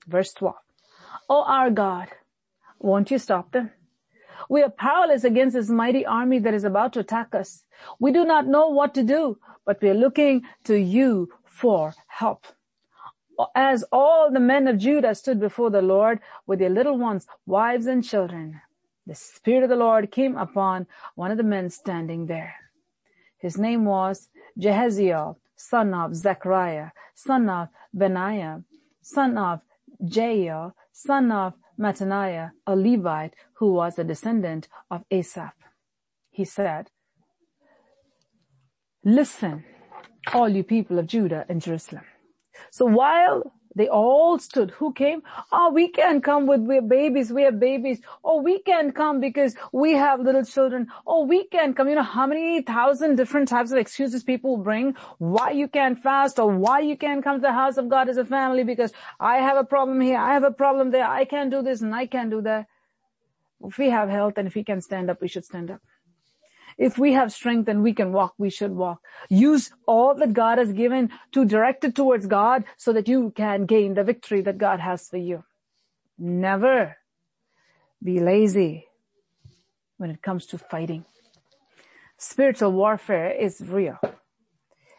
Verse 0.07 0.33
12. 0.35 0.57
Oh 1.29 1.45
our 1.45 1.71
God, 1.71 2.09
won't 2.79 3.11
you 3.11 3.19
stop 3.19 3.53
them? 3.53 3.71
We 4.49 4.63
are 4.63 4.71
powerless 4.71 5.25
against 5.25 5.55
this 5.55 5.69
mighty 5.69 6.05
army 6.05 6.39
that 6.41 6.55
is 6.55 6.65
about 6.65 6.93
to 6.95 7.01
attack 7.01 7.35
us. 7.35 7.65
We 7.99 8.13
do 8.13 8.25
not 8.25 8.47
know 8.47 8.69
what 8.69 8.95
to 8.95 9.03
do, 9.03 9.39
but 9.65 9.81
we 9.81 9.89
are 9.91 9.95
looking 9.95 10.43
to 10.65 10.77
you 10.77 11.31
for 11.45 11.95
help. 12.07 12.47
As 13.55 13.85
all 13.91 14.31
the 14.31 14.41
men 14.41 14.69
of 14.69 14.79
Judah 14.79 15.15
stood 15.15 15.41
before 15.41 15.71
the 15.71 15.83
Lord 15.83 16.21
with 16.47 16.59
their 16.59 16.71
little 16.71 16.99
ones, 16.99 17.27
wives 17.47 17.87
and 17.87 18.05
children, 18.05 18.61
the 19.07 19.15
Spirit 19.15 19.65
of 19.65 19.69
the 19.69 19.77
Lord 19.77 20.11
came 20.11 20.37
upon 20.37 20.87
one 21.15 21.31
of 21.31 21.37
the 21.37 21.43
men 21.43 21.69
standing 21.71 22.27
there. 22.27 22.55
His 23.39 23.59
name 23.59 23.85
was 23.85 24.29
Jahaziel, 24.59 25.37
son 25.57 25.93
of 25.93 26.15
Zechariah, 26.15 26.91
son 27.15 27.49
of 27.51 27.69
Benaiah, 27.93 28.63
son 29.03 29.37
of 29.37 29.61
Jael, 30.01 30.75
son 30.93 31.31
of 31.31 31.55
Mattaniah, 31.79 32.51
a 32.67 32.77
Levite 32.77 33.35
who 33.55 33.73
was 33.73 33.99
a 33.99 34.05
descendant 34.05 34.69
of 34.91 35.05
Asaph. 35.11 35.55
He 36.31 36.45
said, 36.45 36.91
listen, 39.05 39.65
all 40.33 40.49
you 40.49 40.65
people 40.65 40.99
of 40.99 41.07
Judah 41.07 41.45
and 41.49 41.61
Jerusalem. 41.61 42.05
So 42.71 42.87
while 42.87 43.53
they 43.75 43.89
all 43.89 44.39
stood. 44.39 44.71
Who 44.73 44.93
came? 44.93 45.23
Oh, 45.53 45.73
we 45.73 45.89
can't 45.89 46.23
come 46.23 46.47
with 46.47 46.61
we're 46.61 46.83
babies. 46.83 47.33
We 47.33 47.43
have 47.43 47.59
babies. 47.59 48.01
Oh, 48.23 48.41
we 48.41 48.61
can't 48.61 48.95
come 48.95 49.21
because 49.21 49.57
we 49.73 49.93
have 49.95 50.21
little 50.21 50.45
children. 50.45 50.87
Oh, 51.07 51.25
we 51.25 51.45
can't 51.49 51.77
come. 51.77 51.89
You 51.89 51.97
know 51.97 52.03
how 52.03 52.27
many 52.27 52.63
thousand 52.63 53.17
different 53.17 53.49
types 53.49 53.73
of 53.73 53.79
excuses 53.79 54.23
people 54.23 54.57
bring 54.57 54.95
why 55.19 55.51
you 55.51 55.67
can't 55.69 56.01
fast 56.03 56.39
or 56.39 56.49
why 56.49 56.81
you 56.81 56.97
can't 56.97 57.25
come 57.25 57.37
to 57.37 57.43
the 57.43 57.53
house 57.53 57.77
of 57.77 57.89
God 57.89 58.09
as 58.09 58.17
a 58.17 58.25
family 58.25 58.63
because 58.63 58.93
I 59.19 59.39
have 59.39 59.57
a 59.57 59.65
problem 59.65 60.01
here. 60.01 60.19
I 60.19 60.33
have 60.35 60.45
a 60.45 60.53
problem 60.53 60.91
there. 60.91 61.07
I 61.07 61.25
can't 61.25 61.51
do 61.51 61.63
this 61.63 61.81
and 61.81 61.95
I 61.95 62.07
can't 62.07 62.31
do 62.31 62.43
that. 62.43 62.67
If 63.65 63.79
we 63.79 63.91
have 63.91 64.09
health 64.09 64.35
and 64.37 64.47
if 64.47 64.55
we 64.55 64.63
can 64.63 64.81
stand 64.81 65.11
up, 65.11 65.21
we 65.21 65.29
should 65.29 65.45
stand 65.45 65.71
up. 65.71 65.81
If 66.79 66.99
we 66.99 67.13
have 67.13 67.33
strength 67.33 67.69
and 67.69 67.83
we 67.83 67.93
can 67.93 68.13
walk, 68.13 68.35
we 68.39 68.51
should 68.51 68.73
walk. 68.73 69.01
Use 69.29 69.71
all 69.87 70.15
that 70.17 70.33
God 70.33 70.59
has 70.59 70.73
given 70.73 71.11
to 71.33 71.45
direct 71.45 71.85
it 71.85 71.95
towards 71.95 72.27
God 72.27 72.65
so 72.77 72.93
that 72.93 73.09
you 73.09 73.33
can 73.37 73.67
gain 73.67 73.95
the 73.95 74.05
victory 74.05 74.41
that 74.43 74.59
God 74.59 74.81
has 74.81 75.09
for 75.09 75.19
you. 75.19 75.45
Never 76.19 76.97
be 78.03 78.21
lazy 78.21 78.87
when 79.97 80.11
it 80.11 80.23
comes 80.23 80.47
to 80.47 80.59
fighting. 80.59 81.05
Spiritual 82.19 82.73
warfare 82.73 83.31
is 83.31 83.61
real. 83.61 83.99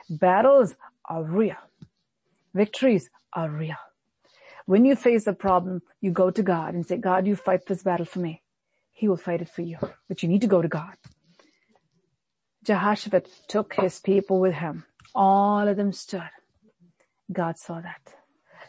Battles 0.09 0.75
are 1.09 1.23
real. 1.23 1.57
Victories 2.53 3.09
are 3.33 3.49
real. 3.49 3.75
When 4.65 4.85
you 4.85 4.95
face 4.95 5.27
a 5.27 5.33
problem, 5.33 5.81
you 6.01 6.11
go 6.11 6.31
to 6.31 6.41
God 6.41 6.73
and 6.73 6.85
say, 6.85 6.97
God, 6.97 7.27
you 7.27 7.35
fight 7.35 7.65
this 7.67 7.83
battle 7.83 8.05
for 8.05 8.19
me. 8.19 8.41
He 8.91 9.07
will 9.07 9.17
fight 9.17 9.41
it 9.41 9.49
for 9.49 9.61
you. 9.61 9.77
But 10.07 10.23
you 10.23 10.29
need 10.29 10.41
to 10.41 10.47
go 10.47 10.61
to 10.61 10.67
God. 10.67 10.95
Jehoshaphat 12.65 13.29
took 13.47 13.75
his 13.75 13.99
people 13.99 14.39
with 14.39 14.55
him. 14.55 14.85
All 15.13 15.67
of 15.67 15.77
them 15.77 15.93
stood. 15.93 16.29
God 17.31 17.57
saw 17.57 17.79
that. 17.79 18.15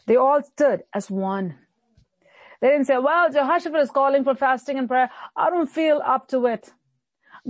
They 0.07 0.17
all 0.17 0.43
stood 0.43 0.83
as 0.95 1.11
one. 1.11 1.59
They 2.61 2.69
didn't 2.69 2.87
say, 2.87 2.99
well, 2.99 3.31
Jehoshaphat 3.31 3.81
is 3.81 3.91
calling 3.91 4.25
for 4.25 4.35
fasting 4.35 4.79
and 4.79 4.89
prayer. 4.89 5.11
I 5.37 5.51
don't 5.51 5.69
feel 5.69 6.01
up 6.05 6.29
to 6.29 6.47
it. 6.47 6.71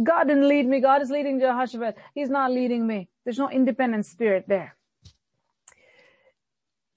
God 0.03 0.25
didn't 0.25 0.49
lead 0.49 0.67
me. 0.67 0.81
God 0.81 1.03
is 1.03 1.11
leading 1.11 1.39
Jehoshaphat. 1.39 1.97
He's 2.15 2.31
not 2.31 2.51
leading 2.51 2.87
me. 2.87 3.09
There's 3.25 3.39
no 3.39 3.51
independent 3.51 4.07
spirit 4.07 4.45
there. 4.49 4.77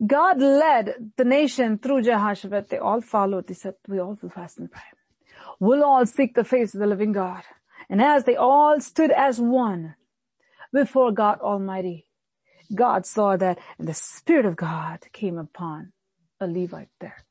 God 0.05 0.39
led 0.39 1.11
the 1.17 1.25
nation 1.25 1.77
through 1.77 2.03
Jehoshaphat. 2.03 2.69
They 2.69 2.77
all 2.77 3.01
followed. 3.01 3.47
They 3.47 3.53
said, 3.53 3.75
we 3.87 3.99
all 3.99 4.17
will 4.21 4.29
fast 4.29 4.57
and 4.57 4.71
pray. 4.71 4.81
We'll 5.59 5.83
all 5.83 6.05
seek 6.05 6.35
the 6.35 6.43
face 6.43 6.73
of 6.73 6.79
the 6.79 6.87
living 6.87 7.11
God. 7.11 7.43
And 7.89 8.01
as 8.01 8.23
they 8.25 8.35
all 8.35 8.79
stood 8.79 9.11
as 9.11 9.39
one 9.39 9.95
before 10.71 11.11
God 11.11 11.39
Almighty, 11.41 12.05
God 12.73 13.05
saw 13.05 13.35
that 13.37 13.57
and 13.79 13.87
the 13.87 13.93
Spirit 13.93 14.45
of 14.45 14.55
God 14.55 14.99
came 15.11 15.37
upon 15.37 15.91
a 16.39 16.47
Levite 16.47 16.89
there. 16.99 17.25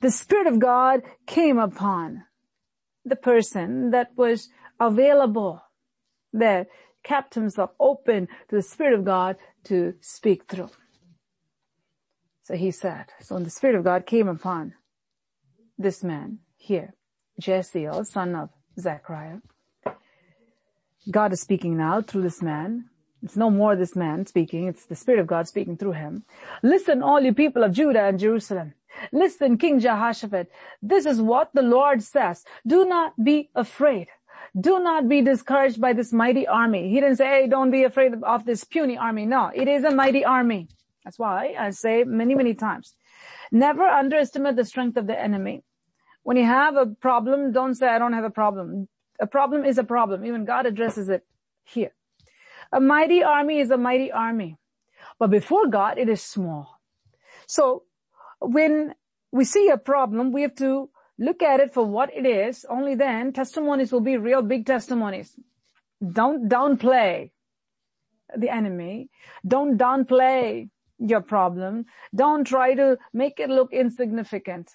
The 0.00 0.10
Spirit 0.10 0.48
of 0.48 0.58
God 0.58 1.02
came 1.26 1.58
upon 1.58 2.24
the 3.04 3.16
person 3.16 3.92
that 3.92 4.10
was 4.16 4.48
available, 4.80 5.62
that 6.32 6.66
kept 7.04 7.34
himself 7.34 7.70
open 7.78 8.26
to 8.48 8.56
the 8.56 8.62
Spirit 8.62 8.98
of 8.98 9.04
God 9.04 9.36
to 9.64 9.94
speak 10.00 10.46
through. 10.48 10.70
So 12.42 12.54
he 12.54 12.72
said, 12.72 13.06
so 13.20 13.36
when 13.36 13.44
the 13.44 13.50
Spirit 13.50 13.76
of 13.76 13.84
God 13.84 14.06
came 14.06 14.28
upon 14.28 14.74
this 15.78 16.02
man 16.02 16.38
here, 16.56 16.94
Jahaziel, 17.40 18.04
son 18.06 18.34
of 18.34 18.50
Zechariah, 18.78 19.38
God 21.10 21.32
is 21.32 21.40
speaking 21.40 21.76
now 21.76 22.02
through 22.02 22.22
this 22.22 22.42
man. 22.42 22.86
It's 23.22 23.36
no 23.36 23.50
more 23.50 23.76
this 23.76 23.96
man 23.96 24.26
speaking, 24.26 24.66
it's 24.66 24.86
the 24.86 24.94
Spirit 24.94 25.20
of 25.20 25.26
God 25.26 25.48
speaking 25.48 25.76
through 25.76 25.92
him. 25.92 26.24
Listen, 26.62 27.02
all 27.02 27.20
you 27.20 27.32
people 27.32 27.64
of 27.64 27.72
Judah 27.72 28.04
and 28.04 28.18
Jerusalem. 28.18 28.74
Listen, 29.12 29.58
King 29.58 29.80
Jehoshaphat. 29.80 30.50
This 30.82 31.06
is 31.06 31.20
what 31.20 31.50
the 31.54 31.62
Lord 31.62 32.02
says. 32.02 32.44
Do 32.66 32.84
not 32.84 33.12
be 33.22 33.50
afraid. 33.54 34.08
Do 34.58 34.78
not 34.78 35.08
be 35.08 35.22
discouraged 35.22 35.80
by 35.80 35.92
this 35.92 36.12
mighty 36.12 36.46
army. 36.46 36.88
He 36.88 36.96
didn't 36.96 37.16
say, 37.16 37.26
hey, 37.26 37.48
don't 37.48 37.70
be 37.70 37.84
afraid 37.84 38.12
of 38.22 38.44
this 38.44 38.64
puny 38.64 38.96
army. 38.96 39.26
No, 39.26 39.50
it 39.54 39.68
is 39.68 39.84
a 39.84 39.90
mighty 39.90 40.24
army. 40.24 40.68
That's 41.04 41.18
why 41.18 41.54
I 41.58 41.70
say 41.70 42.04
many, 42.04 42.34
many 42.34 42.54
times, 42.54 42.94
never 43.52 43.84
underestimate 43.84 44.56
the 44.56 44.64
strength 44.64 44.96
of 44.96 45.06
the 45.06 45.20
enemy. 45.20 45.62
When 46.22 46.36
you 46.36 46.44
have 46.44 46.76
a 46.76 46.86
problem, 46.86 47.52
don't 47.52 47.74
say, 47.74 47.86
I 47.86 47.98
don't 47.98 48.14
have 48.14 48.24
a 48.24 48.30
problem. 48.30 48.88
A 49.20 49.26
problem 49.26 49.64
is 49.64 49.78
a 49.78 49.84
problem. 49.84 50.24
Even 50.24 50.44
God 50.44 50.66
addresses 50.66 51.08
it 51.08 51.24
here. 51.64 51.92
A 52.72 52.80
mighty 52.80 53.22
army 53.22 53.60
is 53.60 53.70
a 53.70 53.76
mighty 53.76 54.10
army. 54.12 54.58
But 55.18 55.30
before 55.30 55.68
God, 55.68 55.98
it 55.98 56.08
is 56.08 56.22
small. 56.22 56.80
So 57.46 57.84
when 58.40 58.94
we 59.32 59.44
see 59.44 59.68
a 59.68 59.78
problem, 59.78 60.32
we 60.32 60.42
have 60.42 60.54
to 60.56 60.90
look 61.18 61.42
at 61.42 61.60
it 61.60 61.72
for 61.72 61.84
what 61.84 62.10
it 62.14 62.26
is. 62.26 62.64
Only 62.68 62.94
then 62.94 63.32
testimonies 63.32 63.92
will 63.92 64.00
be 64.00 64.16
real 64.16 64.42
big 64.42 64.66
testimonies. 64.66 65.38
Don't 66.00 66.48
downplay 66.48 67.30
the 68.36 68.50
enemy. 68.50 69.10
Don't 69.46 69.78
downplay 69.78 70.68
your 70.98 71.20
problem. 71.20 71.86
Don't 72.14 72.44
try 72.44 72.74
to 72.74 72.98
make 73.12 73.38
it 73.40 73.48
look 73.48 73.72
insignificant. 73.72 74.70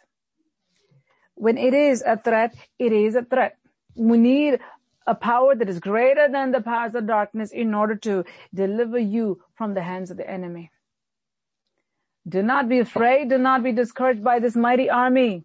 When 1.36 1.58
it 1.58 1.74
is 1.74 2.04
a 2.06 2.18
threat, 2.18 2.56
it 2.80 2.92
is 2.92 3.16
a 3.16 3.24
threat. 3.24 3.58
We 3.96 4.18
need 4.18 4.60
a 5.08 5.16
power 5.16 5.56
that 5.56 5.70
is 5.70 5.80
greater 5.80 6.28
than 6.30 6.52
the 6.52 6.62
powers 6.62 6.96
of 6.96 7.08
darkness 7.08 7.52
in 7.52 7.74
order 7.74 7.96
to 7.98 8.24
deliver 8.54 9.00
you 9.00 9.42
from 9.56 9.74
the 9.74 9.82
hands 9.84 10.12
of 10.12 10.18
the 10.18 10.30
enemy. 10.30 10.72
Do 12.28 12.44
not 12.44 12.70
be 12.70 12.80
afraid. 12.80 13.30
Do 13.30 13.38
not 13.38 13.64
be 13.64 13.72
discouraged 13.72 14.24
by 14.24 14.40
this 14.40 14.56
mighty 14.56 14.90
army. 14.90 15.44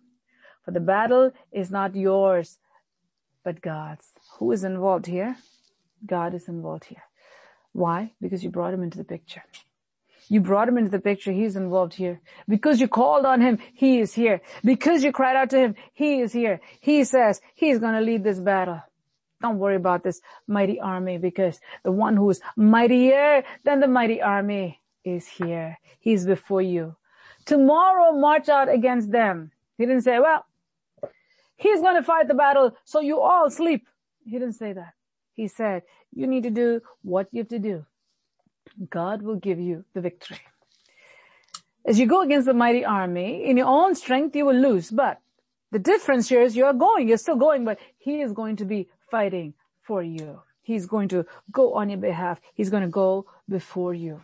For 0.65 0.73
the 0.73 0.81
battle 0.81 1.33
is 1.53 1.71
not 1.71 1.95
yours, 1.97 2.59
but 3.45 3.63
God's. 3.63 4.07
Who 4.39 4.53
is 4.53 4.65
involved 4.65 5.07
here? 5.07 5.37
God 6.05 6.35
is 6.35 6.49
involved 6.49 6.85
here. 6.85 7.05
Why? 7.73 8.13
Because 8.21 8.45
you 8.45 8.51
brought 8.51 8.75
him 8.75 8.83
into 8.83 8.99
the 8.99 9.05
picture. 9.05 9.43
You 10.29 10.41
brought 10.41 10.69
him 10.69 10.79
into 10.79 10.91
the 10.91 10.99
picture. 10.99 11.33
He's 11.33 11.57
involved 11.57 11.95
here. 11.95 12.21
Because 12.49 12.81
you 12.81 12.89
called 12.89 13.25
on 13.25 13.41
him, 13.41 13.59
he 13.75 14.01
is 14.01 14.13
here. 14.13 14.41
Because 14.65 15.05
you 15.05 15.13
cried 15.13 15.37
out 15.37 15.51
to 15.51 15.59
him, 15.59 15.75
he 15.93 16.21
is 16.21 16.33
here. 16.33 16.61
He 16.81 17.05
says 17.05 17.41
he's 17.55 17.79
going 17.79 17.95
to 17.95 18.01
lead 18.01 18.25
this 18.25 18.41
battle. 18.41 18.83
Don't 19.41 19.59
worry 19.59 19.77
about 19.77 20.03
this 20.03 20.21
mighty 20.49 20.81
army 20.81 21.19
because 21.19 21.61
the 21.85 21.93
one 21.93 22.17
who 22.17 22.31
is 22.31 22.41
mightier 22.57 23.45
than 23.65 23.81
the 23.81 23.87
mighty 23.87 24.21
army 24.21 24.81
is 25.05 25.29
here. 25.29 25.79
He's 26.01 26.27
before 26.27 26.63
you. 26.63 26.97
Tomorrow 27.45 28.13
march 28.13 28.49
out 28.49 28.69
against 28.69 29.13
them. 29.13 29.53
He 29.79 29.87
didn't 29.87 30.03
say, 30.03 30.19
well, 30.19 30.45
he's 31.57 31.81
going 31.81 31.97
to 31.97 32.03
fight 32.03 32.29
the 32.29 32.35
battle 32.35 32.77
so 32.85 33.01
you 33.01 33.21
all 33.21 33.51
sleep. 33.51 33.87
He 34.25 34.33
didn't 34.33 34.55
say 34.55 34.73
that. 34.73 34.95
He 35.35 35.47
said, 35.49 35.83
you 36.13 36.27
need 36.27 36.45
to 36.45 36.51
do 36.51 36.81
what 37.03 37.29
you 37.31 37.41
have 37.41 37.49
to 37.49 37.59
do. 37.59 37.85
God 38.91 39.23
will 39.23 39.37
give 39.37 39.59
you 39.59 39.85
the 39.95 40.01
victory. 40.01 40.41
As 41.85 41.99
you 41.99 42.07
go 42.07 42.23
against 42.23 42.47
the 42.47 42.55
mighty 42.55 42.85
army, 42.85 43.45
in 43.45 43.57
your 43.57 43.69
own 43.69 43.95
strength 43.95 44.35
you 44.35 44.45
will 44.45 44.57
lose, 44.57 44.91
but 44.91 45.21
the 45.71 45.79
difference 45.79 46.29
here 46.29 46.43
is 46.43 46.57
you're 46.57 46.73
going, 46.73 47.09
you're 47.09 47.19
still 47.19 47.37
going, 47.37 47.65
but 47.65 47.79
he 47.99 48.21
is 48.21 48.33
going 48.33 48.57
to 48.57 48.65
be 48.65 48.89
fighting 49.11 49.55
for 49.83 50.03
you. 50.03 50.43
He's 50.63 50.87
going 50.87 51.09
to 51.09 51.25
go 51.53 51.75
on 51.75 51.91
your 51.91 51.99
behalf. 51.99 52.41
He's 52.55 52.71
going 52.71 52.83
to 52.83 52.89
go 52.89 53.27
before 53.49 53.95
you. 53.95 54.21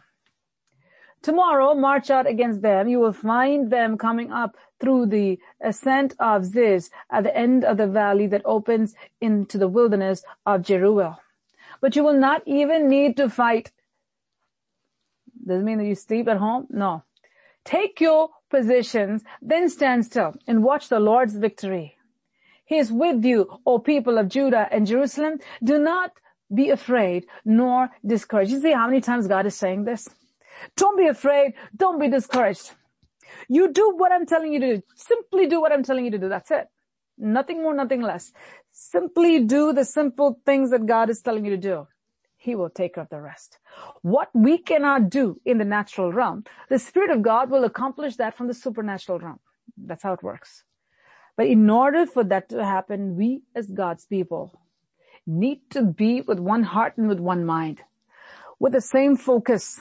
Tomorrow, 1.23 1.75
march 1.75 2.11
out 2.11 2.27
against 2.27 2.63
them. 2.63 2.89
You 2.89 2.99
will 2.99 3.13
find 3.13 3.71
them 3.71 3.97
coming 3.97 4.33
up 4.33 4.57
through 4.81 5.07
the 5.07 5.39
ascent 5.61 6.15
of 6.19 6.45
Ziz 6.45 6.91
at 7.11 7.23
the 7.23 7.37
end 7.37 7.65
of 7.65 7.77
the 7.77 7.87
valley 7.87 8.27
that 8.27 8.43
opens 8.45 8.97
into 9.21 9.57
the 9.57 9.69
wilderness 9.69 10.25
of 10.45 10.63
Jeruel. 10.63 11.19
But 11.81 11.95
you 11.95 12.03
will 12.03 12.19
not 12.19 12.43
even 12.45 12.89
need 12.89 13.17
to 13.19 13.31
fight 13.31 13.71
does 15.47 15.61
it 15.61 15.65
mean 15.65 15.79
that 15.79 15.87
you 15.87 15.95
sleep 15.95 16.29
at 16.29 16.37
home? 16.37 16.67
No. 16.71 17.05
Take 17.65 18.01
your 18.01 18.31
positions, 18.51 19.23
then 19.41 19.69
stand 19.69 20.05
still 20.05 20.35
and 20.47 20.65
watch 20.65 20.89
the 20.89 21.01
Lord's 21.01 21.37
victory. 21.37 21.97
He 22.65 22.79
is 22.79 22.93
with 22.93 23.25
you, 23.25 23.61
O 23.67 23.79
people 23.79 24.19
of 24.19 24.29
Judah 24.29 24.69
and 24.71 24.87
Jerusalem. 24.87 25.39
Do 25.63 25.79
not 25.79 26.13
be 26.53 26.71
afraid 26.71 27.27
nor 27.45 27.91
discouraged. 28.05 28.51
You 28.51 28.61
see 28.61 28.73
how 28.73 28.87
many 28.87 29.01
times 29.01 29.27
God 29.27 29.47
is 29.47 29.57
saying 29.57 29.85
this? 29.85 30.09
Don't 30.77 30.97
be 30.97 31.07
afraid. 31.07 31.55
Don't 31.77 32.01
be 32.01 32.09
discouraged. 32.09 32.73
You 33.49 33.73
do 33.73 33.95
what 33.97 34.13
I'm 34.13 34.27
telling 34.27 34.53
you 34.53 34.61
to 34.61 34.77
do. 34.77 34.83
Simply 34.95 35.47
do 35.47 35.61
what 35.61 35.73
I'm 35.73 35.83
telling 35.83 36.05
you 36.05 36.11
to 36.13 36.19
do. 36.19 36.29
That's 36.29 36.51
it. 36.51 36.69
Nothing 37.19 37.63
more, 37.63 37.75
nothing 37.75 38.01
less. 38.01 38.33
Simply 38.71 39.41
do 39.41 39.73
the 39.73 39.85
simple 39.85 40.41
things 40.45 40.71
that 40.71 40.87
God 40.87 41.11
is 41.11 41.21
telling 41.21 41.45
you 41.45 41.51
to 41.53 41.57
do. 41.57 41.87
He 42.43 42.57
will 42.57 42.71
take 42.71 42.95
care 42.95 43.05
of 43.05 43.09
the 43.09 43.21
rest. 43.21 43.59
What 44.03 44.29
we 44.35 44.59
cannot 44.59 45.11
do 45.11 45.41
in 45.45 45.59
the 45.59 45.65
natural 45.65 46.13
realm, 46.13 46.43
the 46.69 46.81
Spirit 46.81 47.11
of 47.11 47.23
God 47.23 47.51
will 47.51 47.63
accomplish 47.63 48.17
that 48.17 48.37
from 48.37 48.49
the 48.49 48.55
supernatural 48.55 49.21
realm. 49.21 49.39
That's 49.77 50.03
how 50.03 50.15
it 50.15 50.25
works. 50.25 50.65
But 51.37 51.47
in 51.47 51.71
order 51.71 52.05
for 52.05 52.25
that 52.25 52.49
to 52.49 52.65
happen, 52.65 53.15
we 53.15 53.43
as 53.55 53.69
God's 53.71 54.07
people 54.07 54.59
need 55.25 55.61
to 55.71 55.83
be 55.85 56.21
with 56.21 56.41
one 56.41 56.65
heart 56.65 56.99
and 56.99 57.09
with 57.09 57.21
one 57.21 57.45
mind, 57.45 57.81
with 58.59 58.73
the 58.73 58.81
same 58.81 59.17
focus. 59.17 59.79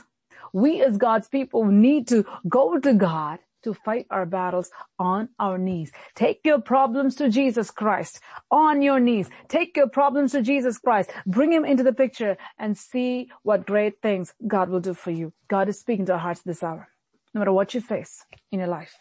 We 0.54 0.84
as 0.84 1.00
God's 1.00 1.30
people 1.30 1.66
need 1.66 2.08
to 2.10 2.26
go 2.48 2.78
to 2.78 2.94
God 2.94 3.40
to 3.64 3.74
fight 3.74 4.08
our 4.10 4.26
battles 4.26 4.72
on 5.00 5.30
our 5.40 5.58
knees. 5.58 5.92
Take 6.16 6.42
your 6.44 6.60
problems 6.60 7.16
to 7.16 7.30
Jesus 7.30 7.72
Christ 7.72 8.20
on 8.50 8.82
your 8.82 9.00
knees. 9.00 9.30
Take 9.48 9.76
your 9.78 9.90
problems 9.90 10.32
to 10.32 10.42
Jesus 10.42 10.78
Christ. 10.78 11.12
Bring 11.26 11.52
him 11.52 11.66
into 11.66 11.84
the 11.84 11.94
picture 11.94 12.38
and 12.58 12.78
see 12.78 13.30
what 13.44 13.66
great 13.66 13.98
things 13.98 14.34
God 14.48 14.70
will 14.70 14.80
do 14.80 14.94
for 14.94 15.12
you. 15.12 15.34
God 15.48 15.70
is 15.70 15.80
speaking 15.80 16.06
to 16.08 16.14
our 16.14 16.20
hearts 16.20 16.42
this 16.42 16.64
hour. 16.64 16.90
No 17.34 17.40
matter 17.40 17.54
what 17.54 17.74
you 17.74 17.82
face 17.82 18.26
in 18.52 18.60
your 18.60 18.68
life, 18.68 18.96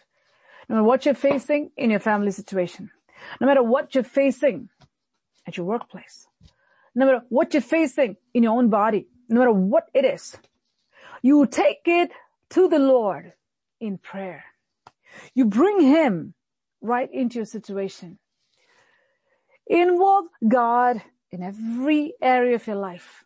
no 0.69 0.77
matter 0.77 0.87
what 0.87 1.05
you're 1.05 1.15
facing 1.15 1.71
in 1.77 1.91
your 1.91 2.01
family 2.01 2.31
situation, 2.31 2.91
no 3.41 3.47
matter 3.47 3.63
what 3.63 3.95
you're 3.95 4.05
facing 4.05 4.69
at 5.47 5.57
your 5.57 5.67
workplace, 5.67 6.29
no 6.95 7.07
matter 7.07 7.23
what 7.29 7.55
you're 7.55 7.61
facing 7.61 8.17
in 8.35 8.43
your 8.45 8.57
own 8.57 8.69
body, 8.69 9.09
no 9.29 9.41
matter 9.41 9.53
what 9.53 9.89
it 9.95 10.05
is, 10.05 10.37
you 11.23 11.47
take 11.47 11.83
it 11.87 12.11
to 12.51 12.69
the 12.69 12.79
Lord 12.79 13.33
in 13.81 13.99
prayer. 13.99 14.45
You 15.35 15.45
bring 15.45 15.81
him 15.81 16.35
right 16.81 17.13
into 17.13 17.37
your 17.37 17.47
situation. 17.47 18.19
Involve 19.67 20.27
God 20.47 21.03
in 21.31 21.43
every 21.43 22.15
area 22.21 22.57
of 22.57 22.67
your 22.67 22.77
life. 22.77 23.25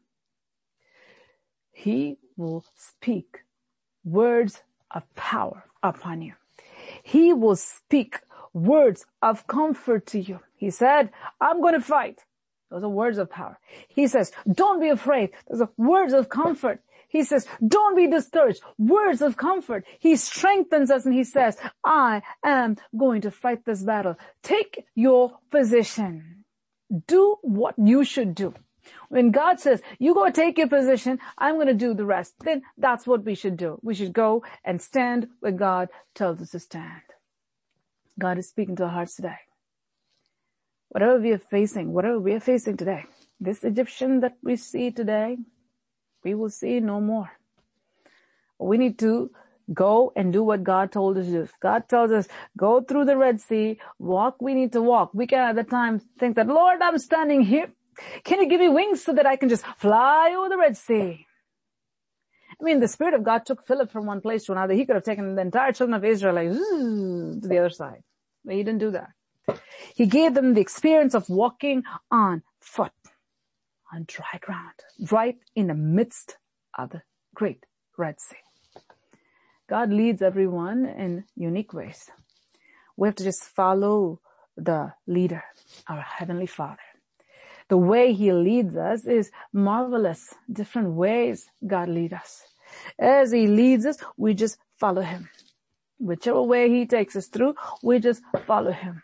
He 1.72 2.18
will 2.36 2.64
speak 2.76 3.40
words 4.04 4.62
of 4.90 5.02
power 5.14 5.64
upon 5.82 6.22
you. 6.22 6.34
He 7.02 7.32
will 7.32 7.56
speak 7.56 8.20
words 8.52 9.06
of 9.22 9.46
comfort 9.46 10.06
to 10.08 10.20
you. 10.20 10.40
He 10.56 10.70
said, 10.70 11.10
I'm 11.40 11.60
going 11.60 11.74
to 11.74 11.80
fight. 11.80 12.20
Those 12.70 12.84
are 12.84 12.88
words 12.88 13.18
of 13.18 13.30
power. 13.30 13.58
He 13.88 14.06
says, 14.06 14.32
don't 14.50 14.80
be 14.80 14.88
afraid. 14.88 15.30
Those 15.48 15.62
are 15.62 15.70
words 15.76 16.12
of 16.12 16.28
comfort. 16.28 16.80
He 17.14 17.22
says, 17.22 17.46
don't 17.64 17.96
be 17.96 18.08
discouraged. 18.08 18.60
Words 18.76 19.22
of 19.22 19.36
comfort. 19.36 19.84
He 20.00 20.16
strengthens 20.16 20.90
us 20.90 21.06
and 21.06 21.14
he 21.14 21.22
says, 21.22 21.56
I 21.84 22.22
am 22.42 22.76
going 22.98 23.20
to 23.20 23.30
fight 23.30 23.64
this 23.64 23.84
battle. 23.84 24.16
Take 24.42 24.84
your 24.96 25.38
position. 25.52 26.44
Do 27.06 27.36
what 27.42 27.76
you 27.78 28.02
should 28.02 28.34
do. 28.34 28.52
When 29.10 29.30
God 29.30 29.60
says, 29.60 29.80
you 30.00 30.12
go 30.12 30.28
take 30.28 30.58
your 30.58 30.68
position, 30.68 31.20
I'm 31.38 31.54
going 31.54 31.68
to 31.68 31.74
do 31.74 31.94
the 31.94 32.04
rest, 32.04 32.34
then 32.40 32.62
that's 32.76 33.06
what 33.06 33.24
we 33.24 33.36
should 33.36 33.56
do. 33.56 33.78
We 33.80 33.94
should 33.94 34.12
go 34.12 34.42
and 34.64 34.82
stand 34.82 35.28
where 35.38 35.52
God 35.52 35.90
tells 36.16 36.40
us 36.40 36.50
to 36.50 36.58
stand. 36.58 37.02
God 38.18 38.38
is 38.38 38.48
speaking 38.48 38.74
to 38.76 38.84
our 38.84 38.90
hearts 38.90 39.14
today. 39.14 39.38
Whatever 40.88 41.20
we 41.20 41.30
are 41.30 41.38
facing, 41.38 41.92
whatever 41.92 42.18
we 42.18 42.32
are 42.32 42.40
facing 42.40 42.76
today, 42.76 43.04
this 43.38 43.62
Egyptian 43.62 44.18
that 44.20 44.34
we 44.42 44.56
see 44.56 44.90
today, 44.90 45.38
we 46.24 46.34
will 46.34 46.50
see 46.50 46.80
no 46.80 47.00
more. 47.00 47.30
We 48.58 48.78
need 48.78 48.98
to 49.00 49.30
go 49.72 50.12
and 50.16 50.32
do 50.32 50.42
what 50.42 50.64
God 50.64 50.92
told 50.92 51.18
us 51.18 51.26
to 51.26 51.32
do. 51.32 51.48
God 51.60 51.88
tells 51.88 52.12
us, 52.12 52.28
go 52.56 52.80
through 52.80 53.06
the 53.06 53.16
Red 53.16 53.40
Sea, 53.40 53.78
walk, 53.98 54.40
we 54.40 54.54
need 54.54 54.72
to 54.72 54.82
walk. 54.82 55.10
We 55.14 55.26
can 55.26 55.40
at 55.40 55.56
the 55.56 55.64
time 55.64 56.00
think 56.18 56.36
that, 56.36 56.46
Lord, 56.46 56.80
I'm 56.82 56.98
standing 56.98 57.42
here. 57.42 57.68
Can 58.24 58.40
you 58.40 58.48
give 58.48 58.60
me 58.60 58.68
wings 58.68 59.04
so 59.04 59.12
that 59.12 59.26
I 59.26 59.36
can 59.36 59.48
just 59.48 59.64
fly 59.78 60.34
over 60.36 60.48
the 60.48 60.58
Red 60.58 60.76
Sea? 60.76 61.26
I 62.60 62.64
mean, 62.64 62.80
the 62.80 62.88
Spirit 62.88 63.14
of 63.14 63.24
God 63.24 63.44
took 63.46 63.66
Philip 63.66 63.90
from 63.90 64.06
one 64.06 64.20
place 64.20 64.44
to 64.44 64.52
another. 64.52 64.74
He 64.74 64.84
could 64.84 64.96
have 64.96 65.04
taken 65.04 65.34
the 65.34 65.42
entire 65.42 65.72
children 65.72 65.94
of 65.94 66.04
Israel 66.04 66.34
like, 66.34 66.50
to 66.50 67.48
the 67.48 67.58
other 67.58 67.70
side. 67.70 68.02
But 68.44 68.54
he 68.54 68.62
didn't 68.62 68.80
do 68.80 68.90
that. 68.92 69.08
He 69.94 70.06
gave 70.06 70.34
them 70.34 70.54
the 70.54 70.60
experience 70.60 71.14
of 71.14 71.28
walking 71.28 71.82
on 72.10 72.42
foot, 72.60 72.92
on 73.94 74.04
dry 74.08 74.38
ground, 74.40 74.74
right 75.10 75.36
in 75.54 75.68
the 75.68 75.74
midst 75.74 76.36
of 76.76 76.90
the 76.90 77.02
great 77.34 77.64
Red 77.96 78.20
Sea. 78.20 78.36
God 79.68 79.92
leads 79.92 80.20
everyone 80.20 80.84
in 80.84 81.24
unique 81.36 81.72
ways. 81.72 82.10
We 82.96 83.08
have 83.08 83.14
to 83.16 83.24
just 83.24 83.44
follow 83.44 84.20
the 84.56 84.92
leader, 85.06 85.44
our 85.88 86.00
Heavenly 86.00 86.46
Father. 86.46 86.82
The 87.68 87.78
way 87.78 88.12
He 88.12 88.32
leads 88.32 88.76
us 88.76 89.06
is 89.06 89.30
marvelous. 89.52 90.34
Different 90.52 90.90
ways 90.92 91.48
God 91.66 91.88
leads 91.88 92.14
us. 92.14 92.42
As 92.98 93.32
He 93.32 93.46
leads 93.46 93.86
us, 93.86 93.96
we 94.16 94.34
just 94.34 94.58
follow 94.78 95.02
Him. 95.02 95.30
Whichever 95.98 96.42
way 96.42 96.68
He 96.68 96.86
takes 96.86 97.16
us 97.16 97.28
through, 97.28 97.54
we 97.82 98.00
just 98.00 98.22
follow 98.46 98.72
Him. 98.72 99.02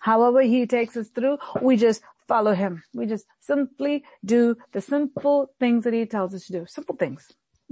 However 0.00 0.40
He 0.42 0.66
takes 0.66 0.96
us 0.96 1.08
through, 1.08 1.38
we 1.62 1.76
just 1.76 2.02
follow 2.30 2.54
Him. 2.54 2.82
We 2.94 3.06
just 3.06 3.26
simply 3.40 4.04
do 4.24 4.56
the 4.72 4.80
simple 4.80 5.36
things 5.58 5.84
that 5.84 5.94
He 5.98 6.06
tells 6.06 6.34
us 6.38 6.46
to 6.46 6.52
do. 6.58 6.64
Simple 6.78 6.96
things. 7.04 7.28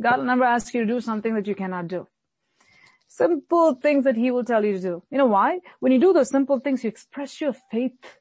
God 0.06 0.18
will 0.18 0.30
never 0.32 0.44
ask 0.44 0.74
you 0.74 0.80
to 0.84 0.92
do 0.94 1.00
something 1.00 1.34
that 1.36 1.46
you 1.50 1.54
cannot 1.54 1.86
do. 1.96 2.00
Simple 3.08 3.74
things 3.84 4.04
that 4.04 4.16
He 4.16 4.30
will 4.30 4.44
tell 4.44 4.64
you 4.64 4.72
to 4.78 4.84
do. 4.90 4.94
You 5.10 5.18
know 5.18 5.32
why? 5.38 5.60
When 5.80 5.92
you 5.92 6.00
do 6.06 6.12
those 6.12 6.30
simple 6.38 6.58
things, 6.64 6.82
you 6.84 6.88
express 6.88 7.40
your 7.40 7.54
faith. 7.72 8.16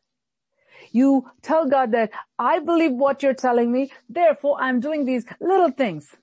You 0.91 1.09
tell 1.41 1.67
God 1.67 1.91
that 1.91 2.11
I 2.37 2.59
believe 2.59 2.93
what 3.05 3.23
you're 3.23 3.41
telling 3.47 3.71
me, 3.71 3.91
therefore 4.07 4.57
I'm 4.67 4.79
doing 4.79 5.05
these 5.05 5.25
little 5.41 5.71
things. 5.71 6.15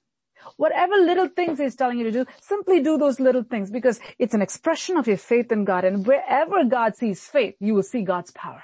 Whatever 0.56 0.96
little 0.96 1.28
things 1.28 1.58
He's 1.58 1.74
telling 1.74 1.98
you 1.98 2.04
to 2.10 2.16
do, 2.18 2.24
simply 2.40 2.80
do 2.82 2.96
those 2.98 3.18
little 3.18 3.42
things 3.42 3.70
because 3.70 3.98
it's 4.18 4.34
an 4.34 4.42
expression 4.42 4.96
of 4.96 5.08
your 5.08 5.16
faith 5.16 5.50
in 5.50 5.64
God 5.64 5.84
and 5.84 6.06
wherever 6.06 6.64
God 6.64 6.96
sees 6.96 7.26
faith, 7.26 7.56
you 7.58 7.74
will 7.74 7.88
see 7.94 8.02
God's 8.02 8.30
power. 8.30 8.62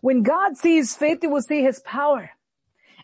When 0.00 0.22
God 0.22 0.56
sees 0.56 0.94
faith, 0.94 1.18
you 1.22 1.30
will 1.30 1.42
see 1.42 1.62
His 1.62 1.80
power. 1.80 2.30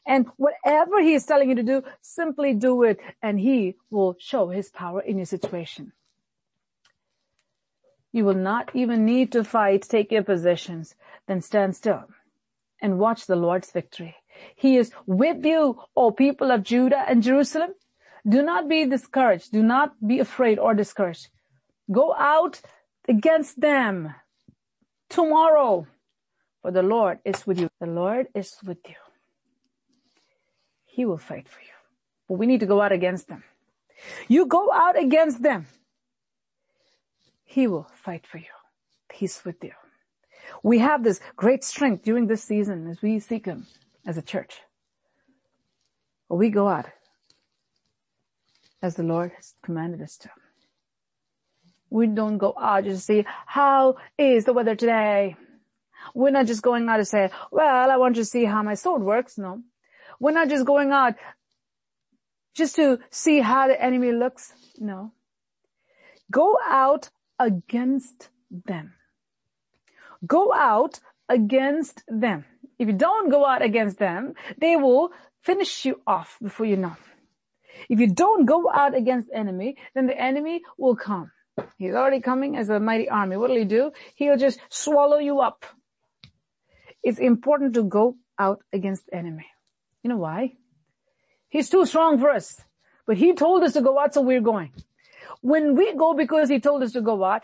And 0.09 0.27
whatever 0.39 1.03
he 1.03 1.13
is 1.13 1.27
telling 1.27 1.51
you 1.51 1.55
to 1.57 1.63
do, 1.63 1.83
simply 2.01 2.55
do 2.55 2.83
it 2.83 2.99
and 3.23 3.39
he 3.39 3.77
will 3.91 4.17
show 4.19 4.49
his 4.49 4.71
power 4.71 5.03
in 5.03 5.19
your 5.19 5.27
situation. 5.27 5.93
You 8.11 8.25
will 8.25 8.35
not 8.35 8.71
even 8.75 9.05
need 9.05 9.33
to 9.33 9.45
fight, 9.45 9.83
take 9.83 10.11
your 10.11 10.23
positions, 10.23 10.95
then 11.27 11.43
stand 11.43 11.77
still 11.77 12.05
and 12.81 12.99
watch 12.99 13.27
the 13.27 13.37
Lord's 13.37 13.71
victory. 13.71 14.17
He 14.57 14.79
is 14.79 14.93
with 15.05 15.45
you, 15.45 15.79
O 15.95 16.11
people 16.11 16.51
of 16.51 16.63
Judah 16.63 17.05
and 17.07 17.23
Jerusalem. 17.23 17.75
Do 18.27 18.41
not 18.43 18.67
be 18.67 18.87
discouraged. 18.87 19.53
Do 19.53 19.63
not 19.63 19.95
be 20.07 20.21
afraid 20.21 20.59
or 20.59 20.73
discouraged. 20.73 21.29
Go 21.93 22.15
out 22.15 22.63
against 23.07 23.61
them 23.61 24.15
tomorrow, 25.11 25.87
for 26.69 26.73
the 26.73 26.83
Lord 26.83 27.21
is 27.25 27.47
with 27.47 27.59
you. 27.59 27.71
The 27.81 27.87
Lord 27.87 28.27
is 28.35 28.55
with 28.63 28.77
you. 28.87 28.97
He 30.85 31.07
will 31.07 31.17
fight 31.17 31.49
for 31.49 31.61
you. 31.61 31.77
But 32.29 32.35
we 32.35 32.45
need 32.45 32.61
to 32.61 32.67
go 32.67 32.83
out 32.83 32.93
against 32.93 33.27
them. 33.27 33.43
You 34.29 34.45
go 34.45 34.71
out 34.71 34.99
against 34.99 35.43
them. 35.43 35.67
He 37.43 37.67
will 37.67 37.91
fight 38.05 38.27
for 38.27 38.37
you. 38.37 38.53
He's 39.15 39.43
with 39.47 39.65
you. 39.65 39.73
We 40.63 40.81
have 40.81 41.05
this 41.05 41.21
great 41.37 41.65
strength 41.65 42.05
during 42.05 42.27
this 42.27 42.45
season 42.45 42.87
as 42.87 43.01
we 43.01 43.19
seek 43.19 43.47
Him 43.47 43.67
as 44.07 44.19
a 44.19 44.23
church. 44.23 44.61
We 46.29 46.51
go 46.51 46.69
out 46.69 46.91
as 48.83 48.97
the 48.97 49.05
Lord 49.05 49.33
has 49.37 49.55
commanded 49.63 50.03
us 50.03 50.19
to. 50.19 50.29
We 51.89 52.09
don't 52.09 52.37
go 52.37 52.53
out 52.61 52.85
just 52.85 52.99
to 52.99 53.05
see 53.07 53.27
how 53.47 53.97
is 54.19 54.45
the 54.45 54.53
weather 54.53 54.75
today. 54.75 55.39
We're 56.15 56.31
not 56.31 56.47
just 56.47 56.63
going 56.63 56.89
out 56.89 56.99
to 56.99 57.05
say, 57.05 57.31
well, 57.51 57.91
I 57.91 57.97
want 57.97 58.17
to 58.17 58.25
see 58.25 58.45
how 58.45 58.63
my 58.63 58.75
sword 58.75 59.03
works. 59.03 59.39
No. 59.39 59.63
We're 60.21 60.33
not 60.33 60.49
just 60.49 60.65
going 60.65 60.91
out 60.91 61.15
just 62.55 62.77
to 62.77 62.99
see 63.11 63.41
how 63.41 63.69
the 63.69 63.81
enemy 63.81 64.13
looks. 64.13 64.53
No. 64.79 65.13
Go 66.31 66.59
out 66.67 67.11
against 67.39 68.31
them. 68.51 68.95
Go 70.27 70.53
out 70.53 71.01
against 71.29 72.03
them. 72.09 72.45
If 72.79 72.89
you 72.89 72.95
don't 72.95 73.31
go 73.31 73.47
out 73.47 73.63
against 73.63 73.99
them, 73.99 74.35
they 74.59 74.77
will 74.77 75.11
finish 75.43 75.85
you 75.85 76.01
off 76.07 76.39
before 76.43 76.67
you 76.67 76.77
know. 76.77 76.97
If 77.89 78.01
you 78.01 78.09
don't 78.09 78.45
go 78.45 78.71
out 78.71 78.97
against 78.97 79.29
enemy, 79.33 79.77
then 79.95 80.07
the 80.07 80.21
enemy 80.21 80.63
will 80.77 80.97
come. 80.97 81.31
He's 81.77 81.95
already 81.95 82.21
coming 82.21 82.57
as 82.57 82.69
a 82.69 82.81
mighty 82.81 83.09
army. 83.09 83.37
What 83.37 83.51
will 83.51 83.57
he 83.57 83.65
do? 83.65 83.93
He'll 84.15 84.37
just 84.37 84.61
swallow 84.69 85.19
you 85.19 85.41
up. 85.41 85.65
It's 87.03 87.19
important 87.19 87.75
to 87.75 87.85
go 87.85 88.17
out 88.39 88.63
against 88.73 89.05
enemy. 89.13 89.47
You 90.03 90.11
know 90.11 90.19
why? 90.19 90.55
He's 91.49 91.71
too 91.71 91.87
strong 91.87 92.19
for 92.19 92.31
us. 92.31 92.61
But 93.07 93.17
he 93.17 93.33
told 93.33 93.63
us 93.63 93.73
to 93.73 93.81
go 93.81 93.99
out, 93.99 94.15
so 94.15 94.21
we're 94.21 94.41
going. 94.41 94.73
When 95.41 95.77
we 95.77 95.95
go 95.95 96.15
because 96.15 96.49
he 96.49 96.61
told 96.61 96.83
us 96.83 96.93
to 96.93 97.01
go 97.01 97.25
out, 97.25 97.43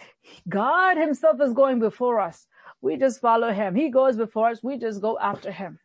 God 0.49 0.97
himself 0.97 1.41
is 1.41 1.53
going 1.53 1.79
before 1.79 2.21
us. 2.21 2.47
We 2.81 2.97
just 2.97 3.21
follow 3.21 3.53
him. 3.53 3.75
He 3.75 3.89
goes 3.89 4.17
before 4.17 4.51
us. 4.51 4.63
We 4.63 4.79
just 4.79 5.01
go 5.01 5.19
after 5.19 5.51
him 5.51 5.79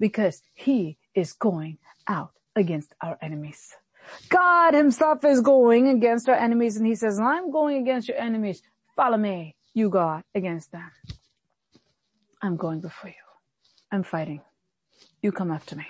because 0.00 0.42
he 0.54 0.96
is 1.14 1.32
going 1.34 1.78
out 2.08 2.32
against 2.56 2.94
our 3.02 3.18
enemies. 3.20 3.74
God 4.28 4.74
himself 4.74 5.24
is 5.24 5.40
going 5.40 5.88
against 5.88 6.28
our 6.28 6.34
enemies 6.34 6.76
and 6.76 6.86
he 6.86 6.94
says, 6.94 7.18
I'm 7.18 7.50
going 7.50 7.78
against 7.82 8.08
your 8.08 8.18
enemies. 8.18 8.62
Follow 8.96 9.16
me, 9.16 9.56
you 9.74 9.88
God, 9.88 10.22
against 10.34 10.72
them. 10.72 10.90
I'm 12.44 12.56
going 12.56 12.80
before 12.80 13.08
you. 13.08 13.24
I'm 13.90 14.02
fighting. 14.02 14.42
You 15.22 15.32
come 15.32 15.50
after 15.50 15.76
me. 15.76 15.86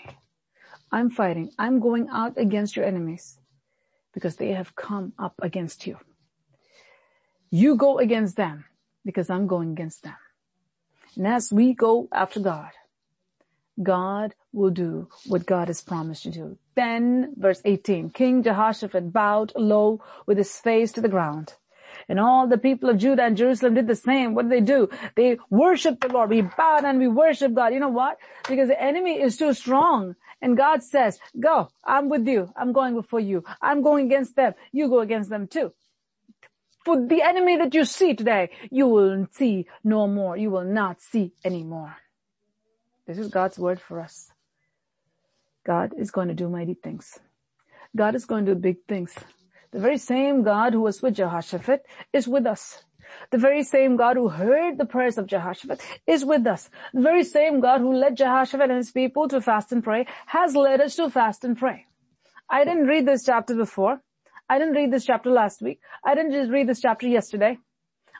I'm 0.93 1.11
fighting. 1.11 1.51
I'm 1.59 1.81
going 1.81 2.09
out 2.13 2.39
against 2.39 2.77
your 2.77 2.85
enemies 2.85 3.41
because 4.13 4.37
they 4.37 4.53
have 4.53 4.77
come 4.77 5.15
up 5.19 5.35
against 5.43 5.85
you. 5.85 5.99
You 7.51 7.75
go 7.75 7.99
against 7.99 8.37
them 8.37 8.67
because 9.05 9.31
I'm 9.31 9.49
going 9.49 9.73
against 9.73 10.05
them. 10.05 10.15
And 11.17 11.27
as 11.27 11.53
we 11.53 11.75
go 11.75 12.09
after 12.13 12.39
God, 12.39 12.71
God 13.83 14.37
will 14.53 14.71
do 14.71 15.09
what 15.27 15.47
God 15.47 15.67
has 15.67 15.83
promised 15.83 16.23
to 16.23 16.31
do. 16.31 16.57
Then, 16.77 17.35
verse 17.37 17.63
18, 17.65 18.11
King 18.11 18.45
Jehoshaphat 18.45 19.13
bowed 19.13 19.53
low 19.57 20.05
with 20.25 20.39
his 20.39 20.57
face 20.57 20.93
to 20.93 21.01
the 21.01 21.09
ground. 21.09 21.55
And 22.09 22.21
all 22.21 22.47
the 22.47 22.59
people 22.59 22.91
of 22.91 22.99
Judah 22.99 23.25
and 23.25 23.37
Jerusalem 23.37 23.75
did 23.75 23.87
the 23.87 23.97
same. 23.97 24.35
What 24.35 24.49
did 24.49 24.53
they 24.53 24.65
do? 24.65 24.89
They 25.17 25.39
worshiped 25.51 26.03
the 26.03 26.09
Lord. 26.09 26.31
We 26.31 26.43
bowed 26.43 26.85
and 26.85 26.99
we 26.99 27.09
worship 27.09 27.55
God. 27.55 27.73
You 27.73 27.81
know 27.81 27.89
what? 27.89 28.19
Because 28.49 28.69
the 28.69 28.81
enemy 28.81 29.21
is 29.21 29.37
too 29.37 29.55
strong. 29.55 30.17
And 30.43 30.57
God 30.57 30.83
says, 30.83 31.19
go, 31.41 31.69
I'm 31.85 32.09
with 32.09 32.27
you. 32.27 32.53
I'm 32.57 32.73
going 32.73 32.95
before 32.95 33.21
you. 33.21 33.45
I'm 33.63 33.83
going 33.83 34.07
against 34.07 34.37
them. 34.37 34.55
You 34.73 34.89
go 34.89 35.01
against 35.01 35.31
them 35.31 35.47
too. 35.47 35.73
For 36.85 37.07
the 37.07 37.23
enemy 37.23 37.57
that 37.57 37.73
you 37.73 37.87
see 37.87 38.15
today, 38.15 38.51
you 38.71 38.87
will 38.87 39.27
see 39.33 39.67
no 39.83 40.07
more. 40.07 40.37
You 40.37 40.51
will 40.51 40.65
not 40.65 41.01
see 41.01 41.33
anymore. 41.43 41.97
This 43.07 43.19
is 43.19 43.29
God's 43.29 43.59
word 43.59 43.81
for 43.81 44.01
us. 44.01 44.31
God 45.67 45.95
is 45.97 46.11
going 46.11 46.29
to 46.29 46.35
do 46.35 46.49
mighty 46.51 46.75
things. 46.75 47.19
God 47.97 48.15
is 48.15 48.27
going 48.27 48.45
to 48.45 48.55
do 48.55 48.61
big 48.61 48.85
things. 48.87 49.15
The 49.75 49.81
very 49.81 49.99
same 49.99 50.45
God 50.45 50.73
who 50.73 50.83
was 50.83 51.03
with 51.03 51.17
Jehoshaphat 51.17 51.85
is 52.13 52.29
with 52.29 52.47
us. 52.47 52.85
The 53.33 53.39
very 53.39 53.65
same 53.65 53.97
God 53.97 54.17
who 54.17 54.29
heard 54.29 54.79
the 54.79 54.87
prayers 54.87 55.19
of 55.19 55.27
Jehoshaphat 55.27 55.81
is 56.07 56.25
with 56.25 56.47
us. 56.47 56.71
The 56.93 57.01
very 57.01 57.25
same 57.25 57.59
God 57.59 57.81
who 57.81 57.93
led 57.93 58.17
Jehoshaphat 58.17 58.71
and 58.71 58.77
his 58.77 58.93
people 58.93 59.27
to 59.27 59.41
fast 59.41 59.73
and 59.73 59.83
pray 59.83 60.07
has 60.27 60.55
led 60.55 60.81
us 60.81 60.95
to 60.95 61.11
fast 61.11 61.43
and 61.43 61.59
pray. 61.59 61.87
I 62.49 62.63
didn't 62.65 62.87
read 62.87 63.05
this 63.05 63.25
chapter 63.25 63.57
before. 63.57 64.01
I 64.49 64.61
didn't 64.61 64.75
read 64.75 64.93
this 64.93 65.07
chapter 65.07 65.29
last 65.29 65.61
week. 65.61 65.81
I 66.05 66.15
didn't 66.15 66.31
just 66.31 66.53
read 66.53 66.69
this 66.69 66.81
chapter 66.81 67.09
yesterday. 67.09 67.59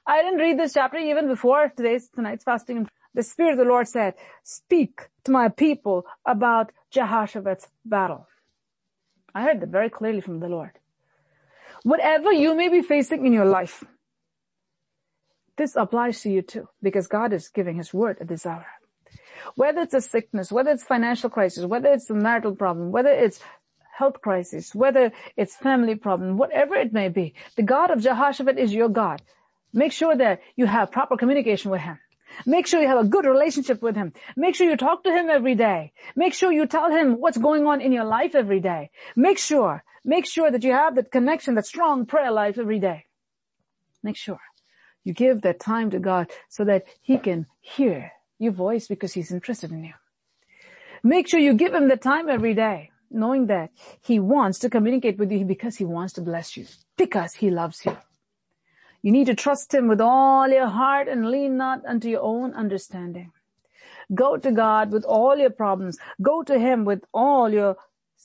I 0.09 0.23
didn't 0.23 0.41
read 0.41 0.59
this 0.59 0.75
chapter 0.75 0.97
even 0.97 1.29
before 1.29 1.73
today's, 1.77 2.09
tonight's 2.09 2.43
fasting. 2.43 2.89
The 3.15 3.23
Spirit 3.23 3.53
of 3.53 3.59
the 3.59 3.65
Lord 3.65 3.87
said, 3.87 4.15
speak 4.43 5.09
to 5.23 5.31
my 5.31 5.51
people 5.51 6.05
about 6.27 6.73
Jehoshaphat's 6.91 7.69
battle. 7.85 8.27
I 9.33 9.43
heard 9.43 9.61
that 9.61 9.69
very 9.69 9.89
clearly 9.89 10.21
from 10.21 10.41
the 10.41 10.49
Lord. 10.49 10.81
Whatever 11.85 12.33
you 12.33 12.57
may 12.57 12.69
be 12.69 12.81
facing 12.81 13.27
in 13.27 13.33
your 13.33 13.45
life, 13.45 13.85
this 15.57 15.77
applies 15.77 16.21
to 16.23 16.31
you 16.31 16.41
too, 16.41 16.69
because 16.83 17.07
God 17.07 17.33
is 17.33 17.49
giving 17.49 17.77
His 17.77 17.93
word 17.93 18.17
at 18.21 18.29
this 18.29 18.47
hour. 18.47 18.67
Whether 19.55 19.83
it's 19.83 19.95
a 19.95 20.01
sickness, 20.01 20.51
whether 20.51 20.71
it's 20.71 20.83
financial 20.83 21.29
crisis, 21.29 21.67
whether 21.67 21.93
it's 21.93 22.09
a 22.09 22.15
marital 22.15 22.57
problem, 22.57 22.91
whether 22.91 23.11
it's 23.11 23.39
health 23.99 24.23
crisis, 24.23 24.75
whether 24.75 25.13
it's 25.37 25.55
family 25.57 25.95
problem, 25.95 26.39
whatever 26.39 26.75
it 26.75 26.95
may 26.95 27.11
be, 27.11 27.35
the 27.57 27.63
God 27.63 27.91
of 27.91 28.01
Jehoshaphat 28.01 28.59
is 28.59 28.73
your 28.73 28.89
God. 28.89 29.21
Make 29.75 29.93
sure 29.93 30.17
that 30.17 30.41
you 30.57 30.65
have 30.65 30.91
proper 30.91 31.19
communication 31.19 31.71
with 31.71 31.83
Him. 31.83 31.99
Make 32.47 32.67
sure 32.67 32.81
you 32.81 32.89
have 32.89 33.05
a 33.05 33.05
good 33.05 33.27
relationship 33.27 33.83
with 33.83 33.95
Him. 33.95 34.15
Make 34.37 34.55
sure 34.55 34.69
you 34.69 34.77
talk 34.79 35.05
to 35.05 35.13
Him 35.13 35.29
every 35.29 35.55
day. 35.55 35.93
Make 36.17 36.33
sure 36.33 36.51
you 36.51 36.67
tell 36.67 36.91
Him 36.91 37.21
what's 37.21 37.39
going 37.39 37.67
on 37.67 37.83
in 37.83 37.93
your 37.93 38.05
life 38.05 38.35
every 38.35 38.61
day. 38.61 38.91
Make 39.15 39.39
sure 39.39 39.85
Make 40.05 40.27
sure 40.27 40.51
that 40.51 40.63
you 40.63 40.73
have 40.73 40.97
that 40.97 41.11
connection, 41.11 41.55
that 41.55 41.67
strong 41.67 42.05
prayer 42.05 42.31
life 42.31 42.59
every 42.59 42.79
day. 42.79 43.07
Make 44.03 44.17
sure 44.17 44.41
you 45.03 45.13
give 45.13 45.43
that 45.43 45.61
time 45.61 45.91
to 45.91 45.99
God 45.99 46.31
so 46.49 46.65
that 46.65 46.85
he 47.01 47.19
can 47.19 47.47
hear 47.61 48.13
your 48.39 48.53
voice 48.53 48.87
because 48.87 49.15
he's 49.15 49.33
interested 49.33 49.71
in 49.71 49.85
you. 49.85 49.95
Make 51.03 51.29
sure 51.29 51.41
you 51.41 51.55
give 51.55 51.75
him 51.75 51.89
the 51.89 51.97
time 51.97 52.29
every 52.29 52.55
day, 52.55 52.91
knowing 53.11 53.47
that 53.47 53.71
he 54.01 54.19
wants 54.19 54.59
to 54.61 54.71
communicate 54.71 55.19
with 55.19 55.31
you 55.31 55.45
because 55.45 55.77
he 55.77 55.85
wants 55.85 56.13
to 56.15 56.23
bless 56.23 56.57
you, 56.57 56.67
because 56.97 57.35
he 57.35 57.51
loves 57.51 57.85
you. 57.85 57.97
You 59.03 59.13
need 59.13 59.27
to 59.27 59.35
trust 59.35 59.73
him 59.75 59.89
with 59.89 60.01
all 60.01 60.49
your 60.49 60.69
heart 60.69 61.09
and 61.09 61.31
lean 61.31 61.59
not 61.59 61.85
unto 61.87 62.09
your 62.09 62.23
own 62.23 62.55
understanding. 62.55 63.33
Go 64.15 64.37
to 64.39 64.51
God 64.51 64.93
with 64.93 65.05
all 65.05 65.37
your 65.37 65.51
problems. 65.51 65.99
Go 66.23 66.43
to 66.43 66.59
him 66.59 66.85
with 66.85 67.05
all 67.13 67.53
your 67.53 67.77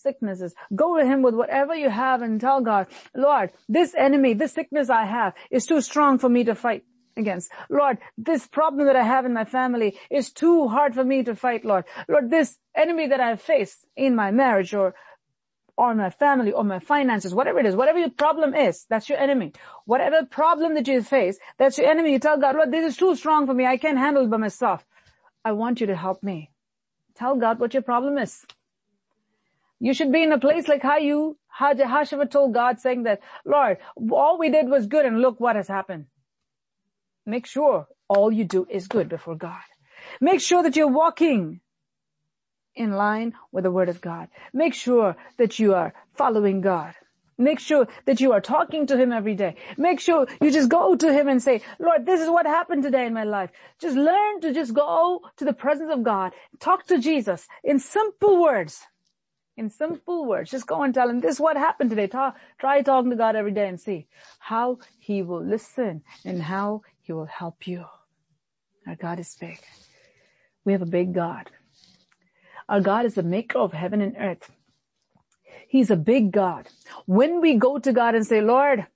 sicknesses. 0.02 0.54
Go 0.76 0.98
to 0.98 1.06
him 1.06 1.22
with 1.22 1.36
whatever 1.36 1.76
you 1.76 1.90
have 1.90 2.22
and 2.22 2.40
tell 2.40 2.62
God, 2.62 2.88
Lord, 3.16 3.52
this 3.68 3.94
enemy, 3.96 4.34
this 4.34 4.54
sickness 4.54 4.90
I 4.90 5.06
have 5.06 5.34
is 5.52 5.66
too 5.66 5.82
strong 5.82 6.18
for 6.18 6.30
me 6.30 6.44
to 6.46 6.56
fight 6.56 6.84
against. 7.18 7.52
Lord, 7.70 7.98
this 8.18 8.48
problem 8.48 8.88
that 8.88 8.96
I 8.96 9.04
have 9.04 9.26
in 9.26 9.34
my 9.34 9.46
family 9.46 9.98
is 10.10 10.32
too 10.32 10.68
hard 10.68 10.96
for 10.96 11.04
me 11.04 11.24
to 11.24 11.36
fight, 11.36 11.66
Lord. 11.66 11.86
Lord, 12.08 12.30
this 12.30 12.58
enemy 12.76 13.08
that 13.08 13.20
I 13.20 13.36
face 13.36 13.86
in 13.96 14.16
my 14.16 14.32
marriage 14.32 14.74
or 14.74 14.96
or 15.78 15.96
my 15.96 16.10
family 16.10 16.52
or 16.52 16.66
my 16.66 16.80
finances, 16.80 17.34
whatever 17.34 17.60
it 17.60 17.66
is, 17.66 17.74
whatever 17.74 18.00
your 18.00 18.10
problem 18.10 18.54
is, 18.54 18.86
that's 18.90 19.08
your 19.08 19.18
enemy. 19.18 19.54
Whatever 19.86 20.26
problem 20.26 20.74
that 20.74 20.90
you 20.90 21.02
face, 21.02 21.40
that's 21.58 21.78
your 21.78 21.90
enemy. 21.90 22.12
You 22.12 22.20
tell 22.20 22.38
God, 22.38 22.58
Lord, 22.58 22.72
this 22.72 22.86
is 22.86 22.98
too 22.98 23.16
strong 23.16 23.48
for 23.48 23.54
me. 23.54 23.66
I 23.66 23.78
can't 23.78 23.98
handle 23.98 24.26
it 24.26 24.30
by 24.30 24.36
myself. 24.36 24.86
I 25.46 25.54
want 25.54 25.80
you 25.80 25.88
to 25.88 25.96
help 25.96 26.22
me. 26.22 26.52
Tell 27.16 27.38
God 27.38 27.60
what 27.60 27.74
your 27.74 27.84
problem 27.84 28.18
is. 28.18 28.46
You 29.80 29.94
should 29.94 30.12
be 30.12 30.24
in 30.24 30.32
a 30.32 30.40
place 30.40 30.68
like 30.68 30.84
how 30.84 30.98
you, 30.98 31.38
how 31.48 31.74
Jehoshaphat 31.74 32.32
told 32.32 32.54
God 32.54 32.80
saying 32.80 33.04
that, 33.04 33.22
Lord, 33.46 33.78
all 34.12 34.38
we 34.38 34.50
did 34.50 34.68
was 34.68 34.88
good 34.88 35.06
and 35.06 35.22
look 35.22 35.40
what 35.40 35.56
has 35.56 35.68
happened. 35.68 36.06
Make 37.26 37.46
sure 37.46 37.88
all 38.10 38.32
you 38.32 38.44
do 38.44 38.68
is 38.70 38.88
good 38.88 39.08
before 39.08 39.36
God. 39.36 39.62
Make 40.20 40.42
sure 40.42 40.64
that 40.64 40.76
you're 40.76 40.88
walking 40.88 41.62
in 42.76 42.92
line 42.92 43.34
with 43.52 43.64
the 43.64 43.72
word 43.72 43.90
of 43.90 44.02
God. 44.02 44.28
Make 44.54 44.74
sure 44.74 45.16
that 45.38 45.60
you 45.60 45.74
are 45.74 45.94
following 46.16 46.62
God. 46.62 46.94
Make 47.38 47.60
sure 47.60 47.88
that 48.06 48.20
you 48.20 48.34
are 48.34 48.42
talking 48.42 48.86
to 48.88 48.98
Him 48.98 49.14
every 49.14 49.36
day. 49.36 49.56
Make 49.78 50.02
sure 50.02 50.28
you 50.42 50.52
just 50.52 50.70
go 50.70 50.96
to 50.96 51.14
Him 51.14 51.30
and 51.30 51.42
say, 51.42 51.62
Lord, 51.80 52.06
this 52.06 52.20
is 52.20 52.30
what 52.30 52.46
happened 52.46 52.84
today 52.84 53.06
in 53.06 53.14
my 53.14 53.24
life. 53.24 53.50
Just 53.80 53.96
learn 53.96 54.42
to 54.42 54.54
just 54.54 54.74
go 54.74 55.22
to 55.38 55.46
the 55.46 55.54
presence 55.54 55.90
of 55.94 56.04
God. 56.04 56.34
Talk 56.60 56.86
to 56.88 57.00
Jesus 57.00 57.48
in 57.64 57.80
simple 57.80 58.42
words 58.42 58.86
in 59.60 59.70
simple 59.70 60.26
words. 60.26 60.50
Just 60.50 60.66
go 60.66 60.84
and 60.84 60.94
tell 60.94 61.10
him 61.10 61.20
this 61.20 61.36
is 61.36 61.42
what 61.42 61.58
happened 61.58 61.90
today. 61.90 62.08
Talk, 62.08 62.38
try 62.58 62.82
talking 62.82 63.12
to 63.12 63.18
God 63.18 63.36
every 63.36 63.52
day 63.52 63.68
and 63.68 63.80
see 63.80 64.08
how 64.40 64.80
he 64.98 65.22
will 65.22 65.44
listen 65.44 66.02
and 66.24 66.42
how 66.42 66.82
he 67.02 67.12
will 67.12 67.26
help 67.26 67.68
you. 67.68 67.84
Our 68.88 68.96
God 68.96 69.20
is 69.20 69.36
big. 69.40 69.60
We 70.64 70.72
have 70.72 70.82
a 70.82 70.88
big 70.88 71.14
God. 71.14 71.50
Our 72.70 72.80
God 72.80 73.06
is 73.06 73.16
the 73.16 73.24
maker 73.24 73.60
of 73.60 73.74
heaven 73.74 74.00
and 74.00 74.16
earth. 74.18 74.50
He's 75.68 75.92
a 75.92 75.98
big 75.98 76.32
God. 76.32 76.70
When 77.06 77.42
we 77.42 77.56
go 77.56 77.80
to 77.80 77.92
God 77.92 78.16
and 78.16 78.26
say, 78.26 78.42
Lord, 78.42 78.88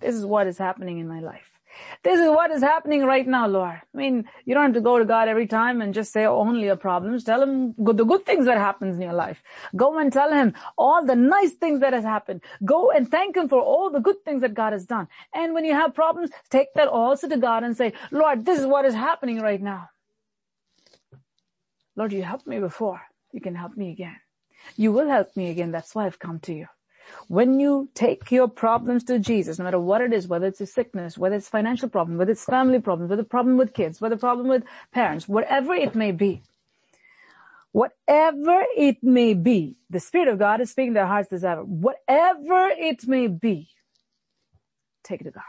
this 0.00 0.14
is 0.14 0.24
what 0.24 0.46
is 0.46 0.56
happening 0.56 0.98
in 0.98 1.08
my 1.08 1.20
life. 1.20 1.53
This 2.02 2.20
is 2.20 2.28
what 2.28 2.50
is 2.50 2.62
happening 2.62 3.04
right 3.04 3.26
now, 3.26 3.46
Lord. 3.48 3.80
I 3.94 3.96
mean, 3.96 4.24
you 4.44 4.54
don't 4.54 4.64
have 4.64 4.74
to 4.74 4.80
go 4.80 4.98
to 4.98 5.04
God 5.04 5.28
every 5.28 5.46
time 5.46 5.80
and 5.82 5.94
just 5.94 6.12
say 6.12 6.24
only 6.26 6.64
your 6.66 6.76
problems. 6.76 7.24
Tell 7.24 7.42
him 7.42 7.74
the 7.78 8.04
good 8.04 8.26
things 8.26 8.46
that 8.46 8.58
happens 8.58 8.96
in 8.96 9.02
your 9.02 9.14
life. 9.14 9.42
Go 9.76 9.98
and 9.98 10.12
tell 10.12 10.32
him 10.32 10.54
all 10.78 11.04
the 11.04 11.16
nice 11.16 11.52
things 11.52 11.80
that 11.80 11.92
has 11.92 12.04
happened. 12.04 12.42
Go 12.64 12.90
and 12.90 13.10
thank 13.10 13.36
him 13.36 13.48
for 13.48 13.60
all 13.60 13.90
the 13.90 14.00
good 14.00 14.24
things 14.24 14.42
that 14.42 14.54
God 14.54 14.72
has 14.72 14.86
done. 14.86 15.08
And 15.34 15.54
when 15.54 15.64
you 15.64 15.74
have 15.74 15.94
problems, 15.94 16.30
take 16.50 16.74
that 16.74 16.88
also 16.88 17.28
to 17.28 17.36
God 17.38 17.64
and 17.64 17.76
say, 17.76 17.94
Lord, 18.10 18.44
this 18.44 18.60
is 18.60 18.66
what 18.66 18.84
is 18.84 18.94
happening 18.94 19.40
right 19.40 19.62
now. 19.62 19.90
Lord, 21.96 22.12
you 22.12 22.22
helped 22.22 22.46
me 22.46 22.60
before. 22.60 23.02
You 23.32 23.40
can 23.40 23.54
help 23.54 23.76
me 23.76 23.92
again. 23.92 24.16
You 24.76 24.92
will 24.92 25.08
help 25.08 25.36
me 25.36 25.50
again. 25.50 25.72
That's 25.72 25.94
why 25.94 26.06
I've 26.06 26.18
come 26.18 26.40
to 26.40 26.54
you. 26.54 26.66
When 27.28 27.60
you 27.60 27.88
take 27.94 28.30
your 28.30 28.48
problems 28.48 29.04
to 29.04 29.18
Jesus, 29.18 29.58
no 29.58 29.64
matter 29.64 29.80
what 29.80 30.00
it 30.00 30.12
is, 30.12 30.28
whether 30.28 30.46
it's 30.46 30.60
a 30.60 30.66
sickness, 30.66 31.16
whether 31.18 31.36
it's 31.36 31.48
a 31.48 31.50
financial 31.50 31.88
problem, 31.88 32.18
whether 32.18 32.32
it's 32.32 32.44
family 32.44 32.80
problem, 32.80 33.08
whether 33.08 33.24
problem 33.24 33.56
with 33.56 33.74
kids, 33.74 34.00
whether 34.00 34.16
problem 34.16 34.48
with 34.48 34.64
parents, 34.92 35.28
whatever 35.28 35.74
it 35.74 35.94
may 35.94 36.12
be, 36.12 36.42
whatever 37.72 38.64
it 38.76 39.02
may 39.02 39.34
be, 39.34 39.76
the 39.90 40.00
Spirit 40.00 40.28
of 40.28 40.38
God 40.38 40.60
is 40.60 40.70
speaking 40.70 40.92
their 40.92 41.06
heart's 41.06 41.28
desire. 41.28 41.62
Whatever 41.62 42.68
it 42.68 43.06
may 43.06 43.26
be, 43.26 43.68
take 45.02 45.20
it 45.20 45.24
to 45.24 45.30
God. 45.30 45.42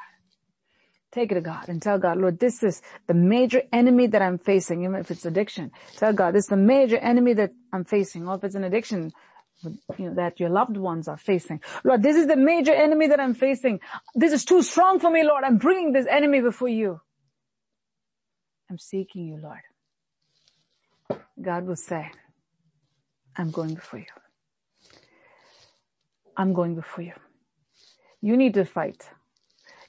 Take 1.11 1.31
it 1.31 1.35
to 1.35 1.41
God 1.41 1.69
and 1.69 1.81
tell 1.81 1.97
God, 1.97 2.17
Lord, 2.17 2.39
this 2.39 2.61
is 2.61 2.81
the 3.07 3.13
major 3.13 3.61
enemy 3.71 4.05
that 4.07 4.21
I'm 4.21 4.37
facing, 4.37 4.83
even 4.83 4.95
if 4.95 5.09
it's 5.09 5.25
addiction. 5.25 5.71
Tell 5.95 6.11
God, 6.11 6.33
this 6.33 6.43
is 6.43 6.49
the 6.49 6.57
major 6.57 6.97
enemy 6.97 7.31
that 7.33 7.51
I'm 7.71 7.85
facing, 7.85 8.27
or 8.27 8.35
if 8.35 8.43
it's 8.43 8.55
an 8.55 8.65
addiction, 8.65 9.13
you 9.97 10.09
know, 10.09 10.15
that 10.15 10.39
your 10.39 10.49
loved 10.49 10.77
ones 10.77 11.07
are 11.07 11.17
facing. 11.17 11.61
Lord, 11.83 12.03
this 12.03 12.15
is 12.15 12.27
the 12.27 12.35
major 12.35 12.73
enemy 12.73 13.07
that 13.07 13.19
I'm 13.19 13.33
facing. 13.33 13.79
This 14.15 14.33
is 14.33 14.45
too 14.45 14.61
strong 14.61 14.99
for 14.99 15.09
me, 15.09 15.23
Lord. 15.23 15.43
I'm 15.43 15.57
bringing 15.57 15.93
this 15.93 16.07
enemy 16.09 16.41
before 16.41 16.69
you. 16.69 17.01
I'm 18.69 18.79
seeking 18.79 19.27
you, 19.27 19.37
Lord. 19.41 19.61
God 21.41 21.65
will 21.67 21.75
say, 21.75 22.11
I'm 23.37 23.51
going 23.51 23.75
before 23.75 23.99
you. 23.99 24.05
I'm 26.37 26.53
going 26.53 26.75
before 26.75 27.03
you. 27.03 27.13
You 28.21 28.37
need 28.37 28.53
to 28.55 28.65
fight. 28.65 29.09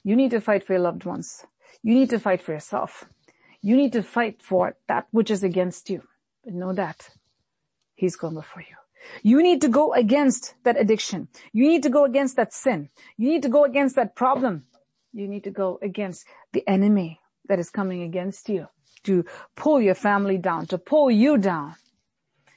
You 0.03 0.15
need 0.15 0.31
to 0.31 0.41
fight 0.41 0.65
for 0.65 0.73
your 0.73 0.81
loved 0.81 1.05
ones. 1.05 1.45
You 1.83 1.93
need 1.95 2.09
to 2.11 2.19
fight 2.19 2.41
for 2.41 2.53
yourself. 2.53 3.05
You 3.61 3.75
need 3.75 3.93
to 3.93 4.03
fight 4.03 4.41
for 4.41 4.75
that 4.87 5.07
which 5.11 5.31
is 5.31 5.43
against 5.43 5.89
you. 5.89 6.03
But 6.43 6.53
know 6.53 6.73
that 6.73 7.09
He's 7.95 8.15
going 8.15 8.35
before 8.35 8.61
you. 8.61 8.86
You 9.23 9.41
need 9.41 9.61
to 9.61 9.69
go 9.69 9.93
against 9.93 10.55
that 10.63 10.79
addiction. 10.79 11.27
You 11.53 11.67
need 11.67 11.83
to 11.83 11.89
go 11.89 12.05
against 12.05 12.35
that 12.35 12.53
sin. 12.53 12.89
You 13.17 13.29
need 13.29 13.43
to 13.43 13.49
go 13.49 13.63
against 13.63 13.95
that 13.95 14.15
problem. 14.15 14.65
You 15.13 15.27
need 15.27 15.43
to 15.45 15.51
go 15.51 15.79
against 15.81 16.25
the 16.53 16.67
enemy 16.67 17.19
that 17.47 17.59
is 17.59 17.69
coming 17.69 18.03
against 18.03 18.49
you 18.49 18.67
to 19.03 19.25
pull 19.55 19.81
your 19.81 19.95
family 19.95 20.37
down, 20.37 20.65
to 20.67 20.77
pull 20.77 21.09
you 21.09 21.37
down. 21.37 21.75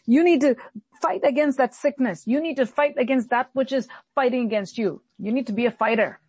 You 0.07 0.25
need 0.25 0.41
to 0.41 0.57
fight 1.01 1.23
against 1.25 1.59
that 1.59 1.75
sickness. 1.75 2.27
You 2.27 2.41
need 2.41 2.57
to 2.57 2.67
fight 2.67 2.95
against 2.99 3.31
that 3.31 3.51
which 3.53 3.73
is 3.73 3.89
fighting 4.15 4.45
against 4.45 4.77
you. 4.77 5.03
You 5.19 5.33
need 5.33 5.47
to 5.47 5.53
be 5.53 5.67
a 5.67 5.71
fighter. 5.71 6.21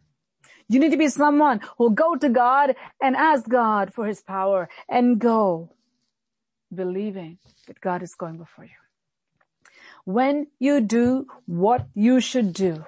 You 0.68 0.80
need 0.80 0.92
to 0.92 0.98
be 0.98 1.10
someone 1.10 1.60
who 1.78 1.86
will 1.86 1.90
go 1.90 2.16
to 2.16 2.30
God 2.30 2.76
and 3.02 3.16
ask 3.16 3.50
God 3.50 3.94
for 3.94 4.06
his 4.06 4.22
power 4.22 4.70
and 4.88 5.20
go 5.20 5.74
believing 6.74 7.40
that 7.68 7.82
God 7.82 8.04
is 8.04 8.16
going 8.16 8.38
before 8.38 8.66
you 8.66 8.81
when 10.06 10.48
you 10.60 10.82
do 10.82 11.28
what 11.46 11.88
you 11.94 12.20
should 12.20 12.54
do, 12.54 12.86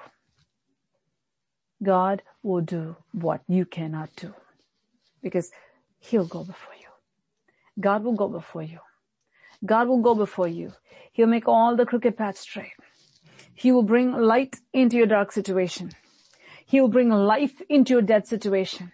God 1.82 2.22
will 2.42 2.62
do 2.62 2.96
what 3.12 3.42
you 3.48 3.66
cannot 3.66 4.10
do 4.16 4.34
because 5.22 5.52
he'll 6.00 6.26
go 6.26 6.44
before 6.44 6.76
you. 6.76 6.88
God 7.80 8.04
will 8.04 8.14
go 8.16 8.28
before 8.28 8.64
you. 8.64 8.80
God 9.66 9.88
will 9.88 10.02
go 10.02 10.16
before 10.16 10.48
you. 10.48 10.74
He'll 11.12 11.28
make 11.28 11.48
all 11.48 11.76
the 11.76 11.86
crooked 11.86 12.18
paths 12.18 12.42
straight. 12.42 12.74
He 13.54 13.72
will 13.72 13.84
bring 13.84 14.12
light 14.12 14.58
into 14.74 14.98
your 14.98 15.06
dark 15.08 15.32
situation. 15.32 15.92
He 16.66 16.82
will 16.82 16.88
bring 16.88 17.10
life 17.10 17.62
into 17.70 17.94
your 17.94 18.02
dead 18.02 18.28
situation. 18.28 18.92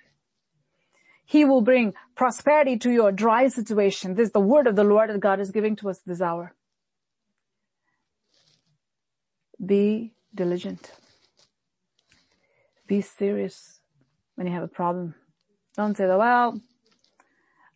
He 1.26 1.45
will 1.45 1.61
bring 1.61 1.93
prosperity 2.15 2.78
to 2.80 2.91
your 2.91 3.11
dry 3.11 3.47
situation. 3.47 4.15
This 4.15 4.28
is 4.28 4.34
the 4.34 4.39
word 4.39 4.67
of 4.67 4.76
the 4.76 4.84
Lord 4.84 5.09
that 5.09 5.20
God 5.20 5.39
is 5.39 5.51
giving 5.51 5.76
to 5.78 5.89
us 5.89 5.99
this 6.05 6.22
hour. 6.22 6.55
Be 9.64 10.14
diligent. 10.34 10.91
Be 12.88 13.01
serious 13.01 13.80
when 14.36 14.47
you 14.47 14.53
have 14.53 14.64
a 14.64 14.68
problem. 14.68 15.16
Don't 15.76 15.95
say, 15.95 16.07
well, 16.07 16.60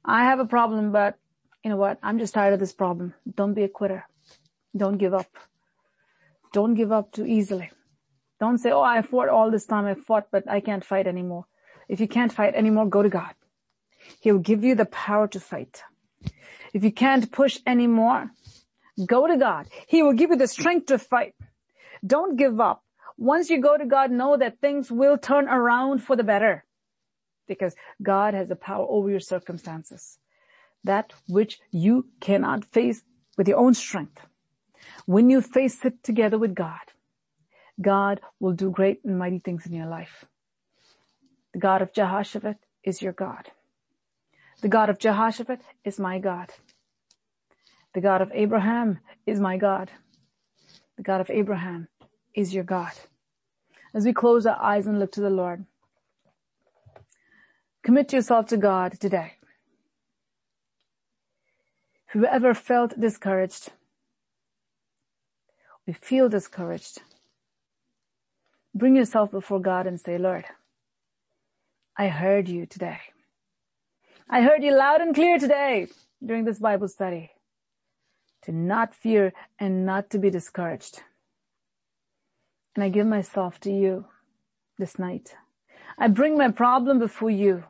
I 0.03 0.23
have 0.23 0.39
a 0.39 0.45
problem, 0.45 0.91
but 0.91 1.17
you 1.63 1.69
know 1.69 1.77
what? 1.77 1.99
I'm 2.01 2.19
just 2.19 2.34
tired 2.34 2.53
of 2.53 2.59
this 2.59 2.73
problem. 2.73 3.13
Don't 3.36 3.53
be 3.53 3.63
a 3.63 3.69
quitter. 3.69 4.05
Don't 4.75 4.97
give 4.97 5.13
up. 5.13 5.27
Don't 6.51 6.73
give 6.73 6.91
up 6.91 7.11
too 7.11 7.25
easily. 7.25 7.69
Don't 8.39 8.57
say, 8.57 8.71
oh, 8.71 8.81
I 8.81 9.01
fought 9.01 9.29
all 9.29 9.51
this 9.51 9.65
time. 9.65 9.86
I 9.86 9.93
fought, 9.93 10.27
but 10.31 10.49
I 10.49 10.59
can't 10.59 10.84
fight 10.84 11.07
anymore. 11.07 11.45
If 11.88 11.99
you 11.99 12.07
can't 12.07 12.34
fight 12.34 12.55
anymore, 12.55 12.88
go 12.88 13.03
to 13.03 13.09
God. 13.09 13.34
He'll 14.21 14.39
give 14.39 14.63
you 14.63 14.75
the 14.75 14.86
power 14.86 15.27
to 15.29 15.39
fight. 15.39 15.84
If 16.73 16.84
you 16.84 16.91
can't 16.91 17.31
push 17.31 17.59
anymore, 17.65 18.31
go 19.05 19.27
to 19.27 19.38
God. 19.38 19.67
He 19.88 20.01
will 20.03 20.13
give 20.13 20.31
you 20.31 20.38
the 20.38 20.47
strength 20.47 20.88
to 20.88 20.97
fight. 20.97 21.36
Don't 22.06 22.36
give 22.36 22.60
up. 22.60 22.84
Once 23.18 23.49
you 23.49 23.62
go 23.62 23.78
to 23.78 23.86
God, 23.86 24.12
know 24.12 24.38
that 24.38 24.60
things 24.60 24.91
will 24.91 25.18
turn 25.18 25.47
around 25.47 25.99
for 25.99 26.16
the 26.16 26.24
better 26.24 26.66
because 27.47 27.76
God 28.01 28.34
has 28.34 28.49
the 28.49 28.56
power 28.56 28.86
over 28.89 29.10
your 29.10 29.20
circumstances. 29.20 30.18
That 30.84 31.14
which 31.28 31.60
you 31.72 32.08
cannot 32.20 32.66
face 32.66 33.04
with 33.38 33.47
your 33.47 33.58
own 33.58 33.74
strength. 33.74 34.20
When 35.06 35.30
you 35.30 35.41
face 35.41 35.84
it 35.86 36.04
together 36.04 36.38
with 36.38 36.56
God, 36.56 36.80
God 37.82 38.22
will 38.39 38.54
do 38.54 38.70
great 38.70 39.04
and 39.04 39.18
mighty 39.18 39.39
things 39.39 39.66
in 39.66 39.74
your 39.74 39.88
life. 39.88 40.26
The 41.54 41.60
God 41.60 41.82
of 41.82 41.93
Jehoshaphat 41.93 42.58
is 42.84 43.01
your 43.01 43.14
God. 43.14 43.49
The 44.62 44.68
God 44.68 44.89
of 44.89 44.99
Jehoshaphat 44.99 45.62
is 45.84 45.99
my 45.99 46.20
God. 46.20 46.51
The 47.93 48.01
God 48.01 48.22
of 48.22 48.32
Abraham 48.34 48.99
is 49.26 49.39
my 49.39 49.58
God. 49.58 49.91
The 50.97 51.04
God 51.04 51.22
of 51.22 51.30
Abraham 51.30 51.88
is 52.36 52.53
your 52.53 52.63
God. 52.63 52.91
As 53.93 54.05
we 54.05 54.13
close 54.13 54.45
our 54.45 54.59
eyes 54.59 54.88
and 54.88 54.99
look 54.99 55.11
to 55.13 55.21
the 55.21 55.29
Lord, 55.29 55.65
commit 57.84 58.11
yourself 58.11 58.47
to 58.47 58.57
God 58.57 58.99
today. 58.99 59.34
If 62.07 62.15
you've 62.15 62.23
ever 62.25 62.53
felt 62.53 62.99
discouraged, 62.99 63.71
we 65.86 65.93
feel 65.93 66.29
discouraged, 66.29 67.01
bring 68.73 68.95
yourself 68.95 69.31
before 69.31 69.59
God 69.59 69.86
and 69.86 69.99
say, 69.99 70.17
Lord, 70.17 70.45
I 71.97 72.07
heard 72.07 72.47
you 72.47 72.65
today. 72.65 72.99
I 74.29 74.41
heard 74.41 74.63
you 74.63 74.75
loud 74.75 75.01
and 75.01 75.13
clear 75.13 75.38
today 75.38 75.88
during 76.25 76.45
this 76.45 76.59
Bible 76.59 76.88
study 76.88 77.31
to 78.43 78.51
not 78.51 78.95
fear 78.95 79.34
and 79.59 79.86
not 79.86 80.09
to 80.11 80.17
be 80.17 80.29
discouraged. 80.29 81.03
And 82.76 82.84
I 82.84 82.89
give 82.89 83.07
myself 83.07 83.59
to 83.61 83.71
you 83.71 84.05
this 84.78 84.97
night. 84.97 85.36
I 85.97 86.07
bring 86.07 86.38
my 86.38 86.49
problem 86.49 86.99
before 86.99 87.30
you. 87.30 87.63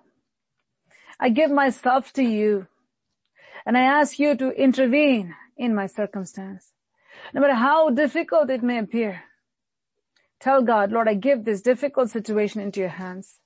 I 1.20 1.30
give 1.30 1.52
myself 1.52 2.14
to 2.14 2.24
you 2.24 2.68
and 3.66 3.78
I 3.78 3.82
ask 3.82 4.20
you 4.20 4.36
to 4.36 4.50
intervene 4.50 5.36
in 5.58 5.76
my 5.76 5.88
circumstance. 5.88 6.74
No 7.34 7.42
matter 7.42 7.54
how 7.54 7.90
difficult 7.90 8.50
it 8.50 8.64
may 8.64 8.80
appear, 8.80 9.24
tell 10.40 10.62
God, 10.62 10.92
Lord, 10.92 11.08
I 11.08 11.14
give 11.14 11.46
this 11.46 11.62
difficult 11.62 12.10
situation 12.10 12.62
into 12.62 12.80
your 12.80 12.90
hands. 12.90 13.40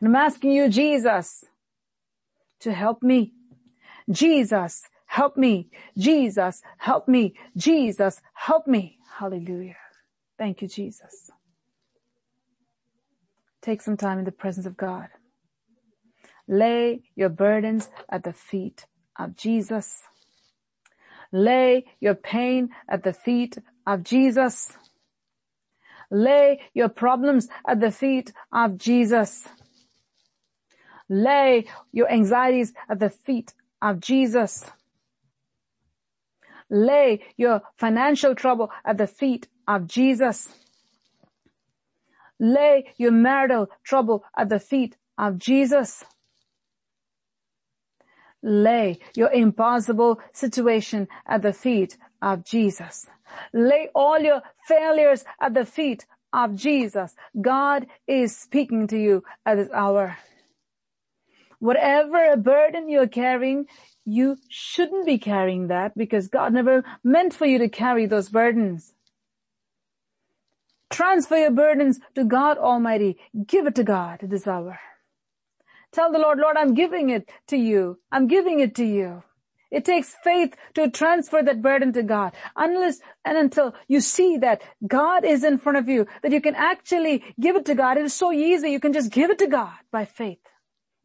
And 0.00 0.08
I'm 0.08 0.16
asking 0.16 0.52
you, 0.52 0.68
Jesus, 0.68 1.44
to 2.60 2.72
help 2.72 3.02
me. 3.02 3.32
Jesus, 4.10 4.82
help 5.06 5.36
me. 5.36 5.68
Jesus, 5.96 6.62
help 6.78 7.06
me. 7.08 7.34
Jesus, 7.56 8.20
help 8.34 8.66
me. 8.66 8.98
Hallelujah. 9.18 9.76
Thank 10.38 10.62
you, 10.62 10.68
Jesus. 10.68 11.30
Take 13.62 13.82
some 13.82 13.96
time 13.96 14.18
in 14.18 14.24
the 14.24 14.32
presence 14.32 14.66
of 14.66 14.76
God. 14.76 15.08
Lay 16.46 17.02
your 17.16 17.28
burdens 17.28 17.88
at 18.08 18.22
the 18.22 18.32
feet 18.32 18.86
of 19.18 19.36
Jesus. 19.36 20.02
Lay 21.32 21.86
your 22.00 22.14
pain 22.14 22.70
at 22.88 23.02
the 23.02 23.12
feet 23.12 23.58
of 23.86 24.04
Jesus. 24.04 24.72
Lay 26.10 26.60
your 26.72 26.88
problems 26.88 27.48
at 27.66 27.80
the 27.80 27.90
feet 27.90 28.32
of 28.52 28.78
Jesus. 28.78 29.48
Lay 31.08 31.66
your 31.92 32.10
anxieties 32.10 32.72
at 32.88 33.00
the 33.00 33.10
feet 33.10 33.54
of 33.82 34.00
Jesus. 34.00 34.64
Lay 36.70 37.20
your 37.36 37.62
financial 37.76 38.34
trouble 38.34 38.70
at 38.84 38.98
the 38.98 39.06
feet 39.06 39.48
of 39.68 39.86
Jesus. 39.86 40.48
Lay 42.38 42.92
your 42.98 43.12
marital 43.12 43.68
trouble 43.84 44.24
at 44.36 44.48
the 44.48 44.60
feet 44.60 44.96
of 45.16 45.38
Jesus. 45.38 46.04
Lay 48.42 48.98
your 49.14 49.32
impossible 49.32 50.20
situation 50.32 51.08
at 51.26 51.42
the 51.42 51.52
feet 51.52 51.96
of 52.20 52.44
Jesus. 52.44 53.06
Lay 53.52 53.88
all 53.94 54.18
your 54.18 54.42
failures 54.66 55.24
at 55.40 55.54
the 55.54 55.64
feet 55.64 56.06
of 56.32 56.54
Jesus. 56.54 57.16
God 57.40 57.86
is 58.06 58.36
speaking 58.36 58.86
to 58.88 58.98
you 58.98 59.24
at 59.44 59.56
this 59.56 59.70
hour. 59.72 60.18
Whatever 61.58 62.32
a 62.32 62.36
burden 62.36 62.88
you're 62.88 63.08
carrying, 63.08 63.66
you 64.04 64.36
shouldn't 64.48 65.06
be 65.06 65.18
carrying 65.18 65.68
that 65.68 65.96
because 65.96 66.28
God 66.28 66.52
never 66.52 66.84
meant 67.02 67.34
for 67.34 67.46
you 67.46 67.58
to 67.58 67.68
carry 67.68 68.06
those 68.06 68.28
burdens. 68.28 68.94
Transfer 70.90 71.36
your 71.36 71.50
burdens 71.50 71.98
to 72.14 72.24
God 72.24 72.58
Almighty. 72.58 73.18
Give 73.46 73.66
it 73.66 73.74
to 73.76 73.84
God 73.84 74.20
this 74.22 74.46
hour. 74.46 74.78
Tell 75.92 76.12
the 76.12 76.18
Lord, 76.18 76.38
Lord, 76.38 76.56
I'm 76.56 76.74
giving 76.74 77.10
it 77.10 77.28
to 77.48 77.56
you. 77.56 77.98
I'm 78.12 78.26
giving 78.28 78.60
it 78.60 78.74
to 78.76 78.84
you. 78.84 79.22
It 79.70 79.84
takes 79.84 80.14
faith 80.22 80.54
to 80.74 80.90
transfer 80.90 81.42
that 81.42 81.60
burden 81.60 81.92
to 81.94 82.02
God. 82.02 82.32
Unless 82.54 83.00
and 83.24 83.36
until 83.36 83.74
you 83.88 84.00
see 84.00 84.36
that 84.38 84.62
God 84.86 85.24
is 85.24 85.42
in 85.42 85.58
front 85.58 85.78
of 85.78 85.88
you, 85.88 86.06
that 86.22 86.32
you 86.32 86.40
can 86.40 86.54
actually 86.54 87.24
give 87.40 87.56
it 87.56 87.64
to 87.66 87.74
God. 87.74 87.96
It 87.96 88.04
is 88.04 88.14
so 88.14 88.32
easy. 88.32 88.70
You 88.70 88.80
can 88.80 88.92
just 88.92 89.10
give 89.10 89.30
it 89.30 89.38
to 89.38 89.48
God 89.48 89.74
by 89.90 90.04
faith. 90.04 90.38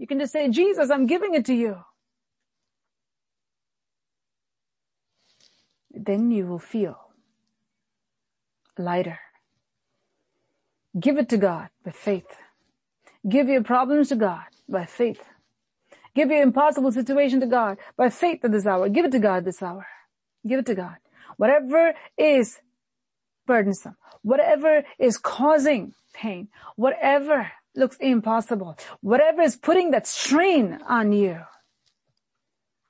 You 0.02 0.08
can 0.08 0.18
just 0.18 0.34
say, 0.34 0.50
Jesus, 0.50 0.90
I'm 0.90 1.06
giving 1.06 1.36
it 1.36 1.46
to 1.46 1.54
you. 1.54 1.78
Then 5.92 6.32
you 6.32 6.48
will 6.48 6.58
feel 6.58 6.98
lighter. 8.80 9.20
Give 11.00 11.20
it 11.20 11.30
to 11.30 11.38
God 11.38 11.70
by 11.86 11.92
faith. 11.92 12.36
Give 13.30 13.48
your 13.48 13.62
problems 13.62 14.10
to 14.10 14.16
God 14.16 14.42
by 14.68 14.86
faith. 14.86 15.22
Give 16.16 16.32
your 16.32 16.42
impossible 16.42 16.92
situation 16.92 17.40
to 17.42 17.46
God 17.46 17.78
by 17.96 18.10
faith 18.10 18.44
at 18.44 18.52
this 18.52 18.66
hour. 18.66 18.90
Give 18.90 19.06
it 19.06 19.12
to 19.12 19.20
God 19.20 19.46
this 19.46 19.62
hour. 19.62 19.86
Give 20.48 20.58
it 20.58 20.66
to 20.66 20.74
God. 20.74 20.96
Whatever 21.38 21.94
is 22.18 22.60
burdensome, 23.46 23.98
whatever 24.24 24.84
is 24.98 25.20
causing 25.20 25.94
pain, 26.12 26.48
whatever 26.76 27.52
looks 27.76 27.98
impossible. 28.00 28.78
Whatever 29.02 29.42
is 29.42 29.56
putting 29.56 29.92
that 29.92 30.08
strain 30.08 30.80
on 30.88 31.12
you, 31.12 31.42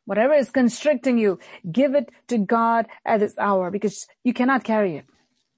whatever 0.05 0.33
is 0.33 0.49
constricting 0.49 1.17
you, 1.17 1.39
give 1.71 1.95
it 1.95 2.09
to 2.27 2.37
God 2.37 2.87
at 3.05 3.19
this 3.19 3.37
hour 3.37 3.71
because 3.71 4.07
you 4.23 4.33
cannot 4.33 4.63
carry 4.63 4.97
it. 4.97 5.05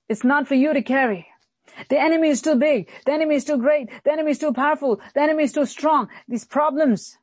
It's 0.10 0.24
not 0.24 0.48
for 0.48 0.56
you 0.56 0.74
to 0.74 0.82
carry. 0.82 1.28
The 1.90 2.00
enemy 2.00 2.30
is 2.30 2.42
too 2.42 2.56
big. 2.56 2.90
The 3.06 3.14
enemy 3.14 3.36
is 3.36 3.46
too 3.46 3.58
great. 3.58 3.90
The 4.04 4.12
enemy 4.12 4.32
is 4.32 4.40
too 4.40 4.54
powerful. 4.54 5.02
The 5.16 5.22
enemy 5.22 5.46
is 5.46 5.54
too 5.54 5.66
strong. 5.66 6.10
These 6.28 6.46
problems 6.46 7.18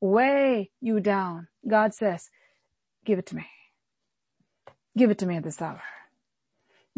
weigh 0.00 0.70
you 0.80 1.00
down. 1.00 1.48
God 1.68 1.92
says, 1.92 2.30
give 3.04 3.18
it 3.18 3.26
to 3.26 3.36
me. 3.36 3.46
Give 4.96 5.10
it 5.10 5.18
to 5.18 5.26
me 5.26 5.36
at 5.36 5.42
this 5.42 5.60
hour. 5.60 5.82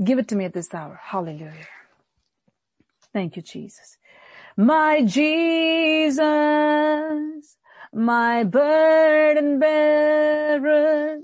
Give 0.02 0.18
it 0.18 0.28
to 0.28 0.36
me 0.36 0.44
at 0.44 0.52
this 0.52 0.72
hour. 0.74 1.00
Hallelujah. 1.02 1.66
Thank 3.12 3.36
you, 3.36 3.42
Jesus 3.42 3.96
my 4.56 5.02
Jesus, 5.02 6.18
my 7.92 8.44
burden 8.44 9.58
bearer, 9.58 11.18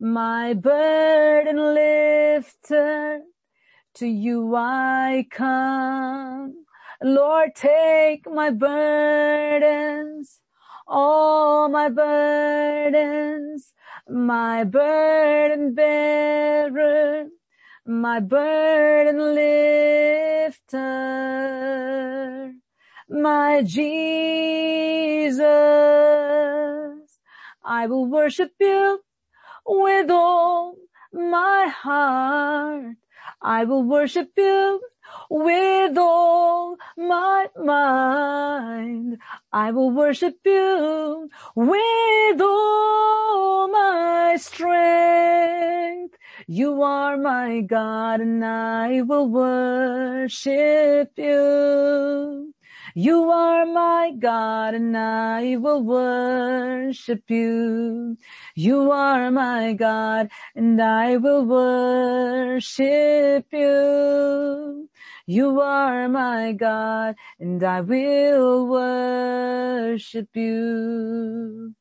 my 0.00 0.54
burden 0.54 1.74
lifter, 1.74 3.22
to 3.94 4.06
you 4.06 4.54
I 4.56 5.26
come. 5.30 6.64
Lord, 7.02 7.54
take 7.56 8.30
my 8.30 8.50
burdens, 8.50 10.40
all 10.86 11.68
my 11.68 11.88
burdens, 11.88 13.72
my 14.08 14.64
burden 14.64 15.74
bearer, 15.74 17.26
my 17.86 18.20
burden 18.20 19.34
lifter, 19.34 20.80
my 23.12 23.62
Jesus. 23.62 25.42
I 27.64 27.86
will 27.86 28.06
worship 28.06 28.52
you 28.58 29.00
with 29.66 30.10
all 30.10 30.76
my 31.12 31.68
heart. 31.68 32.96
I 33.40 33.64
will 33.64 33.84
worship 33.84 34.30
you 34.36 34.80
with 35.30 35.98
all 35.98 36.76
my 36.96 37.48
mind. 37.56 39.18
I 39.52 39.70
will 39.70 39.90
worship 39.90 40.38
you 40.44 41.28
with 41.54 42.40
all 42.40 43.68
my 43.68 44.36
strength. 44.38 46.16
You 46.46 46.82
are 46.82 47.16
my 47.16 47.60
God 47.60 48.20
and 48.20 48.44
I 48.44 49.02
will 49.02 49.28
worship 49.28 51.12
you. 51.16 52.54
You 52.94 53.30
are 53.30 53.66
my 53.66 54.12
God 54.18 54.74
and 54.74 54.96
I 54.96 55.56
will 55.56 55.82
worship 55.82 57.30
you. 57.30 58.16
You 58.54 58.90
are 58.90 59.30
my 59.30 59.72
God 59.72 60.30
and 60.54 60.80
I 60.80 61.16
will 61.16 61.44
worship 61.44 63.46
you. 63.52 64.88
You 65.26 65.60
are 65.60 66.08
my 66.08 66.52
God 66.52 67.14
and 67.38 67.62
I 67.62 67.80
will 67.80 68.66
worship 68.66 70.28
you. 70.34 71.74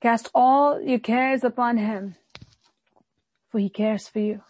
Cast 0.00 0.30
all 0.34 0.80
your 0.80 0.98
cares 0.98 1.44
upon 1.44 1.78
him 1.78 2.16
for 3.50 3.58
he 3.58 3.68
cares 3.68 4.08
for 4.08 4.20
you. 4.20 4.42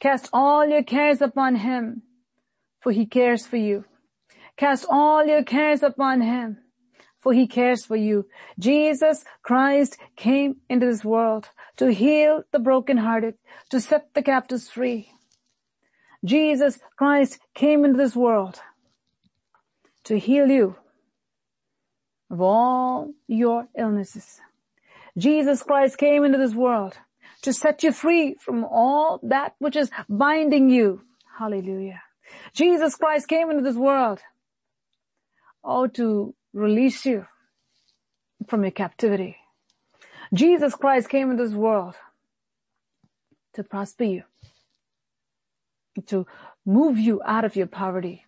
Cast 0.00 0.28
all 0.32 0.66
your 0.66 0.82
cares 0.82 1.20
upon 1.20 1.56
him, 1.56 2.02
for 2.80 2.92
he 2.92 3.06
cares 3.06 3.46
for 3.46 3.56
you. 3.56 3.84
Cast 4.56 4.86
all 4.90 5.24
your 5.24 5.44
cares 5.44 5.82
upon 5.82 6.20
him, 6.20 6.58
for 7.20 7.32
he 7.32 7.46
cares 7.46 7.84
for 7.84 7.96
you. 7.96 8.26
Jesus 8.58 9.24
Christ 9.42 9.96
came 10.16 10.56
into 10.68 10.86
this 10.86 11.04
world 11.04 11.50
to 11.76 11.92
heal 11.92 12.42
the 12.52 12.58
brokenhearted, 12.58 13.34
to 13.70 13.80
set 13.80 14.14
the 14.14 14.22
captives 14.22 14.68
free. 14.68 15.10
Jesus 16.24 16.80
Christ 16.96 17.38
came 17.54 17.84
into 17.84 17.96
this 17.96 18.16
world 18.16 18.60
to 20.04 20.18
heal 20.18 20.48
you 20.48 20.76
of 22.30 22.40
all 22.40 23.12
your 23.26 23.68
illnesses. 23.76 24.40
Jesus 25.16 25.62
Christ 25.62 25.98
came 25.98 26.24
into 26.24 26.38
this 26.38 26.54
world 26.54 26.96
to 27.42 27.52
set 27.52 27.82
you 27.82 27.92
free 27.92 28.34
from 28.40 28.64
all 28.64 29.20
that 29.22 29.54
which 29.58 29.76
is 29.76 29.90
binding 30.08 30.70
you. 30.70 31.02
Hallelujah. 31.38 32.02
Jesus 32.52 32.96
Christ 32.96 33.28
came 33.28 33.50
into 33.50 33.62
this 33.62 33.76
world, 33.76 34.20
oh, 35.64 35.86
to 35.88 36.34
release 36.52 37.04
you 37.04 37.26
from 38.46 38.62
your 38.62 38.70
captivity. 38.70 39.36
Jesus 40.32 40.74
Christ 40.74 41.08
came 41.08 41.30
into 41.30 41.44
this 41.44 41.54
world 41.54 41.94
to 43.54 43.64
prosper 43.64 44.04
you, 44.04 44.22
to 46.06 46.26
move 46.64 46.98
you 46.98 47.20
out 47.24 47.44
of 47.44 47.56
your 47.56 47.66
poverty. 47.66 48.24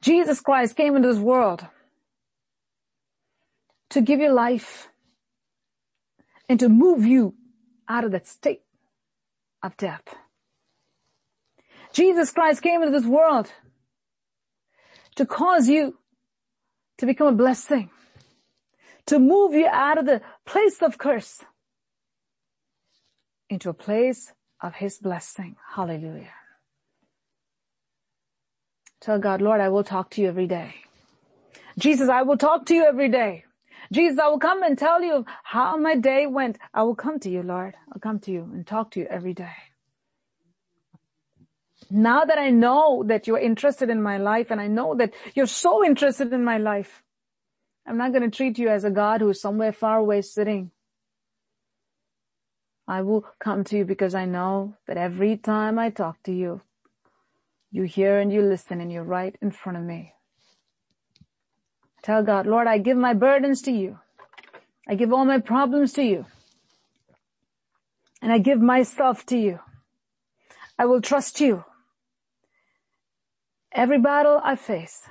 Jesus 0.00 0.40
Christ 0.40 0.76
came 0.76 0.96
into 0.96 1.08
this 1.08 1.18
world 1.18 1.66
to 3.90 4.00
give 4.00 4.20
you 4.20 4.32
life 4.32 4.88
and 6.48 6.58
to 6.60 6.68
move 6.68 7.04
you 7.04 7.34
out 7.88 8.04
of 8.04 8.12
that 8.12 8.26
state 8.26 8.62
of 9.62 9.76
death. 9.76 10.02
Jesus 11.92 12.30
Christ 12.30 12.62
came 12.62 12.82
into 12.82 12.98
this 12.98 13.08
world 13.08 13.52
to 15.16 15.26
cause 15.26 15.68
you 15.68 15.98
to 16.98 17.06
become 17.06 17.26
a 17.26 17.32
blessing, 17.32 17.90
to 19.06 19.18
move 19.18 19.54
you 19.54 19.66
out 19.66 19.98
of 19.98 20.06
the 20.06 20.20
place 20.44 20.82
of 20.82 20.98
curse 20.98 21.44
into 23.48 23.68
a 23.68 23.74
place 23.74 24.32
of 24.62 24.74
his 24.74 24.98
blessing. 24.98 25.56
Hallelujah. 25.74 26.34
Tell 29.00 29.18
God, 29.18 29.40
Lord, 29.40 29.60
I 29.60 29.70
will 29.70 29.82
talk 29.82 30.10
to 30.10 30.20
you 30.20 30.28
every 30.28 30.46
day. 30.46 30.74
Jesus, 31.78 32.08
I 32.08 32.22
will 32.22 32.36
talk 32.36 32.66
to 32.66 32.74
you 32.74 32.84
every 32.84 33.08
day. 33.08 33.44
Jesus, 33.90 34.18
I 34.18 34.28
will 34.28 34.38
come 34.38 34.62
and 34.62 34.78
tell 34.78 35.02
you 35.02 35.24
how 35.42 35.76
my 35.76 35.96
day 35.96 36.26
went. 36.26 36.58
I 36.74 36.82
will 36.82 36.94
come 36.94 37.18
to 37.20 37.30
you, 37.30 37.42
Lord. 37.42 37.74
I'll 37.92 38.00
come 38.00 38.20
to 38.20 38.30
you 38.30 38.42
and 38.52 38.66
talk 38.66 38.90
to 38.92 39.00
you 39.00 39.06
every 39.08 39.32
day. 39.32 39.69
Now 41.90 42.24
that 42.24 42.38
I 42.38 42.50
know 42.50 43.02
that 43.06 43.26
you're 43.26 43.38
interested 43.38 43.90
in 43.90 44.02
my 44.02 44.16
life 44.16 44.50
and 44.50 44.60
I 44.60 44.68
know 44.68 44.94
that 44.94 45.12
you're 45.34 45.46
so 45.46 45.84
interested 45.84 46.32
in 46.32 46.44
my 46.44 46.56
life, 46.58 47.02
I'm 47.86 47.98
not 47.98 48.12
going 48.12 48.22
to 48.22 48.36
treat 48.36 48.58
you 48.58 48.68
as 48.68 48.84
a 48.84 48.90
God 48.90 49.20
who 49.20 49.28
is 49.30 49.40
somewhere 49.40 49.72
far 49.72 49.98
away 49.98 50.22
sitting. 50.22 50.70
I 52.86 53.02
will 53.02 53.24
come 53.40 53.64
to 53.64 53.78
you 53.78 53.84
because 53.84 54.14
I 54.14 54.24
know 54.24 54.74
that 54.86 54.96
every 54.96 55.36
time 55.36 55.78
I 55.78 55.90
talk 55.90 56.22
to 56.24 56.32
you, 56.32 56.60
you 57.72 57.84
hear 57.84 58.18
and 58.18 58.32
you 58.32 58.42
listen 58.42 58.80
and 58.80 58.92
you're 58.92 59.04
right 59.04 59.36
in 59.40 59.50
front 59.50 59.78
of 59.78 59.84
me. 59.84 60.14
Tell 62.02 62.22
God, 62.22 62.46
Lord, 62.46 62.66
I 62.66 62.78
give 62.78 62.96
my 62.96 63.14
burdens 63.14 63.62
to 63.62 63.72
you. 63.72 63.98
I 64.88 64.94
give 64.94 65.12
all 65.12 65.24
my 65.24 65.38
problems 65.38 65.92
to 65.94 66.02
you. 66.02 66.26
And 68.22 68.32
I 68.32 68.38
give 68.38 68.60
myself 68.60 69.24
to 69.26 69.36
you. 69.36 69.60
I 70.78 70.86
will 70.86 71.00
trust 71.00 71.40
you. 71.40 71.64
Every 73.72 73.98
battle 73.98 74.40
I 74.42 74.56
face, 74.56 75.08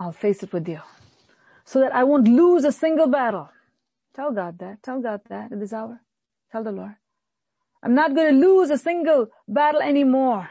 I'll 0.00 0.12
face 0.12 0.42
it 0.42 0.52
with 0.52 0.68
you. 0.68 0.80
So 1.64 1.80
that 1.80 1.94
I 1.94 2.04
won't 2.04 2.26
lose 2.26 2.64
a 2.64 2.72
single 2.72 3.08
battle. 3.08 3.50
Tell 4.14 4.32
God 4.32 4.58
that. 4.58 4.82
Tell 4.82 5.00
God 5.00 5.20
that 5.28 5.52
in 5.52 5.60
this 5.60 5.72
hour. 5.72 6.00
Tell 6.50 6.64
the 6.64 6.72
Lord. 6.72 6.96
I'm 7.82 7.94
not 7.94 8.14
going 8.14 8.34
to 8.34 8.46
lose 8.46 8.70
a 8.70 8.78
single 8.78 9.28
battle 9.46 9.80
anymore 9.80 10.50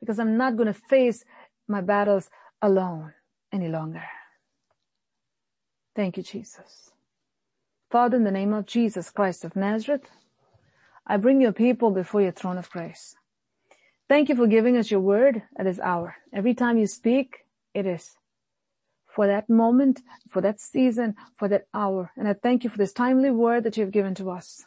because 0.00 0.18
I'm 0.18 0.36
not 0.36 0.56
going 0.56 0.66
to 0.66 0.74
face 0.74 1.24
my 1.68 1.80
battles 1.80 2.28
alone 2.60 3.14
any 3.52 3.68
longer. 3.68 4.04
Thank 5.94 6.18
you, 6.18 6.22
Jesus. 6.22 6.90
Father, 7.90 8.16
in 8.16 8.24
the 8.24 8.30
name 8.30 8.52
of 8.52 8.66
Jesus 8.66 9.10
Christ 9.10 9.44
of 9.44 9.56
Nazareth, 9.56 10.10
I 11.06 11.16
bring 11.16 11.40
your 11.40 11.52
people 11.52 11.90
before 11.90 12.20
your 12.20 12.32
throne 12.32 12.58
of 12.58 12.68
grace. 12.70 13.16
Thank 14.08 14.28
you 14.28 14.36
for 14.36 14.46
giving 14.46 14.76
us 14.76 14.90
your 14.90 15.00
word 15.00 15.42
at 15.58 15.64
this 15.64 15.80
hour. 15.80 16.16
Every 16.32 16.54
time 16.54 16.78
you 16.78 16.86
speak, 16.86 17.44
it 17.74 17.86
is 17.86 18.16
for 19.06 19.26
that 19.26 19.48
moment, 19.48 20.02
for 20.28 20.40
that 20.42 20.60
season, 20.60 21.16
for 21.36 21.48
that 21.48 21.66
hour. 21.74 22.12
And 22.16 22.28
I 22.28 22.34
thank 22.34 22.62
you 22.62 22.70
for 22.70 22.78
this 22.78 22.92
timely 22.92 23.30
word 23.30 23.64
that 23.64 23.76
you 23.76 23.82
have 23.82 23.92
given 23.92 24.14
to 24.16 24.30
us. 24.30 24.64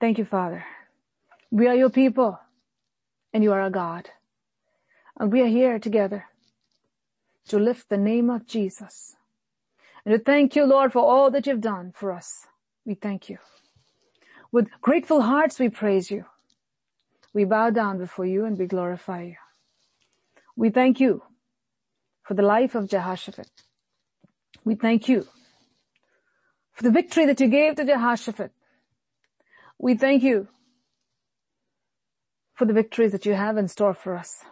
Thank 0.00 0.18
you, 0.18 0.24
Father. 0.24 0.64
We 1.50 1.66
are 1.66 1.74
your 1.74 1.90
people 1.90 2.38
and 3.32 3.42
you 3.42 3.52
are 3.52 3.60
our 3.60 3.70
God. 3.70 4.08
And 5.18 5.32
we 5.32 5.42
are 5.42 5.46
here 5.46 5.78
together 5.78 6.26
to 7.48 7.58
lift 7.58 7.88
the 7.88 7.98
name 7.98 8.30
of 8.30 8.46
Jesus 8.46 9.16
and 10.04 10.12
to 10.12 10.18
thank 10.18 10.54
you, 10.54 10.64
Lord, 10.64 10.92
for 10.92 11.04
all 11.04 11.30
that 11.32 11.46
you've 11.46 11.60
done 11.60 11.92
for 11.94 12.12
us. 12.12 12.46
We 12.86 12.94
thank 12.94 13.28
you. 13.28 13.38
With 14.52 14.70
grateful 14.80 15.22
hearts, 15.22 15.58
we 15.58 15.68
praise 15.68 16.10
you. 16.10 16.24
We 17.34 17.44
bow 17.44 17.70
down 17.70 17.98
before 17.98 18.26
you 18.26 18.44
and 18.44 18.58
we 18.58 18.66
glorify 18.66 19.22
you. 19.22 19.36
We 20.56 20.70
thank 20.70 21.00
you 21.00 21.22
for 22.22 22.34
the 22.34 22.42
life 22.42 22.74
of 22.74 22.88
Jehoshaphat. 22.88 23.48
We 24.64 24.74
thank 24.74 25.08
you 25.08 25.26
for 26.72 26.82
the 26.82 26.90
victory 26.90 27.26
that 27.26 27.40
you 27.40 27.48
gave 27.48 27.76
to 27.76 27.84
Jehoshaphat. 27.84 28.52
We 29.78 29.94
thank 29.94 30.22
you 30.22 30.48
for 32.54 32.64
the 32.64 32.72
victories 32.72 33.12
that 33.12 33.24
you 33.24 33.34
have 33.34 33.56
in 33.56 33.68
store 33.68 33.94
for 33.94 34.16
us. 34.16 34.44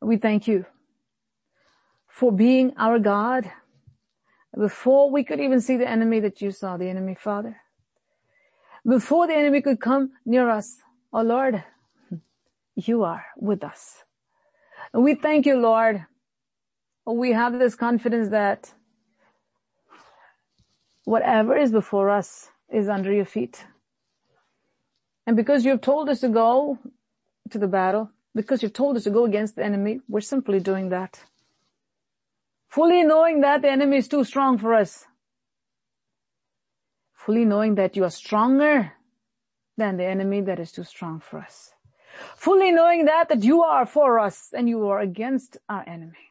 We 0.00 0.16
thank 0.16 0.48
you 0.48 0.64
for 2.08 2.32
being 2.32 2.72
our 2.78 2.98
God 2.98 3.50
before 4.58 5.10
we 5.10 5.22
could 5.22 5.40
even 5.40 5.60
see 5.60 5.76
the 5.76 5.88
enemy 5.88 6.20
that 6.20 6.40
you 6.40 6.50
saw, 6.50 6.76
the 6.76 6.88
enemy, 6.88 7.14
Father. 7.14 7.58
Before 8.86 9.26
the 9.26 9.34
enemy 9.34 9.60
could 9.60 9.80
come 9.80 10.12
near 10.24 10.48
us, 10.48 10.78
oh 11.12 11.22
Lord, 11.22 11.62
you 12.86 13.04
are 13.04 13.24
with 13.36 13.64
us. 13.64 14.04
And 14.92 15.04
we 15.04 15.14
thank 15.14 15.46
you, 15.46 15.56
Lord. 15.56 16.04
We 17.06 17.32
have 17.32 17.58
this 17.58 17.74
confidence 17.74 18.28
that 18.30 18.72
whatever 21.04 21.56
is 21.56 21.72
before 21.72 22.10
us 22.10 22.48
is 22.72 22.88
under 22.88 23.12
your 23.12 23.24
feet. 23.24 23.64
And 25.26 25.36
because 25.36 25.64
you've 25.64 25.80
told 25.80 26.08
us 26.08 26.20
to 26.20 26.28
go 26.28 26.78
to 27.50 27.58
the 27.58 27.68
battle, 27.68 28.10
because 28.34 28.62
you've 28.62 28.72
told 28.72 28.96
us 28.96 29.04
to 29.04 29.10
go 29.10 29.24
against 29.24 29.56
the 29.56 29.64
enemy, 29.64 30.00
we're 30.08 30.20
simply 30.20 30.60
doing 30.60 30.90
that 30.90 31.20
fully 32.70 33.02
knowing 33.02 33.40
that 33.40 33.62
the 33.62 33.70
enemy 33.70 33.98
is 33.98 34.08
too 34.08 34.24
strong 34.24 34.56
for 34.56 34.74
us, 34.74 35.04
fully 37.12 37.44
knowing 37.44 37.74
that 37.74 37.96
you 37.96 38.04
are 38.04 38.10
stronger 38.10 38.92
than 39.76 39.96
the 39.96 40.04
enemy 40.04 40.40
that 40.40 40.60
is 40.60 40.70
too 40.70 40.84
strong 40.84 41.20
for 41.20 41.40
us, 41.40 41.72
fully 42.36 42.72
knowing 42.72 43.04
that, 43.06 43.28
that 43.28 43.44
you 43.44 43.62
are 43.62 43.86
for 43.86 44.18
us 44.18 44.50
and 44.52 44.68
you 44.68 44.88
are 44.88 45.00
against 45.00 45.56
our 45.68 45.84
enemy, 45.86 46.30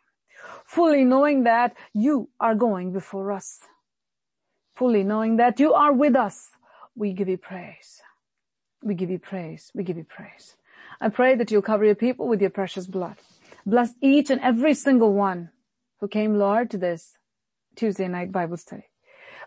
fully 0.66 1.04
knowing 1.04 1.44
that 1.44 1.76
you 1.94 2.30
are 2.40 2.56
going 2.56 2.92
before 2.92 3.32
us, 3.32 3.60
fully 4.76 5.04
knowing 5.04 5.38
that 5.38 5.60
you 5.60 5.74
are 5.74 5.94
with 5.94 6.16
us, 6.16 6.52
we 6.96 7.14
give 7.14 7.30
you 7.30 7.38
praise. 7.38 8.02
We 8.84 8.94
give 8.94 9.10
you 9.10 9.20
praise. 9.20 9.72
We 9.74 9.84
give 9.84 9.98
you 9.98 10.06
praise. 10.06 10.56
I 11.02 11.10
pray 11.10 11.36
that 11.36 11.52
you'll 11.52 11.62
cover 11.62 11.86
your 11.86 11.96
people 11.96 12.28
with 12.28 12.42
your 12.42 12.50
precious 12.50 12.88
blood. 12.88 13.18
Bless 13.66 13.94
each 14.02 14.30
and 14.30 14.42
every 14.42 14.74
single 14.74 15.14
one 15.14 15.50
who 16.00 16.08
came, 16.08 16.36
Lord, 16.36 16.72
to 16.72 16.78
this 16.78 17.18
Tuesday 17.76 18.08
night 18.08 18.32
Bible 18.32 18.58
study. 18.58 18.86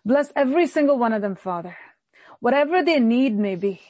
Bless 0.05 0.33
every 0.35 0.67
single 0.67 0.99
one 0.99 1.13
of 1.13 1.23
them, 1.23 1.35
Father. 1.35 1.77
Whatever 2.41 2.83
their 2.83 3.01
need 3.01 3.37
may 3.37 3.57
be, 3.57 3.81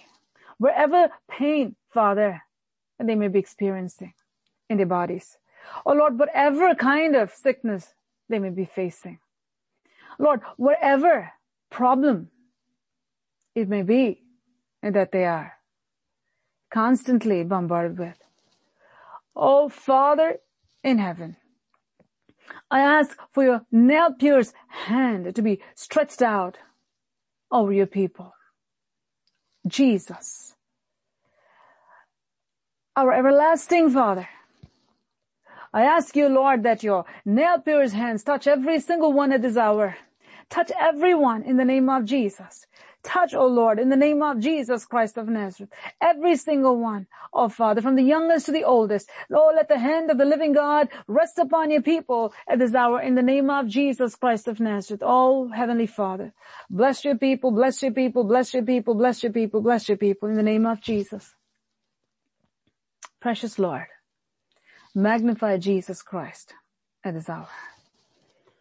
wherever 0.59 1.11
pain, 1.31 1.77
Father, 1.93 2.43
and 2.99 3.09
they 3.09 3.15
may 3.15 3.29
be 3.29 3.39
experiencing 3.39 4.15
in 4.69 4.77
their 4.77 4.87
bodies. 4.87 5.37
Oh 5.87 5.93
Lord, 5.93 6.19
whatever 6.19 6.75
kind 6.75 7.15
of 7.17 7.33
sickness 7.33 7.95
they 8.29 8.39
may 8.39 8.51
be 8.51 8.65
facing. 8.65 9.19
Lord, 10.19 10.41
whatever 10.57 11.33
problem 11.71 12.31
it 13.55 13.69
may 13.69 13.83
be 13.83 14.23
that 14.83 15.13
they 15.13 15.25
are 15.25 15.55
constantly 16.71 17.45
bombarded 17.45 17.99
with. 17.99 18.19
Oh 19.37 19.69
Father 19.69 20.39
in 20.83 20.99
heaven, 20.99 21.37
I 22.71 22.81
ask 22.81 23.19
for 23.31 23.45
your 23.45 23.67
nail 23.71 24.13
pierced 24.13 24.55
hand 24.69 25.35
to 25.35 25.43
be 25.43 25.61
stretched 25.75 26.23
out 26.23 26.59
over 27.51 27.73
your 27.73 27.87
people. 27.87 28.35
Jesus, 29.67 30.55
our 32.97 33.13
everlasting 33.13 33.91
Father, 33.91 34.29
I 35.73 35.85
ask 35.85 36.15
you, 36.15 36.29
Lord, 36.29 36.63
that 36.65 36.83
your 36.83 37.07
nail 37.25 37.59
pierced 37.59 37.95
hands 37.95 38.23
touch 38.23 38.47
every 38.47 38.79
single 38.81 39.13
one 39.13 39.33
at 39.33 39.41
this 39.41 39.57
hour. 39.57 39.97
Touch 40.51 40.71
everyone 40.79 41.43
in 41.45 41.57
the 41.57 41.65
name 41.65 41.89
of 41.89 42.05
Jesus. 42.05 42.67
Touch, 43.03 43.33
O 43.35 43.41
oh 43.41 43.47
Lord, 43.47 43.79
in 43.79 43.89
the 43.89 43.97
name 43.97 44.23
of 44.23 44.39
Jesus 44.39 44.85
Christ 44.85 45.17
of 45.17 45.27
Nazareth. 45.27 45.73
Every 46.01 46.37
single 46.37 46.77
one, 46.77 47.07
oh 47.33 47.49
Father, 47.49 47.81
from 47.81 47.97
the 47.97 48.03
youngest 48.03 48.47
to 48.47 48.53
the 48.53 48.63
oldest. 48.63 49.09
Lord, 49.31 49.57
let 49.57 49.69
the 49.69 49.79
hand 49.79 50.11
of 50.11 50.19
the 50.19 50.27
living 50.27 50.53
God 50.53 50.89
rest 51.09 51.39
upon 51.39 51.71
your 51.71 51.83
people 51.83 52.35
at 52.47 52.59
this 52.59 52.75
hour 52.75 53.01
in 53.01 53.15
the 53.15 53.23
name 53.23 53.49
of 53.49 53.67
Jesus 53.67 54.15
Christ 54.15 54.47
of 54.47 54.61
Nazareth. 54.61 55.03
Oh, 55.03 55.49
Heavenly 55.49 55.87
Father, 55.87 56.35
bless 56.69 57.05
your 57.05 57.17
people, 57.17 57.51
bless 57.51 57.83
your 57.83 57.93
people, 57.93 58.23
bless 58.23 58.53
your 58.53 58.63
people, 58.63 58.95
bless 58.95 59.23
your 59.23 59.33
people, 59.33 59.63
bless 59.63 59.89
your 59.89 59.99
people 59.99 60.29
in 60.29 60.37
the 60.37 60.43
name 60.43 60.67
of 60.67 60.81
Jesus. 60.81 61.35
Precious 63.23 63.57
Lord, 63.57 63.87
magnify 64.97 65.57
Jesus 65.57 66.03
Christ 66.03 66.55
at 67.05 67.15
this 67.15 67.29
hour. 67.29 67.47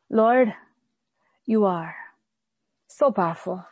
Lord, 0.07 0.53
you 1.47 1.65
are 1.65 1.95
so 2.87 3.11
powerful. 3.11 3.65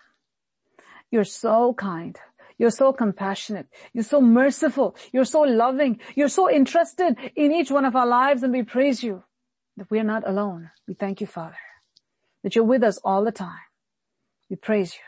You're 1.12 1.26
so 1.26 1.76
kind. 1.76 2.18
You're 2.58 2.72
so 2.72 2.92
compassionate. 2.92 3.68
You're 3.94 4.04
so 4.04 4.20
merciful. 4.20 4.96
You're 5.14 5.26
so 5.26 5.42
loving. 5.42 6.00
You're 6.16 6.28
so 6.28 6.50
interested 6.50 7.16
in 7.36 7.52
each 7.52 7.70
one 7.70 7.86
of 7.86 7.96
our 7.96 8.08
lives 8.08 8.42
and 8.42 8.52
we 8.52 8.64
praise 8.64 9.04
you 9.04 9.24
that 9.78 9.92
we 9.92 10.00
are 10.00 10.04
not 10.04 10.28
alone. 10.28 10.72
We 10.88 10.96
thank 10.96 11.22
you, 11.22 11.28
Father, 11.28 11.62
that 12.42 12.56
you're 12.56 12.66
with 12.66 12.84
us 12.84 12.98
all 13.04 13.24
the 13.24 13.32
time. 13.32 13.62
We 14.50 14.56
praise 14.56 14.96
you. 14.96 15.02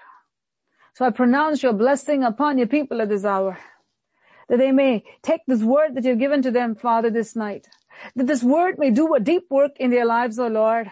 So 0.94 1.06
I 1.06 1.10
pronounce 1.10 1.64
your 1.64 1.74
blessing 1.74 2.24
upon 2.24 2.60
your 2.60 2.68
people 2.68 3.02
at 3.02 3.10
this 3.10 3.26
hour, 3.26 3.58
that 4.52 4.58
they 4.58 4.74
may 4.74 5.02
take 5.24 5.40
this 5.48 5.62
word 5.62 5.96
that 5.96 6.04
you've 6.04 6.20
given 6.20 6.42
to 6.42 6.52
them, 6.52 6.76
Father, 6.76 7.10
this 7.10 7.38
night, 7.38 7.70
that 8.18 8.28
this 8.28 8.44
word 8.44 8.78
may 8.78 8.92
do 8.92 9.16
a 9.16 9.20
deep 9.22 9.46
work 9.50 9.72
in 9.80 9.92
their 9.92 10.06
lives, 10.06 10.38
O 10.38 10.48
Lord, 10.48 10.92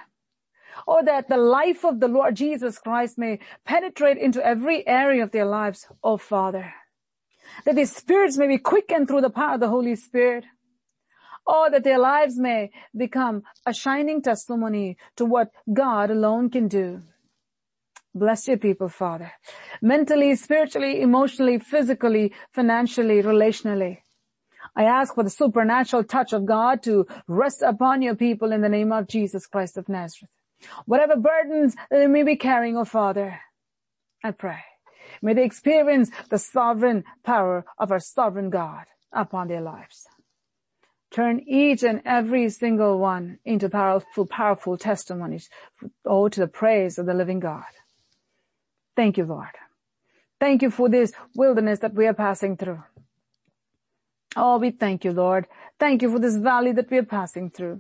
or 0.88 1.04
that 1.04 1.28
the 1.28 1.36
life 1.36 1.84
of 1.84 2.00
the 2.00 2.08
Lord 2.08 2.38
Jesus 2.38 2.80
Christ 2.80 3.18
may 3.18 3.40
penetrate 3.66 4.18
into 4.18 4.42
every 4.46 4.88
area 4.88 5.22
of 5.22 5.32
their 5.32 5.46
lives, 5.46 5.88
oh 6.02 6.16
Father. 6.16 6.74
That 7.66 7.76
their 7.76 7.86
spirits 7.86 8.38
may 8.38 8.48
be 8.48 8.60
quickened 8.60 9.10
through 9.10 9.22
the 9.22 9.30
power 9.30 9.56
of 9.56 9.60
the 9.60 9.68
Holy 9.68 9.98
Spirit. 9.98 10.46
Or 11.46 11.70
that 11.70 11.84
their 11.84 12.00
lives 12.00 12.38
may 12.40 12.72
become 12.96 13.44
a 13.66 13.74
shining 13.74 14.22
testimony 14.22 14.96
to 15.18 15.26
what 15.26 15.52
God 15.74 16.12
alone 16.12 16.50
can 16.50 16.70
do. 16.70 17.02
Bless 18.16 18.48
your 18.48 18.58
people, 18.58 18.90
Father. 18.90 19.32
Mentally, 19.82 20.36
spiritually, 20.36 21.02
emotionally, 21.02 21.60
physically, 21.60 22.34
financially, 22.52 23.22
relationally. 23.22 24.00
I 24.76 24.84
ask 24.84 25.16
for 25.16 25.24
the 25.24 25.30
supernatural 25.30 26.04
touch 26.04 26.34
of 26.34 26.46
God 26.46 26.82
to 26.84 27.06
rest 27.28 27.62
upon 27.62 28.02
your 28.02 28.16
people 28.16 28.52
in 28.52 28.62
the 28.62 28.70
name 28.70 28.92
of 28.92 29.08
Jesus 29.08 29.46
Christ 29.46 29.78
of 29.78 29.90
Nazareth. 29.90 30.32
Whatever 30.86 31.16
burdens 31.16 31.76
they 31.90 32.08
may 32.08 32.24
be 32.24 32.36
carrying, 32.36 32.78
oh 32.78 32.86
Father, 32.86 33.40
I 34.24 34.32
pray. 34.32 34.60
May 35.22 35.34
they 35.34 35.44
experience 35.44 36.12
the 36.30 36.38
sovereign 36.38 37.04
power 37.24 37.66
of 37.78 37.92
our 37.92 38.00
sovereign 38.00 38.50
God 38.50 38.86
upon 39.12 39.48
their 39.48 39.62
lives. 39.62 40.08
Turn 41.12 41.40
each 41.48 41.84
and 41.84 42.02
every 42.06 42.50
single 42.50 43.00
one 43.00 43.40
into 43.44 43.70
powerful, 43.70 44.28
powerful 44.28 44.78
testimonies, 44.78 45.50
oh, 46.06 46.30
to 46.30 46.40
the 46.40 46.48
praise 46.48 47.00
of 47.00 47.08
the 47.08 47.16
living 47.16 47.40
God. 47.40 47.64
Thank 49.00 49.18
you, 49.18 49.24
Lord. 49.24 49.56
Thank 50.42 50.62
you 50.62 50.70
for 50.70 50.90
this 50.90 51.14
wilderness 51.34 51.80
that 51.80 51.94
we 51.94 52.06
are 52.08 52.14
passing 52.14 52.58
through. 52.58 52.84
Oh, 54.36 54.58
we 54.58 54.72
thank 54.72 55.06
you, 55.06 55.14
Lord. 55.14 55.48
Thank 55.80 56.02
you 56.02 56.12
for 56.12 56.20
this 56.20 56.36
valley 56.36 56.74
that 56.74 56.92
we 56.92 56.98
are 56.98 57.06
passing 57.06 57.50
through. 57.50 57.80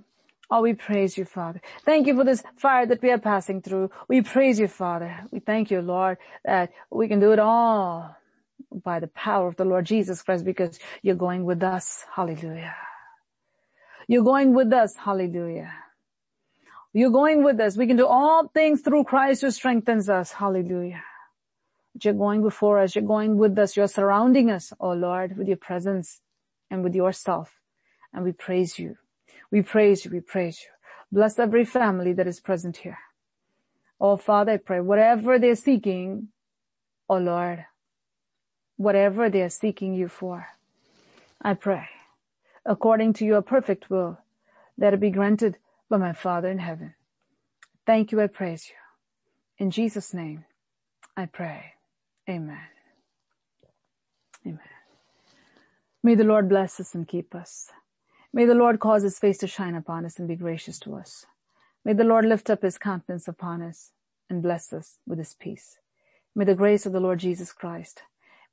Oh, 0.49 0.61
we 0.61 0.76
praise 0.76 1.17
you, 1.17 1.26
Father. 1.26 1.59
Thank 1.84 2.07
you 2.07 2.15
for 2.15 2.24
this 2.24 2.41
fire 2.55 2.86
that 2.86 3.01
we 3.01 3.11
are 3.11 3.17
passing 3.17 3.61
through. 3.61 3.91
We 4.07 4.22
praise 4.22 4.61
you, 4.61 4.70
Father. 4.70 5.13
We 5.30 5.39
thank 5.41 5.72
you, 5.72 5.82
Lord, 5.82 6.20
that 6.45 6.72
we 6.89 7.09
can 7.09 7.20
do 7.20 7.34
it 7.34 7.39
all 7.39 8.15
by 8.72 9.01
the 9.01 9.07
power 9.07 9.49
of 9.49 9.57
the 9.57 9.65
Lord 9.65 9.88
Jesus 9.88 10.22
Christ 10.22 10.45
because 10.45 10.80
you're 11.01 11.15
going 11.15 11.43
with 11.43 11.61
us. 11.63 12.05
Hallelujah. 12.15 12.78
You're 14.07 14.24
going 14.24 14.53
with 14.53 14.72
us. 14.72 14.95
Hallelujah. 14.95 15.74
You're 16.93 17.11
going 17.11 17.43
with 17.43 17.59
us. 17.59 17.76
We 17.76 17.88
can 17.88 17.97
do 17.97 18.07
all 18.07 18.47
things 18.47 18.80
through 18.80 19.03
Christ 19.03 19.41
who 19.41 19.51
strengthens 19.51 20.09
us. 20.09 20.32
Hallelujah. 20.32 21.03
You're 22.01 22.13
going 22.13 22.41
before 22.41 22.79
us. 22.79 22.95
You're 22.95 23.03
going 23.03 23.37
with 23.37 23.57
us. 23.57 23.75
You're 23.75 23.87
surrounding 23.87 24.49
us, 24.49 24.73
oh 24.79 24.93
Lord, 24.93 25.37
with 25.37 25.47
your 25.47 25.57
presence 25.57 26.21
and 26.69 26.83
with 26.83 26.95
yourself. 26.95 27.59
And 28.13 28.23
we 28.23 28.31
praise 28.31 28.79
you. 28.79 28.97
We 29.51 29.61
praise 29.61 30.05
you. 30.05 30.11
We 30.11 30.19
praise 30.21 30.61
you. 30.61 30.69
Bless 31.11 31.39
every 31.39 31.65
family 31.65 32.13
that 32.13 32.27
is 32.27 32.39
present 32.39 32.77
here. 32.77 32.99
Oh 33.99 34.17
Father, 34.17 34.53
I 34.53 34.57
pray 34.57 34.79
whatever 34.79 35.39
they're 35.39 35.55
seeking, 35.55 36.29
oh 37.09 37.17
Lord, 37.17 37.65
whatever 38.77 39.29
they 39.29 39.41
are 39.41 39.49
seeking 39.49 39.93
you 39.93 40.07
for, 40.07 40.47
I 41.41 41.53
pray 41.53 41.89
according 42.65 43.13
to 43.13 43.25
your 43.25 43.41
perfect 43.41 43.89
will 43.89 44.19
that 44.77 44.93
it 44.93 44.99
be 44.99 45.09
granted 45.09 45.57
by 45.89 45.97
my 45.97 46.13
Father 46.13 46.49
in 46.49 46.59
heaven. 46.59 46.93
Thank 47.85 48.11
you. 48.11 48.21
I 48.21 48.27
praise 48.27 48.69
you. 48.69 48.75
In 49.57 49.71
Jesus 49.71 50.13
name, 50.13 50.45
I 51.17 51.25
pray. 51.25 51.73
Amen. 52.30 52.59
Amen. 54.45 54.59
May 56.03 56.15
the 56.15 56.23
Lord 56.23 56.47
bless 56.47 56.80
us 56.80 56.95
and 56.95 57.07
keep 57.07 57.36
us. 57.36 57.69
May 58.32 58.45
the 58.45 58.55
Lord 58.55 58.80
cause 58.80 59.03
his 59.03 59.19
face 59.19 59.39
to 59.39 59.47
shine 59.47 59.75
upon 59.75 60.05
us 60.05 60.19
and 60.19 60.27
be 60.27 60.36
gracious 60.36 60.80
to 60.80 60.95
us. 60.95 61.25
May 61.84 61.93
the 61.93 62.03
Lord 62.03 62.25
lift 62.25 62.49
up 62.49 62.61
his 62.61 62.77
countenance 62.77 63.27
upon 63.27 63.61
us 63.61 63.91
and 64.30 64.43
bless 64.43 64.71
us 64.71 64.99
with 65.07 65.17
his 65.17 65.34
peace. 65.34 65.80
May 66.36 66.45
the 66.45 66.55
grace 66.55 66.86
of 66.86 66.93
the 66.93 66.99
Lord 66.99 67.19
Jesus 67.19 67.51
Christ, 67.51 68.03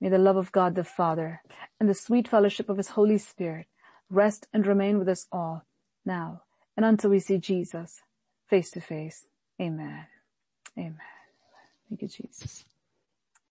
may 0.01 0.09
the 0.09 0.19
love 0.19 0.37
of 0.37 0.53
God 0.53 0.75
the 0.75 0.85
Father 0.85 1.43
and 1.79 1.89
the 1.89 1.95
sweet 1.95 2.27
fellowship 2.29 2.69
of 2.69 2.79
his 2.79 2.91
Holy 2.91 3.19
Spirit 3.19 3.67
rest 4.09 4.47
and 4.53 4.67
remain 4.67 4.99
with 4.99 5.09
us 5.09 5.27
all 5.31 5.65
now 6.05 6.43
and 6.77 6.87
until 6.87 7.11
we 7.11 7.19
see 7.19 7.39
Jesus 7.39 8.03
face 8.49 8.71
to 8.71 8.81
face. 8.81 9.27
Amen. 9.61 10.07
Amen. 10.79 10.97
Thank 11.89 12.03
you, 12.03 12.09
Jesus. 12.09 12.65